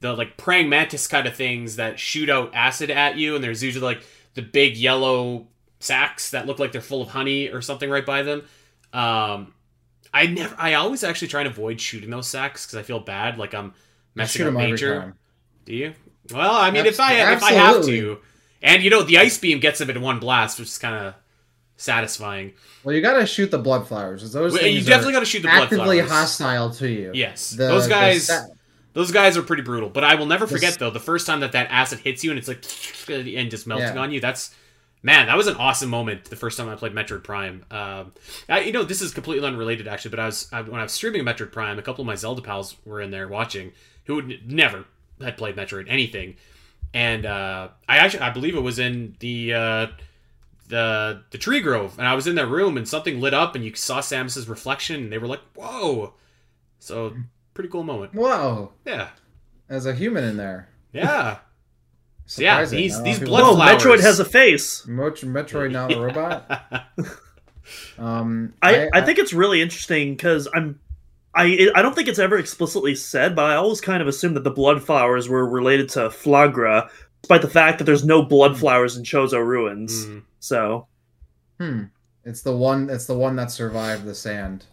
[0.00, 3.62] the like praying mantis kind of things that shoot out acid at you, and there's
[3.62, 4.02] usually like
[4.34, 5.46] the big yellow
[5.78, 8.42] sacks that look like they're full of honey or something right by them.
[8.92, 9.54] Um,
[10.12, 13.38] I never, I always actually try and avoid shooting those sacks because I feel bad,
[13.38, 13.72] like I'm
[14.16, 15.14] messing up nature.
[15.64, 15.94] Do you?
[16.32, 18.18] Well, I mean, if I if I have to,
[18.62, 21.14] and you know, the ice beam gets them in one blast, which is kind of
[21.80, 22.52] satisfying.
[22.84, 24.30] Well, you gotta shoot the blood flowers.
[24.32, 26.10] Those Well, you definitely got to shoot the blood actively flowers.
[26.10, 27.10] hostile to you.
[27.14, 28.30] Yes, The- those guys.
[28.92, 31.52] Those guys are pretty brutal, but I will never forget though the first time that
[31.52, 32.64] that acid hits you and it's like
[33.08, 34.02] and just melting Yeah.
[34.02, 34.20] on you.
[34.20, 34.52] That's
[35.02, 36.24] man, that was an awesome moment.
[36.24, 37.64] The first time I played Metroid Prime.
[37.70, 38.12] Um,
[38.48, 40.90] I, you know, this is completely unrelated actually, but I was I, when I was
[40.92, 43.70] streaming Metroid Prime, a couple of my Zelda pals were in there watching
[44.06, 44.86] who would never
[45.22, 46.34] had played Metroid anything,
[46.92, 49.54] and uh, I actually I believe it was in the.
[49.54, 49.86] Uh,
[50.70, 53.64] the the tree grove and I was in their room and something lit up and
[53.64, 56.14] you saw Samus's reflection and they were like whoa
[56.78, 57.14] so
[57.52, 59.08] pretty cool moment Whoa, yeah
[59.68, 60.68] there's a human in there.
[60.92, 61.38] yeah
[62.26, 63.82] So yeah, these- Not a lot these blood Whoa, flowers.
[63.82, 64.86] Metroid has a face.
[64.86, 66.86] Mot- Metroid not a robot.
[67.98, 70.80] Um, I, I, think it's really interesting because I'm
[71.34, 74.44] I I don't think it's ever explicitly said, but I always kind of assumed that
[74.44, 76.88] the blood flowers were related to Flaaghra,
[77.30, 80.06] despite the fact that there's no blood flowers in Chozo ruins.
[80.06, 80.22] Mm.
[80.40, 80.86] So
[81.58, 81.82] Hmm.
[82.24, 82.88] It's the one.
[82.90, 84.64] It's the one that survived the sand.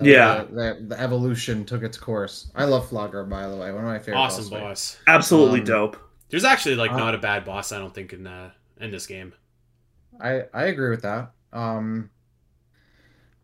[0.00, 0.44] Uh, Yeah.
[0.44, 2.50] The, the, the evolution took its course.
[2.54, 3.70] I love Flaaghra, by the way.
[3.72, 4.16] One of my favorite.
[4.20, 5.96] awesome boss boss absolutely Um, dope.
[6.30, 8.50] there's actually like Uh, not a bad boss I don't think in uh,
[8.80, 9.32] in this game
[10.20, 11.32] I I agree with that.
[11.52, 12.10] Um,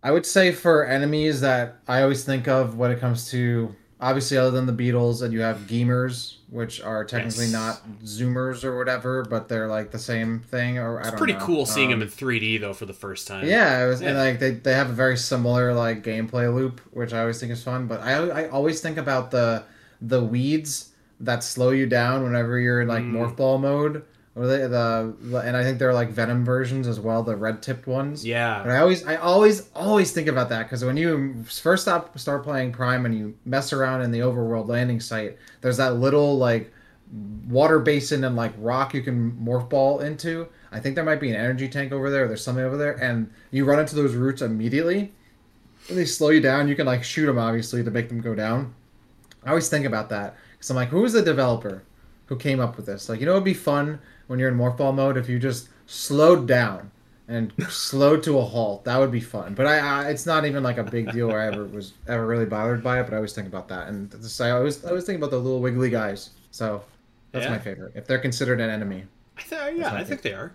[0.02, 4.36] I would say for enemies that I always think of when it comes to obviously
[4.36, 7.52] other than the Beetles, and you have Geemers, which are technically Yes.
[7.52, 10.76] not Zoomers or whatever, but they're like the same thing.
[10.78, 11.38] Or I it's pretty know.
[11.38, 14.08] cool seeing Um, him in 3D though for the first time Yeah, it was, Yeah.
[14.10, 17.52] and like they, they have a very similar like gameplay loop, which I always think
[17.52, 17.86] is fun.
[17.86, 19.62] But I I always think about the
[20.02, 20.90] the weeds
[21.20, 23.12] that slow you down whenever you're in like Mm.
[23.12, 24.02] morph ball mode,
[24.34, 27.62] or the, the the and I think they're like venom versions as well, the red
[27.62, 28.24] tipped ones.
[28.24, 32.18] yeah But I always I always always think about that because when you first stop
[32.18, 36.38] start playing Prime and you mess around in the overworld landing site, there's that little
[36.38, 36.72] like
[37.48, 40.48] water basin and like rock you can morph ball into.
[40.70, 42.24] I think there might be an energy tank over there.
[42.24, 45.12] Or there's something over there, and you run into those roots immediately.
[45.90, 46.68] They slow you down.
[46.68, 48.74] You can like shoot them obviously to make them go down.
[49.44, 51.82] I always think about that because I'm like, who was the developer
[52.26, 53.08] who came up with this?
[53.08, 55.68] Like, you know, it'd be fun when you're in morph ball mode if you just
[55.86, 56.90] slowed down
[57.28, 58.84] and slowed to a halt.
[58.84, 59.54] That would be fun.
[59.54, 62.26] But I, I it's not even like a big deal where I ever was ever
[62.26, 63.04] really bothered by it.
[63.04, 65.38] But I always think about that, and this, I always I always think about the
[65.38, 66.30] little wiggly guys.
[66.50, 66.82] So
[67.32, 67.52] that's Yeah.
[67.52, 67.92] my favorite.
[67.94, 69.04] If they're considered an enemy,
[69.38, 70.52] I th- yeah my I think they are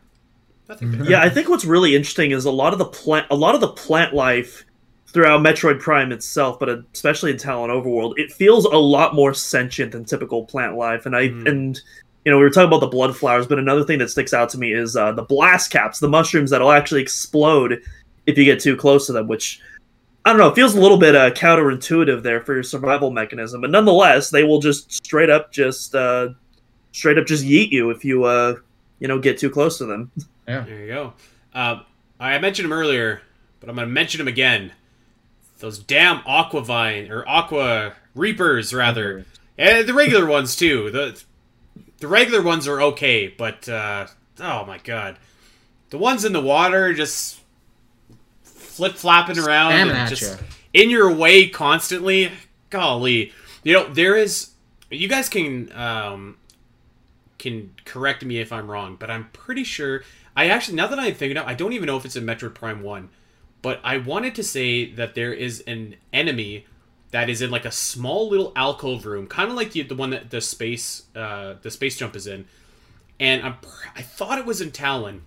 [0.70, 1.10] I think they are.
[1.10, 3.62] Yeah, I think what's really interesting is a lot of the plant, a lot of
[3.62, 4.66] the plant life
[5.08, 9.94] throughout Metroid Prime itself, but especially in Tallon Overworld, it feels a lot more sentient
[9.94, 11.06] than typical plant life.
[11.06, 11.48] And I Mm.
[11.50, 11.82] and
[12.28, 14.50] you know we were talking about the blood flowers, but another thing that sticks out
[14.50, 17.82] to me is uh, the blast caps, the mushrooms that'll actually explode
[18.26, 19.62] if you get too close to them, which.
[20.26, 20.50] I don't know.
[20.50, 24.44] It feels a little bit uh, counterintuitive there for your survival mechanism, but nonetheless, they
[24.44, 26.32] will just straight up, just uh,
[26.92, 28.56] straight up, just yeet you if you, uh,
[29.00, 30.12] you know, get too close to them.
[30.50, 31.14] Yeah, there you go.
[31.54, 31.84] Uh,
[32.22, 33.22] I mentioned them earlier,
[33.60, 34.72] but I'm going to mention them again.
[35.60, 39.26] Those damn Aquavine or Aqua Reapers, rather,
[39.58, 40.90] and the regular ones too.
[40.90, 41.22] The
[42.00, 44.08] the regular ones are okay, but uh,
[44.40, 45.18] oh my god,
[45.90, 47.40] the ones in the water just
[48.44, 50.48] flip flopping around Spamming and at just you.
[50.84, 52.32] in your way constantly.
[52.70, 53.32] Golly,
[53.64, 54.52] you know there is.
[54.90, 56.38] You guys can um,
[57.38, 60.04] can correct me if I'm wrong, but I'm pretty sure.
[60.36, 62.54] I actually, now that I'm thinking of, I don't even know if it's in Metroid
[62.54, 63.10] Prime One,
[63.62, 66.66] but I wanted to say that there is an enemy
[67.12, 70.10] that is in like a small little alcove room, kind of like the the one
[70.12, 72.46] that the space uh, the space jump is in,
[73.20, 73.56] and I'm
[73.96, 75.24] I thought it was in Tallon,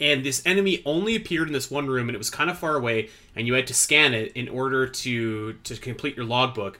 [0.00, 2.76] and this enemy only appeared in this one room, and it was kind of far
[2.76, 6.78] away, and you had to scan it in order to to complete your logbook.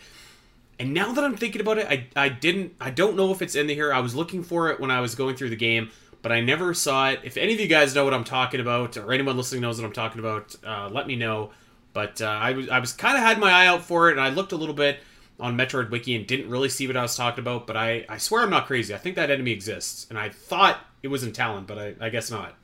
[0.79, 3.55] And now that I'm thinking about it, I, I didn't I don't know if it's
[3.55, 3.93] in here.
[3.93, 5.91] I was looking for it when I was going through the game,
[6.23, 7.21] but I never saw it.
[7.23, 9.87] If any of you guys know what I'm talking about, or anyone listening knows what
[9.87, 11.51] I'm talking about, uh, let me know.
[11.93, 14.21] But uh, I was I was kind of had my eye out for it, and
[14.21, 14.99] I looked a little bit
[15.41, 17.67] on Metroid Wiki and didn't really see what I was talking about.
[17.67, 18.95] But I, I swear I'm not crazy.
[18.95, 22.09] I think that enemy exists, and I thought it was in Tallon, but I, I
[22.09, 22.55] guess not.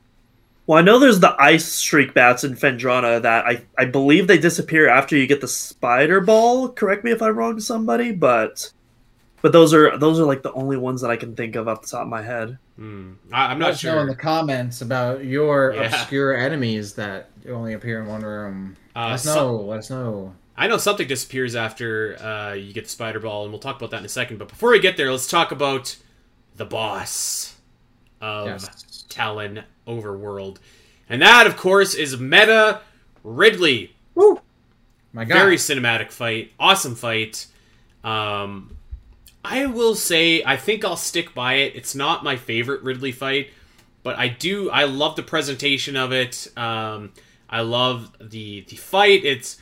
[0.65, 4.37] Well, I know there's the ice streak bats in Phendrana that I, I believe they
[4.37, 6.69] disappear after you get the spider ball.
[6.69, 8.71] Correct me if I'm wrong, somebody, but
[9.41, 11.81] but those are those are like the only ones that I can think of off
[11.81, 12.59] the top of my head.
[12.75, 13.13] Hmm.
[13.31, 13.95] I, am not Let us sure.
[13.95, 15.85] know in the comments about your Yeah.
[15.85, 18.77] obscure enemies that only appear in one room.
[18.99, 19.55] Uh, let us know.
[19.61, 20.35] let us know.
[20.57, 23.91] I know something disappears after uh, you get the spider ball, and we'll talk about
[23.91, 24.37] that in a second.
[24.39, 25.95] But before we get there, let's talk about
[26.57, 27.55] the boss
[28.19, 29.05] of Yes.
[29.07, 30.57] Tallon Overworld,
[31.07, 32.81] and that, of course, is Meta
[33.23, 33.95] Ridley.
[34.15, 34.41] Woo!
[35.13, 35.35] My God.
[35.35, 37.47] Very cinematic fight, awesome fight.
[38.03, 38.75] Um,
[39.43, 41.75] I will say, I think I'll stick by it.
[41.75, 43.51] It's not my favorite Ridley fight,
[44.03, 44.69] but I do.
[44.69, 46.49] I love the presentation of it.
[46.57, 47.13] Um,
[47.49, 49.25] I love the the fight.
[49.25, 49.57] It's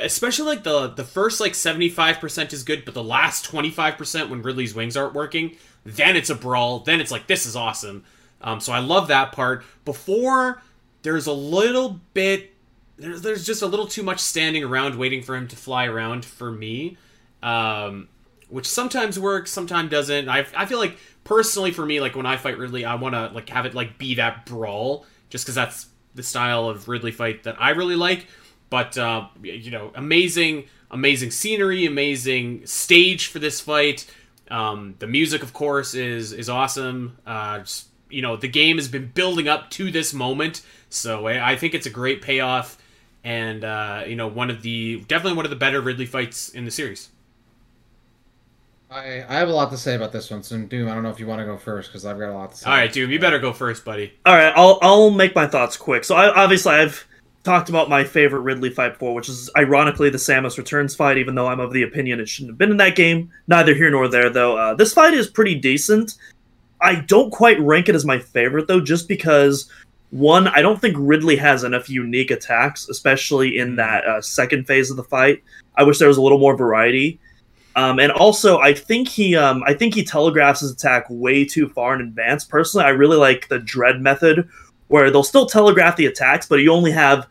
[0.00, 4.76] especially like the the first like 75% is good but the last 25% when ridley's
[4.76, 8.04] wings aren't working then it's a brawl then it's like this is awesome.
[8.40, 9.64] Um, so i love that part.
[9.84, 10.62] Before
[11.02, 12.54] there's a little bit
[12.96, 16.24] there's, there's just a little too much standing around waiting for him to fly around
[16.24, 16.96] for me
[17.42, 18.08] um,
[18.48, 20.28] which sometimes works sometimes doesn't.
[20.28, 23.28] I, I feel like personally for me like when i fight ridley i want to
[23.28, 27.42] like have it like be that brawl just because that's the style of ridley fight
[27.44, 28.26] that i really like
[28.72, 34.10] but uh, you know, amazing, amazing scenery, amazing stage for this fight.
[34.50, 37.18] Um, the music, of course, is is awesome.
[37.26, 41.52] Uh, just, you know, the game has been building up to this moment, so I,
[41.52, 42.78] I think it's a great payoff,
[43.22, 46.64] and uh, you know, one of the definitely one of the better Ridley fights in
[46.64, 47.10] the series.
[48.92, 50.42] I, I have a lot to say about this one.
[50.42, 52.34] So Doom, I don't know if you want to go first because I've got a
[52.34, 52.70] lot to say.
[52.70, 54.12] All right, Doom, you better go first, buddy.
[54.26, 56.04] All right, I'll I'll make my thoughts quick.
[56.04, 57.06] So I, obviously I've
[57.42, 61.16] talked about my favorite Ridley fight before, which is ironically the Samus Returns fight.
[61.16, 63.30] Even though I'm of the opinion it shouldn't have been in that game.
[63.48, 64.58] Neither here nor there, though.
[64.58, 66.14] Uh, this fight is pretty decent.
[66.82, 69.70] I don't quite rank it as my favorite though, just because
[70.10, 74.90] one, I don't think Ridley has enough unique attacks, especially in that uh, second phase
[74.90, 75.42] of the fight.
[75.76, 77.18] I wish there was a little more variety.
[77.74, 81.68] Um, and also, I think he, um, I think he telegraphs his attack way too
[81.70, 82.44] far in advance.
[82.44, 84.48] Personally, I really like the dread method,
[84.88, 87.26] where they'll still telegraph the attacks, but you only have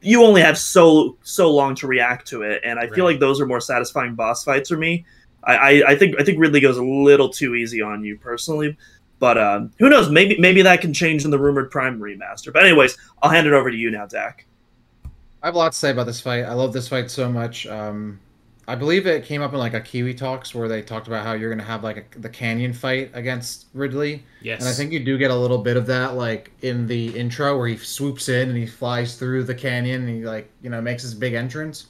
[0.00, 2.62] you only have so so long to react to it.
[2.64, 5.04] And I feel like those are more satisfying boss fights for me.
[5.44, 8.76] I, I, I think I think Ridley goes a little too easy on you personally,
[9.18, 10.10] but um, who knows?
[10.10, 12.52] Maybe maybe that can change in the rumored Prime remaster.
[12.52, 14.46] But anyways, I'll hand it over to you now, Dak.
[15.42, 16.44] I have a lot to say about this fight.
[16.44, 17.66] I love this fight so much.
[17.66, 18.20] Um,
[18.72, 21.34] I believe it came up in like a Iwata Asks where they talked about how
[21.34, 25.00] you're gonna have like a, the Canyon fight against Ridley, Yes, and I think you
[25.00, 28.48] do get a little bit of that like in the intro where he swoops in
[28.48, 31.88] and he flies through the canyon and he like you know makes his big entrance,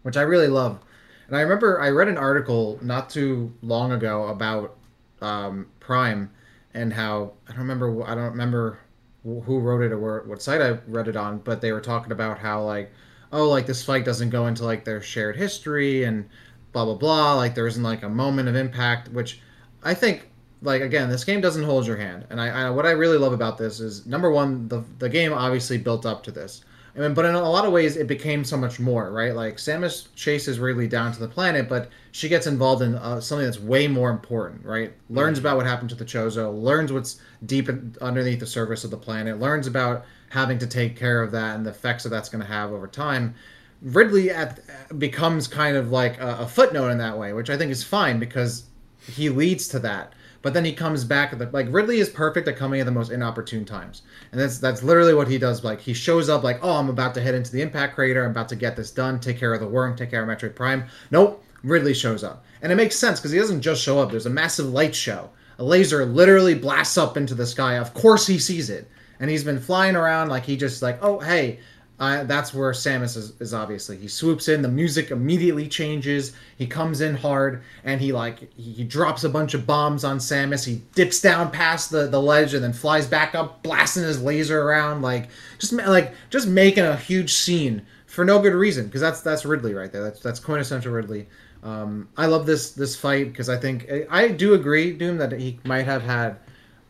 [0.00, 0.80] which I really love.
[1.28, 4.78] And I remember I read an article not too long ago about
[5.20, 6.30] um, Prime
[6.72, 8.78] and how I don't remember I don't remember
[9.22, 12.38] who wrote it or what site I read it on, but they were talking about
[12.38, 12.90] how like
[13.32, 16.28] oh like this fight doesn't go into like their shared history and
[16.72, 19.40] blah blah blah like there isn't like a moment of impact which
[19.82, 20.28] I think
[20.62, 23.32] like again this game doesn't hold your hand and I, I what I really love
[23.32, 26.64] about this is number one the the game obviously built up to this
[26.96, 29.34] I mean, but in a lot of ways, it became so much more, right?
[29.34, 33.44] Like Samus chases Ridley down to the planet, but she gets involved in uh, something
[33.44, 34.92] that's way more important, right?
[35.08, 38.90] Learns about what happened to the Chozo, learns what's deep in, underneath the surface of
[38.90, 42.28] the planet, learns about having to take care of that and the effects that that's
[42.28, 43.34] going to have over time.
[43.82, 44.60] Ridley at,
[44.98, 48.18] becomes kind of like a, a footnote in that way, which I think is fine
[48.18, 48.64] because
[49.06, 50.14] he leads to that.
[50.42, 52.92] But then he comes back at the like Ridley is perfect at coming at the
[52.92, 54.02] most inopportune times,
[54.32, 55.62] and that's that's literally what he does.
[55.64, 58.24] Like he shows up like, oh, I'm about to head into the impact crater.
[58.24, 59.20] I'm about to get this done.
[59.20, 59.96] Take care of the worm.
[59.96, 60.84] Take care of Metroid Prime.
[61.10, 64.10] Nope, Ridley shows up, and it makes sense because he doesn't just show up.
[64.10, 65.28] There's a massive light show.
[65.58, 67.76] A laser literally blasts up into the sky.
[67.76, 68.90] Of course he sees it,
[69.20, 71.60] and he's been flying around like he just like, oh hey,
[72.00, 73.98] that's where Samus is, is obviously.
[73.98, 76.32] He swoops in, the music immediately changes.
[76.56, 80.64] He comes in hard, and he like he drops a bunch of bombs on Samus.
[80.64, 84.62] He dips down past the, the ledge and then flies back up, blasting his laser
[84.62, 88.86] around, like just like just making a huge scene for no good reason.
[88.86, 90.02] Because that's that's Ridley right there.
[90.02, 91.28] That's that's quintessential Ridley.
[91.62, 95.58] Um, I love this this fight because I think I do agree, Doom, that he
[95.64, 96.38] might have had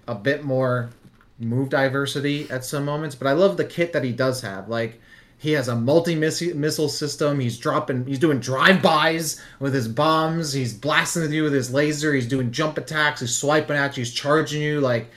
[0.06, 0.90] a bit more
[1.40, 4.68] move diversity at some moments, but I love the kit that he does have.
[4.68, 5.00] Like
[5.38, 7.40] he has a multi missile system.
[7.40, 10.52] He's dropping, he's doing drive bys with his bombs.
[10.52, 12.12] He's blasting at you with his laser.
[12.12, 13.20] He's doing jump attacks.
[13.20, 14.02] He's swiping at you.
[14.02, 14.80] He's charging you.
[14.80, 15.10] Like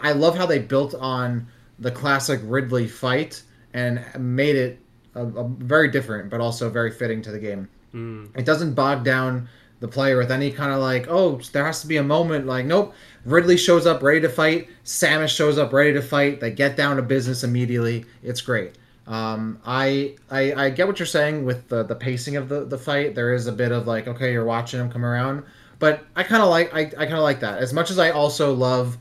[0.00, 1.48] I love how they built on
[1.78, 4.78] the classic Ridley fight and made it
[5.14, 7.68] a, a very different, but also very fitting to the game.
[7.92, 8.30] Mm.
[8.38, 9.48] It doesn't bog down
[9.80, 12.46] the player with any kind of like, oh, there has to be a moment.
[12.46, 12.94] Like, nope.
[13.24, 14.68] Ridley shows up ready to fight.
[14.84, 16.40] Samus shows up ready to fight.
[16.40, 18.04] They get down to business immediately.
[18.22, 18.76] It's great.
[19.06, 22.78] Um, I, I I get what you're saying with the the pacing of the the
[22.78, 23.14] fight.
[23.14, 25.44] There is a bit of like, okay, you're watching him come around,
[25.78, 28.10] but I kind of like I, I kind of like that as much as I
[28.10, 28.96] also love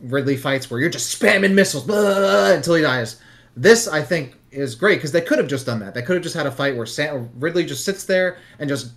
[0.00, 3.20] Ridley fights where you're just spamming missiles blah, until he dies.
[3.56, 5.92] This I think is great because they could have just done that.
[5.94, 8.92] They could have just had a fight where Sam, Ridley just sits there and just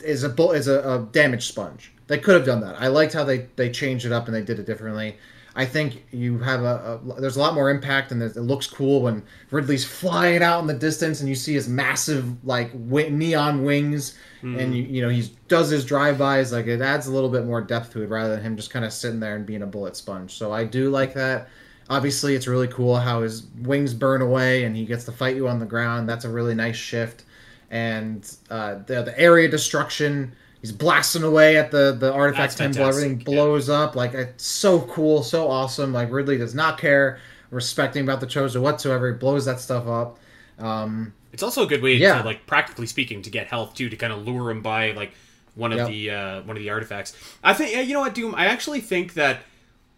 [0.00, 1.92] is a is a, a damage sponge.
[2.10, 2.74] They could have done that.
[2.80, 5.16] I liked how they they changed it up and they did it differently.
[5.54, 9.02] I think you have a, a there's a lot more impact and it looks cool
[9.02, 13.62] when Ridley's flying out in the distance and you see his massive like wi- neon
[13.62, 14.60] wings mm.
[14.60, 17.44] and you you know he does his drive bys like it adds a little bit
[17.44, 19.66] more depth to it rather than him just kind of sitting there and being a
[19.66, 20.32] bullet sponge.
[20.32, 21.48] So I do like that.
[21.88, 25.46] Obviously, it's really cool how his wings burn away and he gets to fight you
[25.46, 26.08] on the ground.
[26.08, 27.22] That's a really nice shift.
[27.70, 32.84] And uh, the the area destruction he's blasting away at the the artifact temple.
[32.84, 33.80] Everything blows yeah.
[33.80, 33.96] up.
[33.96, 35.92] Like it's so cool, so awesome.
[35.92, 37.18] Like Ridley does not care,
[37.50, 39.12] respecting about the Chozo whatsoever.
[39.12, 40.18] He blows that stuff up.
[40.58, 42.18] Um, it's also a good way yeah.
[42.18, 45.12] to like practically speaking to get health too, to kind of lure him by like
[45.54, 45.88] one of yep.
[45.88, 47.16] the uh, one of the artifacts.
[47.42, 48.34] I think you know what, Doom.
[48.34, 49.40] I actually think that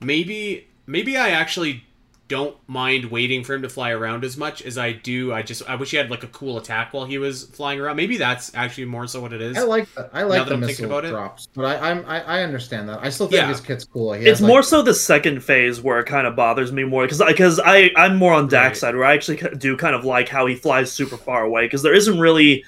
[0.00, 1.84] maybe maybe I actually
[2.28, 5.32] don't mind waiting for him to fly around as much as I do.
[5.32, 7.96] I just I wish he had like a cool attack while he was flying around.
[7.96, 9.56] Maybe that's actually more so what it is.
[9.58, 10.10] I like that.
[10.12, 13.00] I like the missile drops, but I, I'm I, I, understand that.
[13.02, 13.48] I still think yeah.
[13.48, 14.12] his kit's cool.
[14.14, 14.64] He it's has, more like...
[14.64, 17.90] so the second phase where it kind of bothers me more because I because I
[17.96, 18.88] I'm more on Dak's right.
[18.88, 21.82] side where I actually do kind of like how he flies super far away because
[21.82, 22.64] there isn't really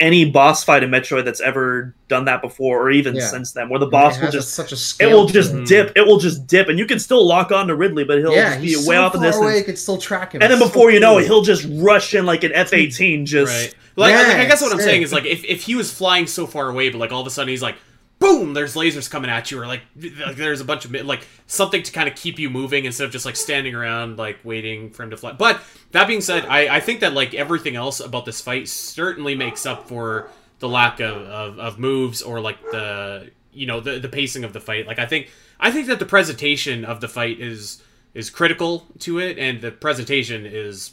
[0.00, 3.26] any boss fight in Metroid that's ever done that before, or even yeah.
[3.26, 6.18] since then, where the boss will just such a it will just dip, it will
[6.18, 8.82] just dip, and you can still lock on to Ridley, but he'll yeah, be way
[8.82, 9.44] so off in the distance.
[9.44, 10.42] Away, you can still track him.
[10.42, 13.26] And then before so you know it, he'll just rush in like an F eighteen,
[13.26, 13.52] just.
[13.52, 13.74] Right.
[13.96, 16.28] Like, yeah, like, I guess what I'm saying is like if, if he was flying
[16.28, 17.74] so far away, but like all of a sudden he's like
[18.18, 21.82] boom, there's lasers coming at you, or like, like there's a bunch of like something
[21.82, 25.02] to kind of keep you moving instead of just like standing around like waiting for
[25.02, 25.32] him to fly.
[25.32, 25.60] But
[25.92, 29.64] that being said, I, I think that like everything else about this fight certainly makes
[29.64, 30.28] up for
[30.58, 34.52] the lack of, of, of moves or like the you know the the pacing of
[34.52, 34.86] the fight.
[34.86, 37.82] Like I think I think that the presentation of the fight is
[38.14, 40.92] is critical to it, and the presentation is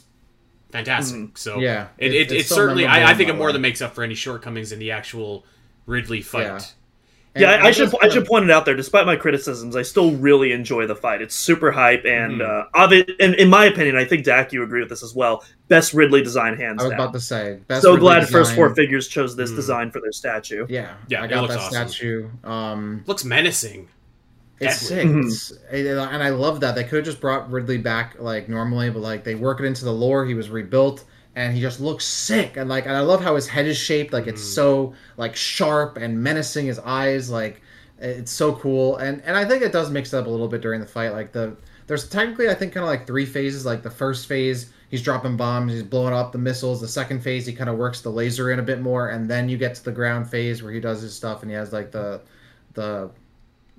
[0.70, 1.18] fantastic.
[1.18, 3.82] Mm, so yeah, it, it, it, it certainly I, I think it more than makes
[3.82, 5.44] up for any shortcomings in the actual
[5.86, 6.44] Ridley fight.
[6.44, 6.60] Yeah
[7.36, 8.74] yeah, I, I should I should point it out there.
[8.74, 11.22] Despite my criticisms, I still really enjoy the fight.
[11.22, 12.68] It's super hype, and mm.
[12.74, 15.44] uh, it, and in my opinion, I think Dak, you agree with this as well.
[15.68, 16.80] Best Ridley design hands.
[16.80, 17.00] I was down.
[17.00, 17.60] about to say.
[17.68, 18.32] so Ridley glad design.
[18.32, 19.56] First Four Figures chose this mm.
[19.56, 20.66] design for their statue.
[20.68, 21.88] Yeah, yeah, I got that awesome.
[21.88, 22.28] statue.
[22.44, 23.88] Um, looks menacing.
[24.58, 25.28] It's sick, mm-hmm.
[25.28, 29.00] it's, and I love that they could have just brought Ridley back like normally, but
[29.00, 30.24] like they work it into the lore.
[30.24, 31.04] He was rebuilt
[31.36, 34.12] and he just looks sick and like and I love how his head is shaped
[34.12, 34.54] like it's mm.
[34.54, 37.62] so like sharp and menacing his eyes like
[37.98, 40.60] it's so cool, and and I think it does mix it up a little bit
[40.60, 41.12] during the fight.
[41.12, 41.56] Like the
[41.86, 43.64] there's technically I think kind of like three phases.
[43.64, 46.80] Like the first phase, he's dropping bombs, he's blowing up the missiles.
[46.80, 49.48] The second phase, he kind of works the laser in a bit more, and then
[49.48, 51.90] you get to the ground phase where he does his stuff and he has like
[51.90, 52.20] the
[52.74, 53.10] the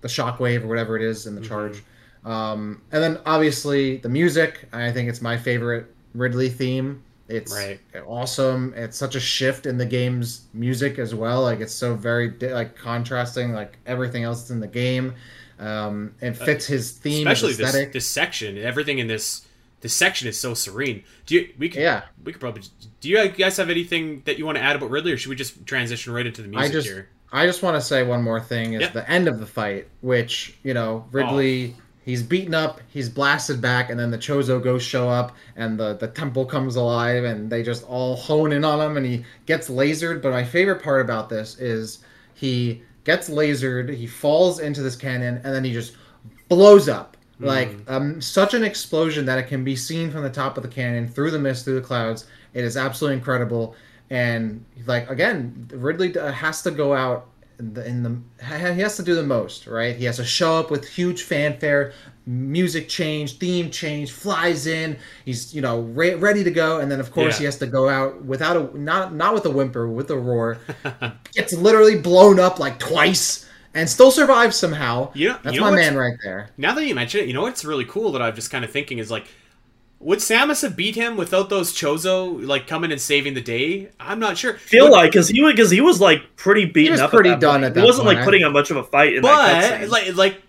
[0.01, 1.49] the shockwave or whatever it is in the mm-hmm.
[1.49, 1.84] charge.
[2.26, 4.68] Um, and then obviously the music.
[4.74, 7.03] I think it's my favorite Ridley theme.
[7.30, 7.80] It's right.
[8.05, 8.73] awesome.
[8.75, 11.41] It's such a shift in the game's music as well.
[11.41, 15.13] Like it's so very like contrasting like everything else in the game.
[15.59, 18.57] Um, it uh, fits his theme, especially this, this section.
[18.57, 19.47] Everything in this
[19.82, 21.03] this section is so serene.
[21.25, 22.63] Do you we could yeah we could probably
[23.01, 25.36] do you guys have anything that you want to add about Ridley, or should we
[25.36, 27.09] just transition right into the music I just, here?
[27.32, 30.57] I just want to say one more thing: is the end of the fight, which
[30.63, 31.75] you know Ridley.
[31.78, 35.78] Oh he's beaten up, he's blasted back, and then the Chozo ghosts show up, and
[35.78, 39.26] the, the temple comes alive, and they just all hone in on him, and he
[39.45, 40.22] gets lasered.
[40.22, 41.99] But my favorite part about this is
[42.34, 45.97] he gets lasered, he falls into this cannon, and then he just
[46.47, 47.18] blows up.
[47.41, 47.45] Mm.
[47.45, 50.70] Like um, such an explosion that it can be seen from the top of the
[50.70, 52.26] cannon through the mist, through the clouds.
[52.53, 53.76] It is absolutely incredible.
[54.10, 57.28] And like again, Ridley uh, has to go out
[57.60, 59.95] in the, in the he has to do the most, right?
[59.95, 61.93] He has to show up with huge fanfare,
[62.26, 64.97] music change, theme change, flies in.
[65.26, 67.39] He's you know re- ready to go, and then of course yeah.
[67.39, 70.60] he has to go out without a not not with a whimper, with a roar.
[71.34, 75.12] gets literally blown up like twice, and still survive somehow.
[75.14, 76.51] You know, That's you know my man right there.
[76.58, 78.72] Now that you mention it, you know what's really cool that I'm just kind of
[78.72, 79.26] thinking is like,
[80.00, 83.89] would Samus have beat him without those Chozo like coming and saving the day?
[84.00, 84.54] I'm not sure.
[84.56, 87.10] feel Would- like because he because he was like pretty beaten was up.
[87.12, 87.66] pretty at that done point.
[87.66, 89.32] at that He wasn't point, like putting up much of a fight in but
[89.64, 89.89] cutscene.
[89.89, 90.41] like like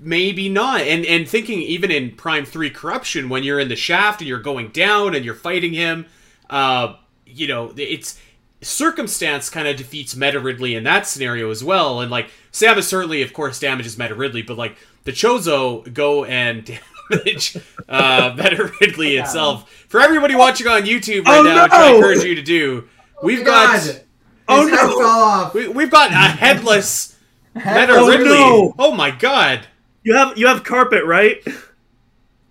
[0.00, 0.80] maybe not.
[0.80, 4.40] And and thinking even in Prime Three Corruption, when you're in the shaft and you're
[4.40, 6.06] going down and you're fighting him,
[6.50, 6.94] uh,
[7.26, 8.18] you know, it's
[8.62, 12.00] circumstance kind of defeats Meta Ridley in that scenario as well.
[12.00, 16.78] And like Samus certainly, of course, damages Meta Ridley, but like the Chozo go and
[17.10, 17.56] damage
[17.88, 19.70] uh, Meta Ridley itself.
[19.88, 21.96] For everybody watching on YouTube right Oh, now, which I no!
[21.96, 22.88] encourage you to do,
[23.22, 23.84] we've my got.
[23.86, 24.00] God!
[24.48, 24.76] Oh, no!
[24.76, 25.54] fell off.
[25.54, 27.16] We, we've got a headless
[27.54, 28.28] Head- Meta Oh, Ridley.
[28.28, 28.74] no!
[28.78, 29.66] Oh my god.
[30.02, 31.42] you have you have carpet right.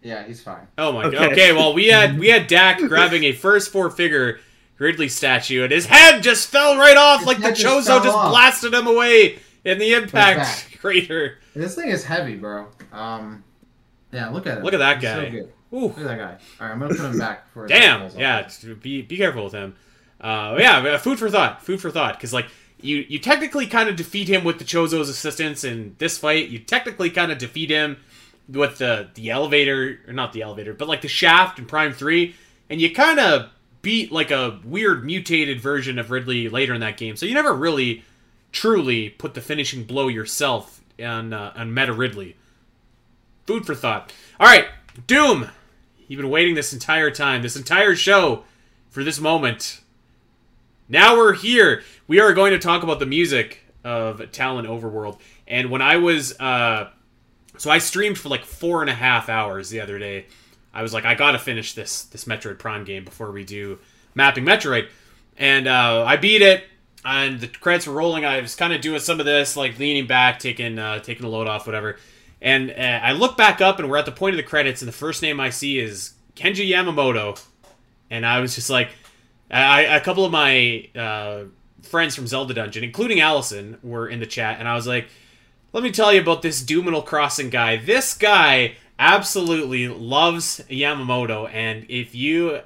[0.01, 0.68] Yeah, he's fine.
[0.78, 1.16] Oh my god.
[1.16, 1.32] Okay.
[1.32, 4.39] Okay, well we had we had Dak grabbing a first four figure
[4.78, 8.04] Ridley statue and his head just fell right off His like the head just Chozo
[8.04, 11.38] just blasted him away in the impact crater.
[11.56, 12.68] This thing is heavy, bro.
[12.91, 13.43] Um,
[14.14, 14.64] yeah, look at it.
[14.64, 15.30] Look at that He's so guy.
[15.30, 15.51] good.
[15.74, 15.88] Ooh.
[15.88, 16.38] Look at that guy.
[16.59, 17.68] All right, I'm gonna put him back for.
[17.68, 18.09] Damn.
[18.18, 18.47] Yeah,
[18.82, 19.76] be be careful with him.
[20.22, 21.64] Uh, yeah, food for thought.
[21.64, 22.16] Food for thought.
[22.18, 22.45] Because like
[22.80, 26.49] you you technically kind of defeat him with the Chozo's assistance in this fight.
[26.49, 27.97] You technically kind of defeat him
[28.47, 32.36] with the the elevator or not the elevator, but like the shaft in Prime Three,
[32.70, 33.49] and you kind of
[33.82, 37.16] beat like a weird mutated version of Ridley later in that game.
[37.16, 38.03] So you never really
[38.51, 42.36] truly put the finishing blow yourself on uh, on Meta Ridley.
[43.46, 44.14] Food for thought.
[44.39, 44.68] All right,
[45.08, 45.50] Doom.
[46.08, 48.44] You've been waiting this entire time, this entire show,
[48.89, 49.82] for this moment.
[50.89, 51.82] Now we're here.
[52.08, 55.20] We are going to talk about the music of Tallon Overworld.
[55.48, 56.89] And when I was, uh,
[57.58, 60.26] so I streamed for like four and a half hours the other day.
[60.74, 63.80] I was like, I gotta finish this this Metroid Prime game before we do
[64.16, 64.88] Mapping Metroid,
[65.38, 66.64] and uh, I beat it.
[67.06, 68.24] And the credits were rolling.
[68.24, 71.30] I was kind of doing some of this, like leaning back, taking uh, taking a
[71.30, 71.98] load off, whatever.
[72.44, 74.88] And uh, I look back up, and we're at the point of the credits, and
[74.88, 77.41] the first name I see is Kenji Yamamoto,
[78.12, 78.89] and I was just like,
[79.50, 81.44] I, a couple of my uh,
[81.84, 85.08] friends from Zelda Dungeon, including Allison, were in the chat, and I was like,
[85.72, 87.78] let me tell you about this Doominal Crossing guy.
[87.78, 92.60] This guy absolutely loves Yamamoto, and if you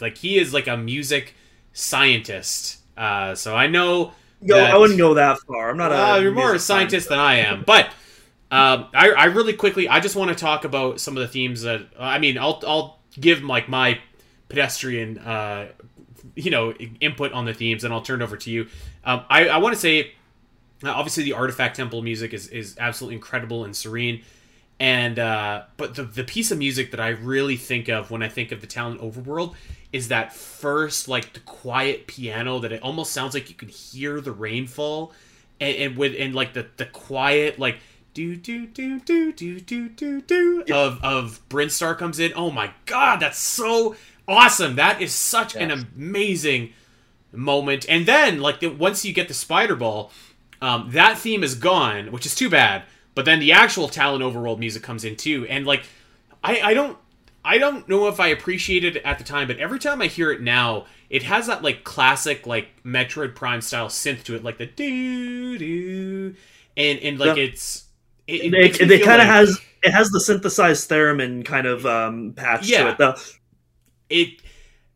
[0.00, 1.34] like, he is like a music
[1.72, 2.80] scientist.
[2.98, 4.12] Uh, so I know.
[4.42, 5.70] That- I wouldn't go that far.
[5.70, 6.22] I'm not uh, a.
[6.22, 7.90] you're more a music scientist than I am, but
[8.52, 11.62] um, I, I really quickly I just want to talk about some of the themes
[11.62, 13.98] that I mean I'll I'll give like my
[14.50, 15.68] pedestrian uh,
[16.36, 18.68] you know input on the themes and I'll turn it over to you.
[19.04, 20.12] Um, I I want to say
[20.84, 24.22] uh, obviously the artifact temple music is is absolutely incredible and serene.
[24.78, 28.28] And uh, but the the piece of music that I really think of when I
[28.28, 29.54] think of the Tallon Overworld
[29.94, 34.20] is that first like the quiet piano that it almost sounds like you can hear
[34.20, 35.12] the rainfall,
[35.58, 37.78] and, and with and like the the quiet like
[38.14, 42.32] do do do do do do do do of of Brinstar comes in.
[42.36, 43.96] Oh my god, that's so
[44.28, 44.76] awesome!
[44.76, 46.72] That is such an amazing
[47.32, 47.86] moment.
[47.88, 50.10] And then like the, once you get the spider ball,
[50.60, 52.82] um, that theme is gone, which is too bad.
[53.14, 55.84] But then the actual Tallon Overworld music comes in too, and like
[56.44, 56.98] I I don't
[57.44, 60.30] I don't know if I appreciated it at the time, but every time I hear
[60.30, 64.58] it now, it has that like classic like Metroid Prime style synth to it, like
[64.58, 66.34] the doo doo,
[66.76, 67.44] and and like Yeah.
[67.44, 67.81] it's
[68.26, 71.84] it, It, makes it, kind of like- has it has the synthesized theremin kind of
[71.86, 72.84] um, patch Yeah.
[72.84, 72.98] to it.
[72.98, 73.14] Though
[74.08, 74.40] it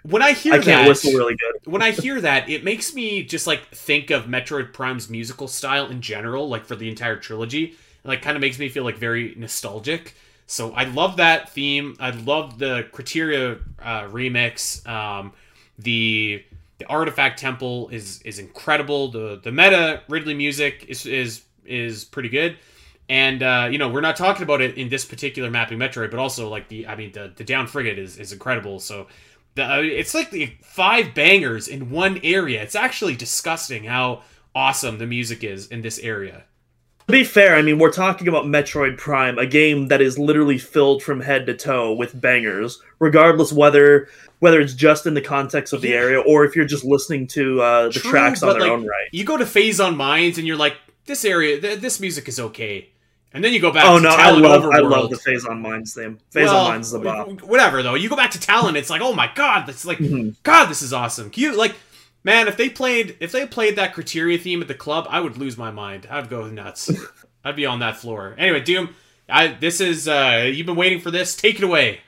[0.02, 1.70] when I hear I can't that, whistle really good.
[1.72, 5.86] when I hear that, it makes me just like think of Metroid Prime's musical style
[5.88, 7.64] in general, like for the entire trilogy.
[8.04, 10.14] It, like kind of makes me feel like very nostalgic.
[10.46, 11.96] So I love that theme.
[11.98, 14.86] I love the Crateria uh, remix.
[14.88, 15.32] Um,
[15.80, 16.44] the
[16.78, 19.08] the Artifact Temple is is incredible.
[19.10, 22.56] The the meta Ridley music is is is pretty good.
[23.08, 26.18] And uh, you know we're not talking about it in this particular mapping Metroid, but
[26.18, 28.80] also like the I mean the the down frigate is is incredible.
[28.80, 29.06] So
[29.54, 32.62] the, uh, it's like the five bangers in one area.
[32.62, 34.22] It's actually disgusting how
[34.54, 36.44] awesome the music is in this area.
[37.06, 40.58] To be fair, I mean we're talking about Metroid Prime, a game that is literally
[40.58, 44.08] filled from head to toe with bangers, regardless whether
[44.40, 45.94] whether it's just in the context of the Yeah.
[45.96, 48.84] area or if you're just listening to uh, the True, tracks on their like, own
[48.84, 49.08] right.
[49.12, 50.74] You go to Phazon Mines and you're like,
[51.06, 52.90] this area, th- this music is okay.
[53.36, 55.60] And then you go back Oh to no, I Tallon love I love the Phazon
[55.60, 56.18] Mines theme.
[56.30, 57.42] Phase Well, on Mines is a bop.
[57.42, 60.34] Whatever though, you go back to Tallon, it's like, oh my god, that's like, Mhm.
[60.42, 61.30] God, this is awesome.
[61.30, 61.74] Can you like,
[62.24, 65.36] man, if they played, if they played that Crateria theme at the club, I would
[65.38, 66.08] lose my mind.
[66.10, 66.90] I'd go nuts.
[67.44, 68.34] I'd be on that floor.
[68.38, 68.94] Anyway, Doom,
[69.28, 71.36] I this is uh you've been waiting for this.
[71.36, 72.00] Take it away.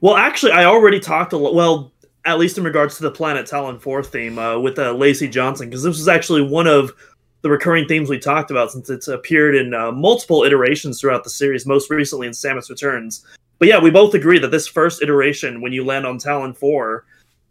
[0.00, 1.54] Well, actually, I already talked a lot.
[1.54, 1.92] Well,
[2.24, 5.68] at least in regards to the Planet Tallon 4 theme uh, with uh, Lacey Johnson,
[5.68, 6.92] because this was actually one of
[7.42, 11.30] the recurring themes we talked about since it's appeared in uh, multiple iterations throughout the
[11.30, 13.24] series, most recently in Samus Returns.
[13.58, 17.04] But yeah, we both agree that this first iteration, when you land on Tallon 4,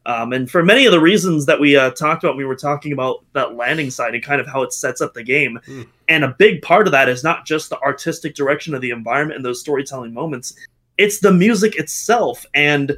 [0.05, 2.91] um, and for many of the reasons that we uh, talked about, we were talking
[2.91, 5.59] about that landing site and kind of how it sets up the game.
[5.68, 5.88] Mm.
[6.07, 9.35] And a big part of that is not just the artistic direction of the environment
[9.35, 10.55] and those storytelling moments,
[10.97, 12.45] it's the music itself.
[12.55, 12.97] And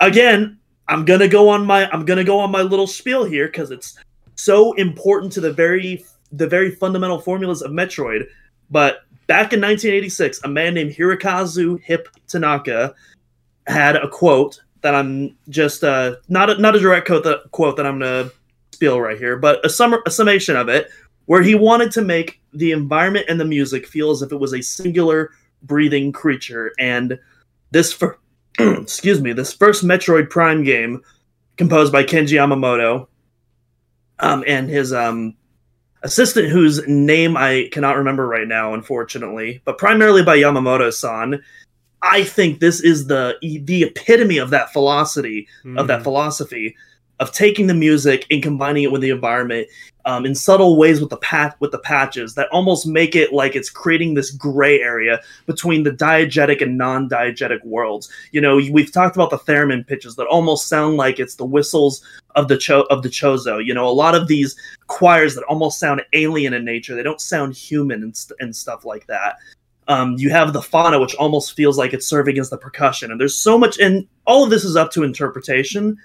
[0.00, 0.58] again,
[0.88, 3.96] I'm gonna go on my I'm gonna go on my little spiel here because it's
[4.40, 8.26] so important to the very the very fundamental formulas of Metroid.
[8.70, 12.94] But back in 1986, a man named Hirokazu Hip Tanaka
[13.66, 17.76] had a quote that I'm just uh, not a, not a direct quote that quote
[17.76, 18.30] that I'm gonna
[18.72, 20.90] spiel right here, but a summer a summation of it,
[21.26, 24.54] where he wanted to make the environment and the music feel as if it was
[24.54, 25.30] a singular
[25.62, 27.18] breathing creature, and
[27.72, 28.18] this for
[28.58, 31.02] excuse me, this first Metroid Prime game,
[31.56, 33.06] composed by Kenji Yamamoto,
[34.20, 35.34] um, and his um
[36.02, 41.42] assistant whose name I cannot remember right now, unfortunately, but primarily by Yamamoto-san.
[42.02, 46.04] I think this is the the epitome of that philosophy of that Mhm.
[46.04, 46.76] philosophy
[47.20, 49.68] of taking the music and combining it with the environment
[50.06, 53.54] um, in subtle ways with the pat with the patches that almost make it like
[53.54, 58.10] it's creating this gray area between the diegetic and non-diegetic worlds.
[58.32, 62.02] You know, we've talked about the theremin pitches that almost sound like it's the whistles
[62.34, 63.64] of the cho- of the chozo.
[63.64, 64.56] You know, a lot of these
[64.86, 66.94] choirs that almost sound alien in nature.
[66.94, 69.36] They don't sound human and, st- and stuff like that.
[69.88, 73.20] Um, you have the fauna, which almost feels like it's serving as the percussion, and
[73.20, 73.78] there's so much.
[73.78, 75.98] And all of this is up to interpretation,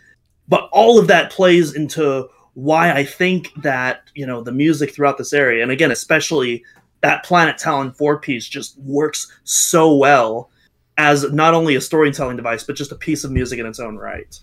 [0.48, 5.18] but all of that plays into why I think that you know the music throughout
[5.18, 6.64] this area, and again, especially
[7.02, 10.50] that Planet Talon four piece, just works so well
[10.98, 13.98] as not only a storytelling device, but just a piece of music in its own
[13.98, 14.40] right.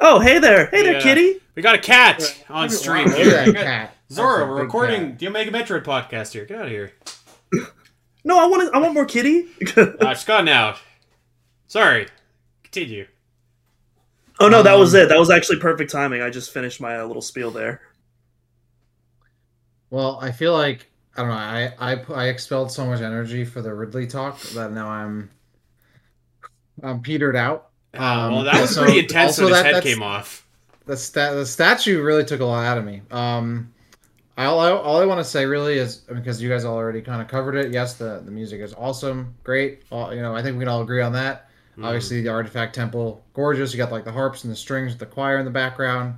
[0.00, 1.00] Oh, hey there, hey there, Yeah.
[1.02, 1.36] kitty.
[1.54, 3.24] We got a cat on stream wow, here.
[3.26, 3.96] We that got- cat.
[4.10, 5.18] Zora, we're big recording cat.
[5.20, 6.44] the Omega Metroid podcast here.
[6.44, 6.92] Get out of here.
[8.24, 9.46] No, I want I want more kitty.
[9.76, 10.76] Uh, it's gone now.
[11.68, 12.08] Sorry.
[12.64, 13.06] Continue.
[14.40, 15.08] Oh no, that was Um, it.
[15.08, 16.22] That was actually perfect timing.
[16.22, 17.80] I just finished my uh, little spiel there.
[19.90, 21.34] Well, I feel like I don't know.
[21.34, 25.30] I I I expelled so much energy for the Ridley talk that now I'm
[26.82, 27.68] I'm petered out.
[27.94, 30.46] Um, well, that was so- pretty intense also when his that- head came off.
[30.86, 33.02] The sta- the statue really took a lot out of me.
[33.10, 33.72] Um,
[34.38, 37.28] all I, all I want to say really is because you guys already kind of
[37.28, 37.72] covered it.
[37.72, 39.82] Yes, the the music is awesome, great.
[39.90, 41.49] All, you know, I think we can all agree on that.
[41.78, 41.84] Mm.
[41.84, 43.72] Obviously, the artifact temple, gorgeous.
[43.72, 46.14] You got like the harps and the strings with the choir in the background.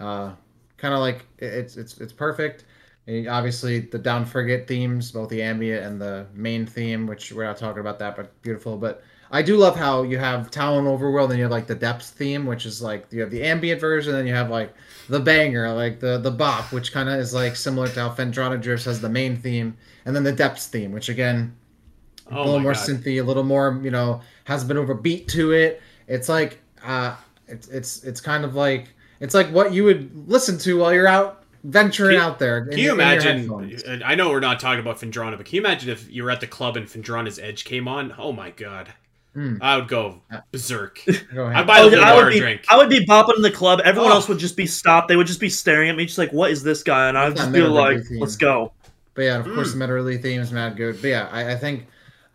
[0.00, 0.32] Uh,
[0.76, 2.64] kind of like it's it's it's perfect.
[3.06, 7.44] And obviously, the down frigate themes, both the ambient and the main theme, which we're
[7.44, 8.76] not talking about that, but beautiful.
[8.76, 12.10] But I do love how you have Tallon Overworld, and you have like the depths
[12.10, 14.74] theme, which is like you have the ambient version, and then you have like
[15.08, 18.60] the banger, like the the bop, which kind of is like similar to how Phendrana
[18.60, 21.56] Drifts has the main theme, and then the depths theme, which again
[22.30, 22.82] a Oh little my more God.
[22.86, 25.80] synthy, a little more, you know, has a bit of a beat to it.
[26.08, 27.14] It's like uh
[27.48, 28.88] it's it's it's kind of like
[29.20, 32.66] it's like what you would listen to while you're out venturing Can- out there.
[32.66, 33.38] Can you in your imagine?
[33.40, 33.82] headphones.
[34.04, 36.40] I know we're not talking about Phendrana, but can you imagine if you were at
[36.40, 38.14] the club and Phendrana's Edge came on?
[38.18, 38.92] Oh my god,
[39.34, 39.56] Hmm.
[39.60, 41.00] I would go berserk.
[41.34, 41.66] Go I ahead.
[41.66, 42.64] buy Oh, the whole I would be drink.
[42.70, 43.80] I would be bopping in the club.
[43.84, 44.14] Everyone Oh.
[44.14, 45.08] else would just be stopped.
[45.08, 47.36] They would just be staring at me, just like, "What is this guy?" And I'd
[47.36, 48.20] just not be like, theme.
[48.20, 48.72] "Let's go."
[49.14, 49.72] But yeah, and of course Mm.
[49.72, 51.00] the Meta Ridley theme is mad good.
[51.02, 51.86] But yeah, I, I think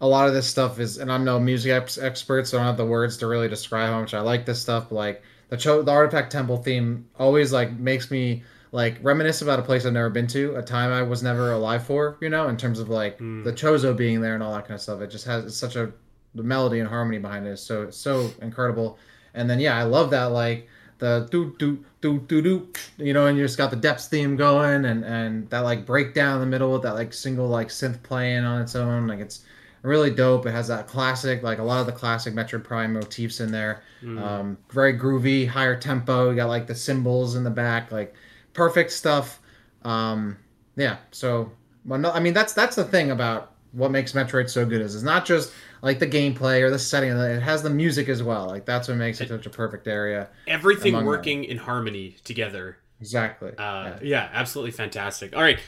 [0.01, 2.67] a lot of this stuff is, and I'm no music ex- expert, so I don't
[2.67, 4.89] have the words to really describe how much I like this stuff.
[4.89, 9.59] But like the Cho- the Artifact Temple theme always like makes me like reminisce about
[9.59, 12.47] a place I've never been to, a time I was never alive for, you know,
[12.49, 13.43] in terms of like Mm.
[13.43, 15.01] the Chozo being there and all that kind of stuff.
[15.01, 15.91] It just has it's such a
[16.33, 18.97] the melody and harmony behind it is so it's so incredible.
[19.33, 20.67] And then yeah, I love that like
[20.99, 24.35] the do do do do do you know, and you just got the depths theme
[24.37, 28.01] going and and that like breakdown in the middle with that like single like synth
[28.03, 29.05] playing on its own.
[29.07, 29.41] Like it's
[29.81, 30.45] really dope.
[30.45, 33.83] It has that classic like a lot of the classic Metroid Prime motifs in there.
[34.03, 34.21] Mm.
[34.21, 36.29] Um, very groovy, higher tempo.
[36.29, 38.15] You got like the cymbals in the back, like
[38.53, 39.39] perfect stuff.
[39.83, 40.37] Um,
[40.75, 40.97] yeah.
[41.11, 41.51] So,
[41.85, 44.95] well, no, I mean that's that's the thing about what makes Metroid so good is
[44.95, 47.11] it's not just like the gameplay or the setting.
[47.11, 48.47] It has the music as well.
[48.47, 50.29] Like that's what makes it such a perfect area.
[50.47, 52.77] Everything working in harmony together.
[52.99, 53.49] Exactly.
[53.57, 53.99] Uh, Yeah.
[54.03, 55.35] yeah, absolutely fantastic.
[55.35, 55.59] All right,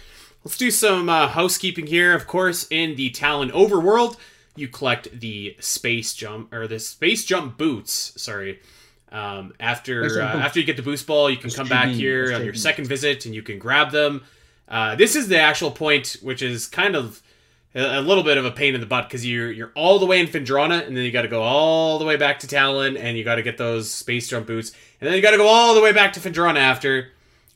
[0.43, 2.13] let's do some uh, housekeeping here.
[2.13, 4.17] Of course, in the Tallon Overworld,
[4.55, 8.13] you collect the space jump or the space jump boots.
[8.21, 8.59] Sorry.
[9.11, 12.43] Um, after uh, after you get the boost ball, you can come back here on
[12.43, 14.23] your second visit and you can grab them.
[14.67, 17.21] Uh, this is the actual point, which is kind of
[17.75, 20.05] a, a little bit of a pain in the butt because you're you're all the
[20.05, 22.97] way in Phendrana and then you got to go all the way back to Tallon
[22.97, 25.47] and you got to get those space jump boots and then you got to go
[25.47, 27.11] all the way back to Phendrana after.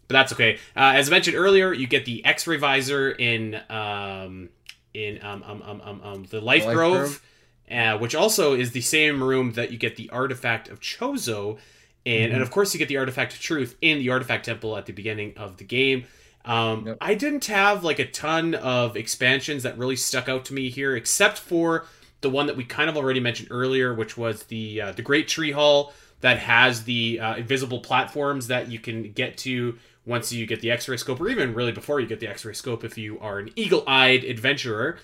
[0.08, 0.56] But that's okay.
[0.76, 4.50] Uh, as I mentioned earlier, you get the X-ray visor in um,
[4.94, 7.22] in um, um, um, um, um, the Life, Life Grove, Grove.
[7.70, 11.58] Uh, which also is the same room that you get the artifact of Chozo,
[12.06, 14.86] and and of course you get the artifact of Truth in the artifact temple at
[14.86, 16.06] the beginning of the game.
[16.46, 16.98] Um, Yep.
[17.02, 20.96] I didn't have like a ton of expansions that really stuck out to me here,
[20.96, 21.86] except for
[22.22, 25.28] the one that we kind of already mentioned earlier, which was the uh, the Great
[25.28, 29.78] Tree Hall that has the uh, invisible platforms that you can get to
[30.08, 32.84] once you get the X-ray scope, or even really before you get the X-ray scope,
[32.84, 34.98] if you are an eagle-eyed adventurer.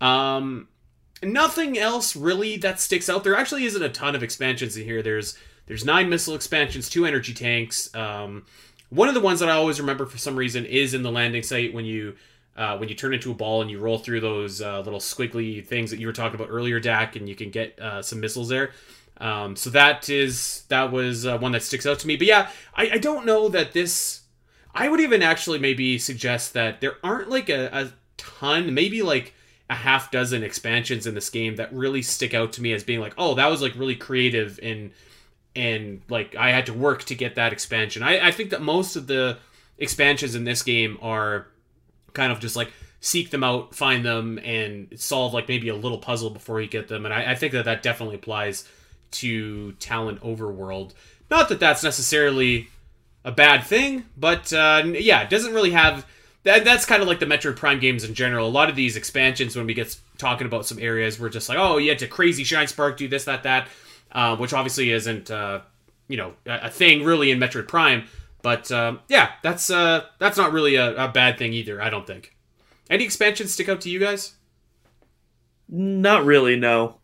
[0.00, 0.68] Um,
[1.22, 3.24] nothing else really that sticks out.
[3.24, 5.02] There actually isn't a ton of expansions in here.
[5.02, 7.94] There's there's nine missile expansions, two energy tanks.
[7.94, 8.44] Um,
[8.88, 11.44] one of the ones that I always remember for some reason is in the landing
[11.44, 12.16] site when you
[12.56, 15.64] uh, when you turn into a ball and you roll through those uh, little squiggly
[15.64, 18.48] things that you were talking about earlier, Dak, and you can get uh, some missiles
[18.48, 18.72] there.
[19.18, 22.16] Um, so that is that was uh, one that sticks out to me.
[22.16, 24.19] But yeah, I, I don't know that this.
[24.74, 29.34] I would even actually maybe suggest that there aren't like a, a ton, maybe like
[29.68, 33.00] a half dozen expansions in this game that really stick out to me as being
[33.00, 34.90] like, oh, that was like really creative and
[35.56, 38.02] and like I had to work to get that expansion.
[38.02, 39.38] I, I think that most of the
[39.78, 41.46] expansions in this game are
[42.12, 45.98] kind of just like seek them out, find them, and solve like maybe a little
[45.98, 47.04] puzzle before you get them.
[47.04, 48.68] And I, I think that that definitely applies
[49.12, 50.92] to Tallon Overworld.
[51.30, 52.68] Not that that's necessarily
[53.24, 56.06] a bad thing, but uh, yeah, it doesn't really have.
[56.44, 58.46] That, that's kind of like the Metroid Prime games in general.
[58.46, 61.58] A lot of these expansions, when we get talking about some areas, we're just like,
[61.58, 63.68] oh, you had to crazy shine spark, do this, that, that,
[64.12, 65.60] uh, which obviously isn't, uh,
[66.08, 68.04] you know, a, thing really in Metroid Prime.
[68.42, 71.82] But um, yeah, that's uh, that's not really a, a bad thing either.
[71.82, 72.34] I don't think.
[72.88, 74.34] Any expansions stick out to you guys?
[75.68, 76.99] Not really, no.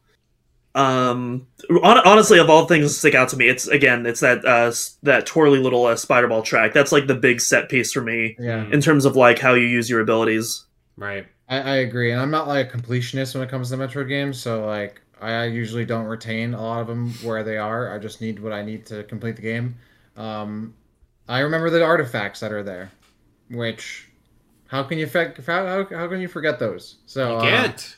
[0.77, 1.47] Um,
[1.82, 4.70] honestly, of all things that stick out to me, it's again, it's that uh,
[5.03, 6.74] that twirly little uh, spider ball track.
[6.74, 9.66] That's like the big set piece for me Yeah, in terms of like how you
[9.66, 10.66] use your abilities.
[10.98, 11.27] Right.
[11.48, 14.39] I, I agree, and I'm not like a completionist when it comes to Metroid games,
[14.39, 17.94] so like I usually don't retain a lot of them where they are.
[17.94, 19.77] I just need what I need to complete the game.
[20.16, 20.74] Um,
[21.27, 22.90] I remember the artifacts that are there,
[23.48, 24.09] which
[24.66, 26.97] how can you fe- how, how, how can you forget those?
[27.07, 27.97] So You uh, can't.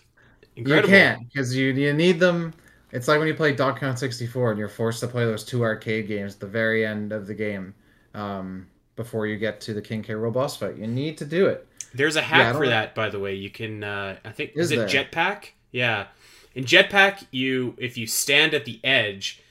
[0.55, 0.89] Incredible.
[0.89, 2.55] You can't because you you need them.
[2.93, 5.63] It's like when you play Donkey Kong 64 and you're forced to play those two
[5.63, 7.75] arcade games at the very end of the game
[8.15, 8.67] um,
[8.97, 10.15] before you get to the King K.
[10.15, 10.77] Rool boss fight.
[10.77, 11.67] You need to do it.
[11.95, 12.71] There's a hack don't for know.
[12.71, 13.35] that, by the way.
[13.35, 15.05] You can, uh, I think, Is is, it there?
[15.05, 15.51] Jetpack?
[15.71, 16.07] Yeah.
[16.55, 19.43] In Jetpack, you if you stand at the edge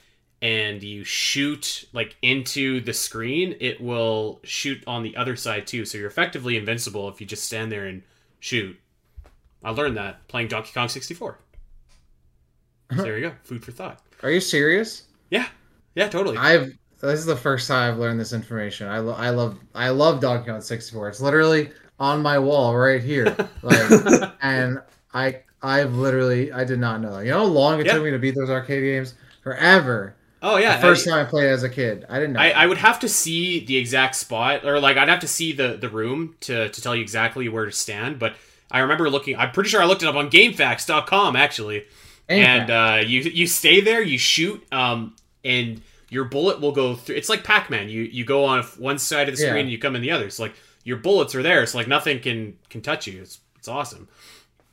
[0.42, 5.86] and you shoot like into the screen, it will shoot on the other side too.
[5.86, 8.04] So you're effectively invincible if you just stand there and
[8.40, 8.78] shoot.
[9.64, 11.40] I learned that playing Donkey Kong 64.
[12.90, 12.98] Uh-huh.
[13.02, 14.02] So there you go, food for thought.
[14.24, 15.04] Are you serious?
[15.30, 15.48] Yeah,
[15.96, 16.38] yeah, totally.
[16.38, 18.88] I've this is the first time I've learned this information.
[18.88, 21.10] I, lo- I love I love Donkey Kong 64.
[21.10, 21.70] It's literally
[22.00, 23.36] on my wall right here.
[23.62, 24.80] Like and
[25.14, 27.26] I I've literally I did not know that.
[27.26, 27.94] You know how long it Yeah.
[27.94, 29.14] took me to beat those arcade games?
[29.44, 30.16] Forever.
[30.42, 32.06] oh yeah, the first I- time I played as a kid.
[32.10, 32.40] I didn't know.
[32.40, 32.50] I.
[32.50, 35.78] I would have to see the exact spot, or like I'd have to see the
[35.80, 38.18] the room to to tell you exactly where to stand.
[38.20, 38.36] But
[38.72, 39.36] I remember looking.
[39.38, 41.86] I'm pretty sure I looked it up on GameFAQs.com actually,
[42.30, 47.16] and uh, you you stay there, you shoot, um, and your bullet will go through.
[47.16, 47.90] It's like Pac-Man.
[47.90, 49.50] You you go on one side of the Yeah.
[49.50, 50.30] screen, and you come in the other.
[50.30, 51.66] So like your bullets are there.
[51.66, 53.22] So like nothing can can touch you.
[53.22, 54.08] It's it's awesome.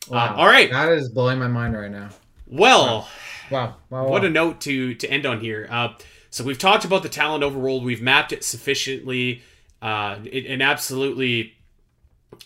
[0.08, 0.34] Wow.
[0.34, 0.70] uh, all right.
[0.70, 2.10] That is blowing my mind right now.
[2.46, 3.08] Well.
[3.50, 3.76] Wow.
[3.90, 4.28] wow, What wow.
[4.28, 5.68] a note to to end on here.
[5.70, 5.88] Uh,
[6.30, 7.84] so we've talked about the Tallon overworld.
[7.84, 9.42] We've mapped it sufficiently.
[9.82, 11.54] Uh, it, an absolutely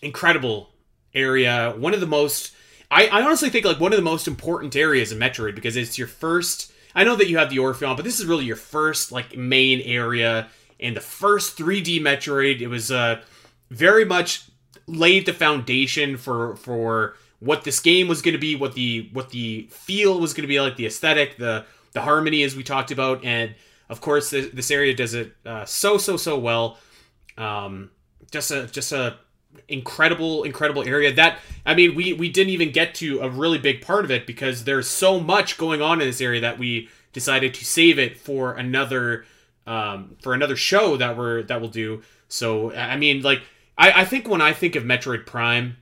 [0.02, 0.70] incredible
[1.14, 1.74] area.
[1.76, 2.54] One of the most.
[2.90, 5.98] I, I honestly think like one of the most important areas in Metroid because it's
[5.98, 6.72] your first.
[6.94, 9.80] I know that you have the Orpheon, but this is really your first like main
[9.82, 10.48] area
[10.80, 12.60] and the first 3D Metroid.
[12.60, 13.20] It was uh,
[13.70, 14.48] very much
[14.86, 19.30] laid the foundation for for what this game was going to be, what the what
[19.30, 22.90] the feel was going to be like, the aesthetic, the the harmony as we talked
[22.90, 23.54] about, and
[23.88, 26.78] of course this, this area does it uh, so so so well.
[27.36, 27.90] Um,
[28.30, 29.18] just a just a
[29.68, 33.82] incredible incredible area that I mean we we didn't even get to a really big
[33.82, 37.54] part of it because there's so much going on in this area that we decided
[37.54, 39.24] to save it for another
[39.66, 42.02] um, for another show that we're that we'll do.
[42.28, 43.42] So I mean like
[43.76, 45.76] I, I think when I think of Metroid Prime,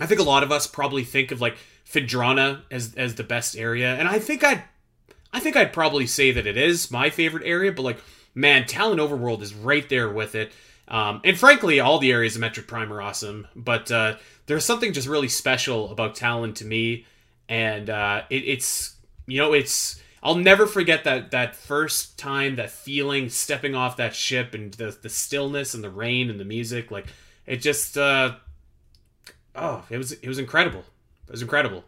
[0.00, 1.56] I think a lot of us probably think of like
[1.86, 4.62] Phendrana as as the best area, and I think I'd
[5.32, 7.72] I think I'd probably say that it is my favorite area.
[7.72, 8.02] But like,
[8.34, 10.52] man, Tallon Overworld is right there with it.
[10.90, 13.46] Um, and frankly, all the areas of Metroid Prime are awesome.
[13.54, 17.06] But uh, there's something just really special about Tallon to me,
[17.48, 18.96] and uh, it, it's
[19.26, 24.14] you know it's I'll never forget that that first time, that feeling, stepping off that
[24.14, 26.90] ship, and the the stillness and the rain and the music.
[26.90, 27.06] Like
[27.46, 28.34] it just, uh,
[29.54, 30.84] oh, it was it was incredible.
[31.26, 31.84] It was incredible.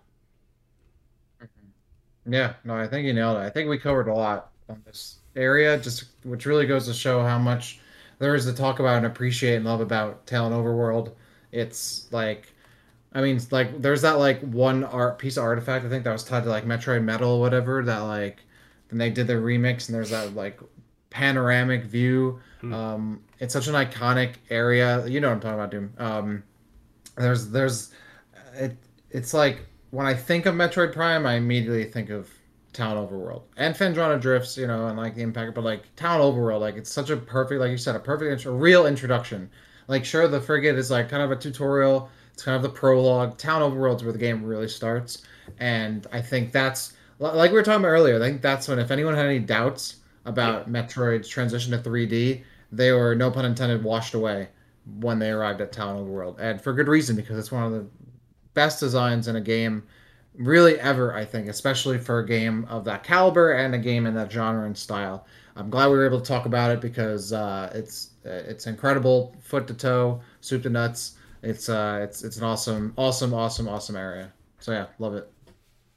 [2.24, 3.40] Yeah, no, I think you nailed it.
[3.40, 7.22] I think we covered a lot on this area, just which really goes to show
[7.22, 7.80] how much
[8.22, 11.10] there is to talk about and appreciate and love about Tallon Overworld.
[11.50, 12.54] It's like,
[13.12, 16.22] I mean, like there's that like one art piece of artifact I think that was
[16.22, 18.38] tied to like Metroid Metal or whatever that like,
[18.88, 20.60] then they did the remix and there's that like
[21.10, 22.38] panoramic view.
[22.60, 22.72] Hmm.
[22.72, 25.04] Um, it's such an iconic area.
[25.08, 25.92] You know what I'm talking about, Doom.
[25.98, 26.42] Um,
[27.16, 27.92] there's there's
[28.54, 28.76] it.
[29.10, 32.30] It's like when I think of Metroid Prime, I immediately think of
[32.72, 36.60] Tallon Overworld and Phendrana Drifts, you know, and like the impact, but like Tallon Overworld,
[36.60, 39.50] like it's such a perfect, like you said, a perfect, a real introduction.
[39.88, 42.10] Like, sure, the frigate is like kind of a tutorial.
[42.32, 43.36] It's kind of the prologue.
[43.36, 45.22] Tallon Overworld's where the game really starts,
[45.58, 48.16] and I think that's like we were talking about earlier.
[48.16, 52.92] I think that's when, if anyone had any doubts about Metroid's transition to 3D, they
[52.92, 54.48] were, no pun intended, washed away
[54.98, 57.86] when they arrived at Tallon Overworld, and for good reason because it's one of the
[58.54, 59.82] best designs in a game
[60.36, 64.14] really ever i think especially for a game of that caliber and a game in
[64.14, 65.26] that genre and style.
[65.56, 69.36] I'm glad we were able to talk about it because uh, it's it's incredible.
[69.42, 71.16] Foot to toe soup to nuts.
[71.42, 74.32] It's uh it's it's an awesome awesome awesome awesome area.
[74.60, 75.30] So yeah love it.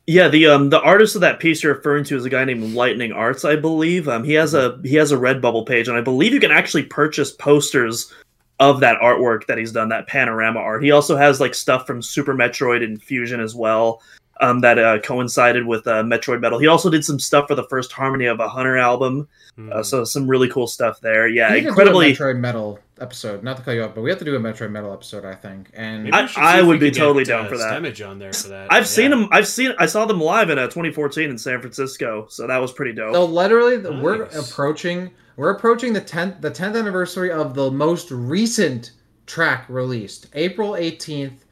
[0.08, 2.74] Yeah, the um the artist of that piece you're referring to is a guy named
[2.74, 4.08] Lightning Arts, I believe.
[4.08, 6.84] Um, he has a he has a Redbubble page, and I believe you can actually
[6.84, 8.14] purchase posters
[8.60, 10.84] of that artwork that he's done, that panorama art.
[10.84, 14.02] He also has like stuff from Super Metroid and Fusion as well,
[14.42, 16.60] um, that uh, coincided with uh, Metroid Metal.
[16.60, 19.72] He also did some stuff for the first Harmony of a Hunter album, Hmm.
[19.72, 21.28] uh, so some really cool stuff there.
[21.30, 22.12] Yeah, we need to incredibly.
[22.14, 24.36] do a metroid metal episode not to cut you off but we have to do
[24.36, 27.50] a metroid metal episode i think and I- I would be totally get, down uh,
[27.50, 27.82] for that.
[27.82, 28.68] Stemage on there for that.
[28.72, 28.88] I've Yeah.
[28.88, 29.28] seen him.
[29.32, 29.74] I've seen.
[29.78, 33.14] I saw them live in uh, 2014 in San Francisco, so that was pretty dope.
[33.14, 38.12] So literally, the we're approaching we're approaching the tenth the tenth anniversary of the most
[38.12, 38.92] recent
[39.26, 40.28] track released.
[40.34, 41.45] April eighteenth,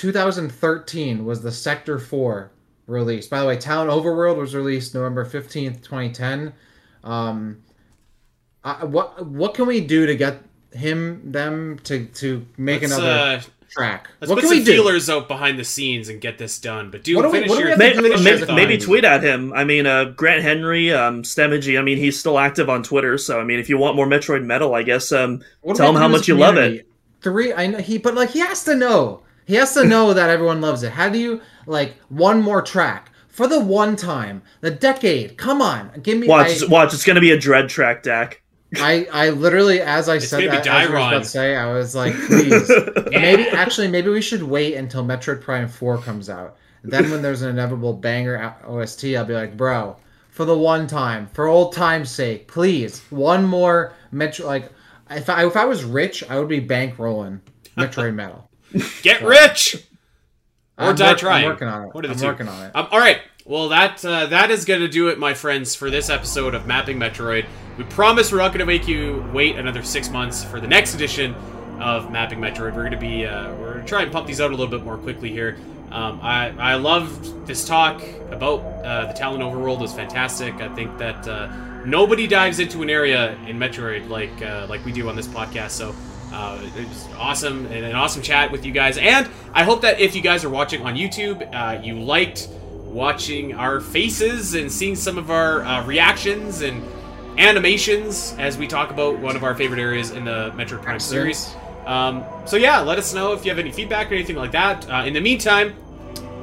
[0.00, 2.50] two thousand thirteen was the Sector Four
[2.86, 3.26] release.
[3.26, 6.54] By the way, Tallon Overworld was released November fifteenth, twenty ten.
[7.04, 7.62] Um,
[8.64, 10.38] I, what what can we do to get
[10.72, 14.08] him them to to make Let's, another uh, track?
[14.22, 14.72] let's what put can some we do?
[14.72, 16.90] feelers out behind the scenes and get this done.
[16.90, 18.46] But do What do we- finish what do we your have to May- finish to
[18.46, 19.52] your maybe, maybe tweet at him.
[19.52, 21.78] I mean, uh, Grant Henry, um, Stemage.
[21.78, 23.18] I mean, he's still active on Twitter.
[23.18, 25.42] So I mean, if you want more Metroid Metal, I guess um,
[25.74, 26.86] tell him how to do as much a you love it.
[27.20, 29.20] Three, I know he, but like he has to know.
[29.50, 30.92] He has to know that everyone loves it.
[30.92, 35.36] How do you like one more track for the one time, the decade?
[35.36, 36.28] Come on, give me.
[36.28, 36.94] Watch, I, watch.
[36.94, 38.42] It's gonna be a dread track, Dak.
[38.76, 41.72] I, I literally, as I It's said that, as you were about to say, I
[41.72, 42.70] was like, please.
[43.10, 46.56] maybe actually, maybe we should wait until Metroid Prime Four comes out.
[46.84, 49.96] Then, when there's an inevitable banger o- OST, I'll be like, bro,
[50.28, 54.46] for the one time, for old time's sake, please, one more Metro.
[54.46, 54.70] Like,
[55.10, 57.40] if I if I was rich, I would be bankrolling
[57.76, 58.49] Metroid Metal.
[59.02, 59.76] Get rich.
[60.78, 61.44] Or I'm die work- trying.
[61.44, 61.94] I'm working on it.
[61.94, 62.26] What are the I'm two?
[62.26, 62.72] working on it.
[62.74, 63.20] Um, all right.
[63.44, 66.66] Well, that uh, that is going to do it, my friends, for this episode of
[66.66, 67.46] Mapping Metroid.
[67.78, 70.94] We promise we're not going to make you wait another six months for the next
[70.94, 71.34] edition
[71.80, 72.74] of Mapping Metroid.
[72.74, 74.68] We're going to be uh, we're going to try and pump these out a little
[74.68, 75.56] bit more quickly here.
[75.90, 79.78] Um, I I loved this talk about uh, the Tallon Overworld.
[79.78, 80.54] It was fantastic.
[80.56, 81.50] I think that uh,
[81.84, 85.70] nobody dives into an area in Metroid like uh, like we do on this podcast.
[85.70, 85.94] So.
[86.32, 88.98] Uh, it was awesome and an awesome chat with you guys.
[88.98, 92.48] And I hope that if you guys are watching on YouTube, uh, you liked
[92.86, 96.82] watching our faces and seeing some of our uh, reactions and
[97.38, 101.54] animations as we talk about one of our favorite areas in the Metroid Prime series.
[101.86, 104.88] Um, so yeah, let us know if you have any feedback or anything like that.
[104.88, 105.74] Uh, in the meantime,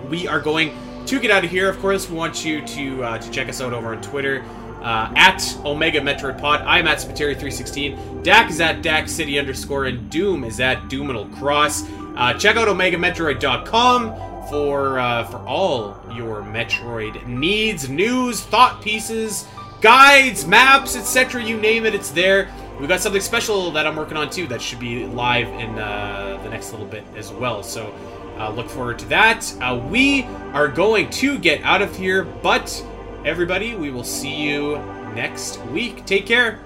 [0.09, 1.69] we are going to get out of here.
[1.69, 4.43] Of course, we want you to uh, to check us out over on Twitter
[4.87, 6.61] uh, at Omega Metroid Pod.
[6.61, 8.23] I'm at Spiteri316.
[8.23, 11.83] Dak is at Dak City underscore, and Doom is at Doominal Cross.
[12.15, 19.45] Uh, check out OmegaMetroid.com for uh, for all your Metroid needs, news, thought pieces,
[19.81, 21.43] guides, maps, etc.
[21.43, 22.49] You name it, it's there.
[22.79, 26.39] We've got something special that I'm working on too that should be live in uh,
[26.43, 27.61] the next little bit as well.
[27.61, 27.93] So
[28.37, 29.53] uh, look forward to that.
[29.59, 30.23] Uh, we
[30.53, 32.81] are going to get out of here, but
[33.25, 34.77] everybody, we will see you
[35.15, 36.05] next week.
[36.05, 36.59] Take care.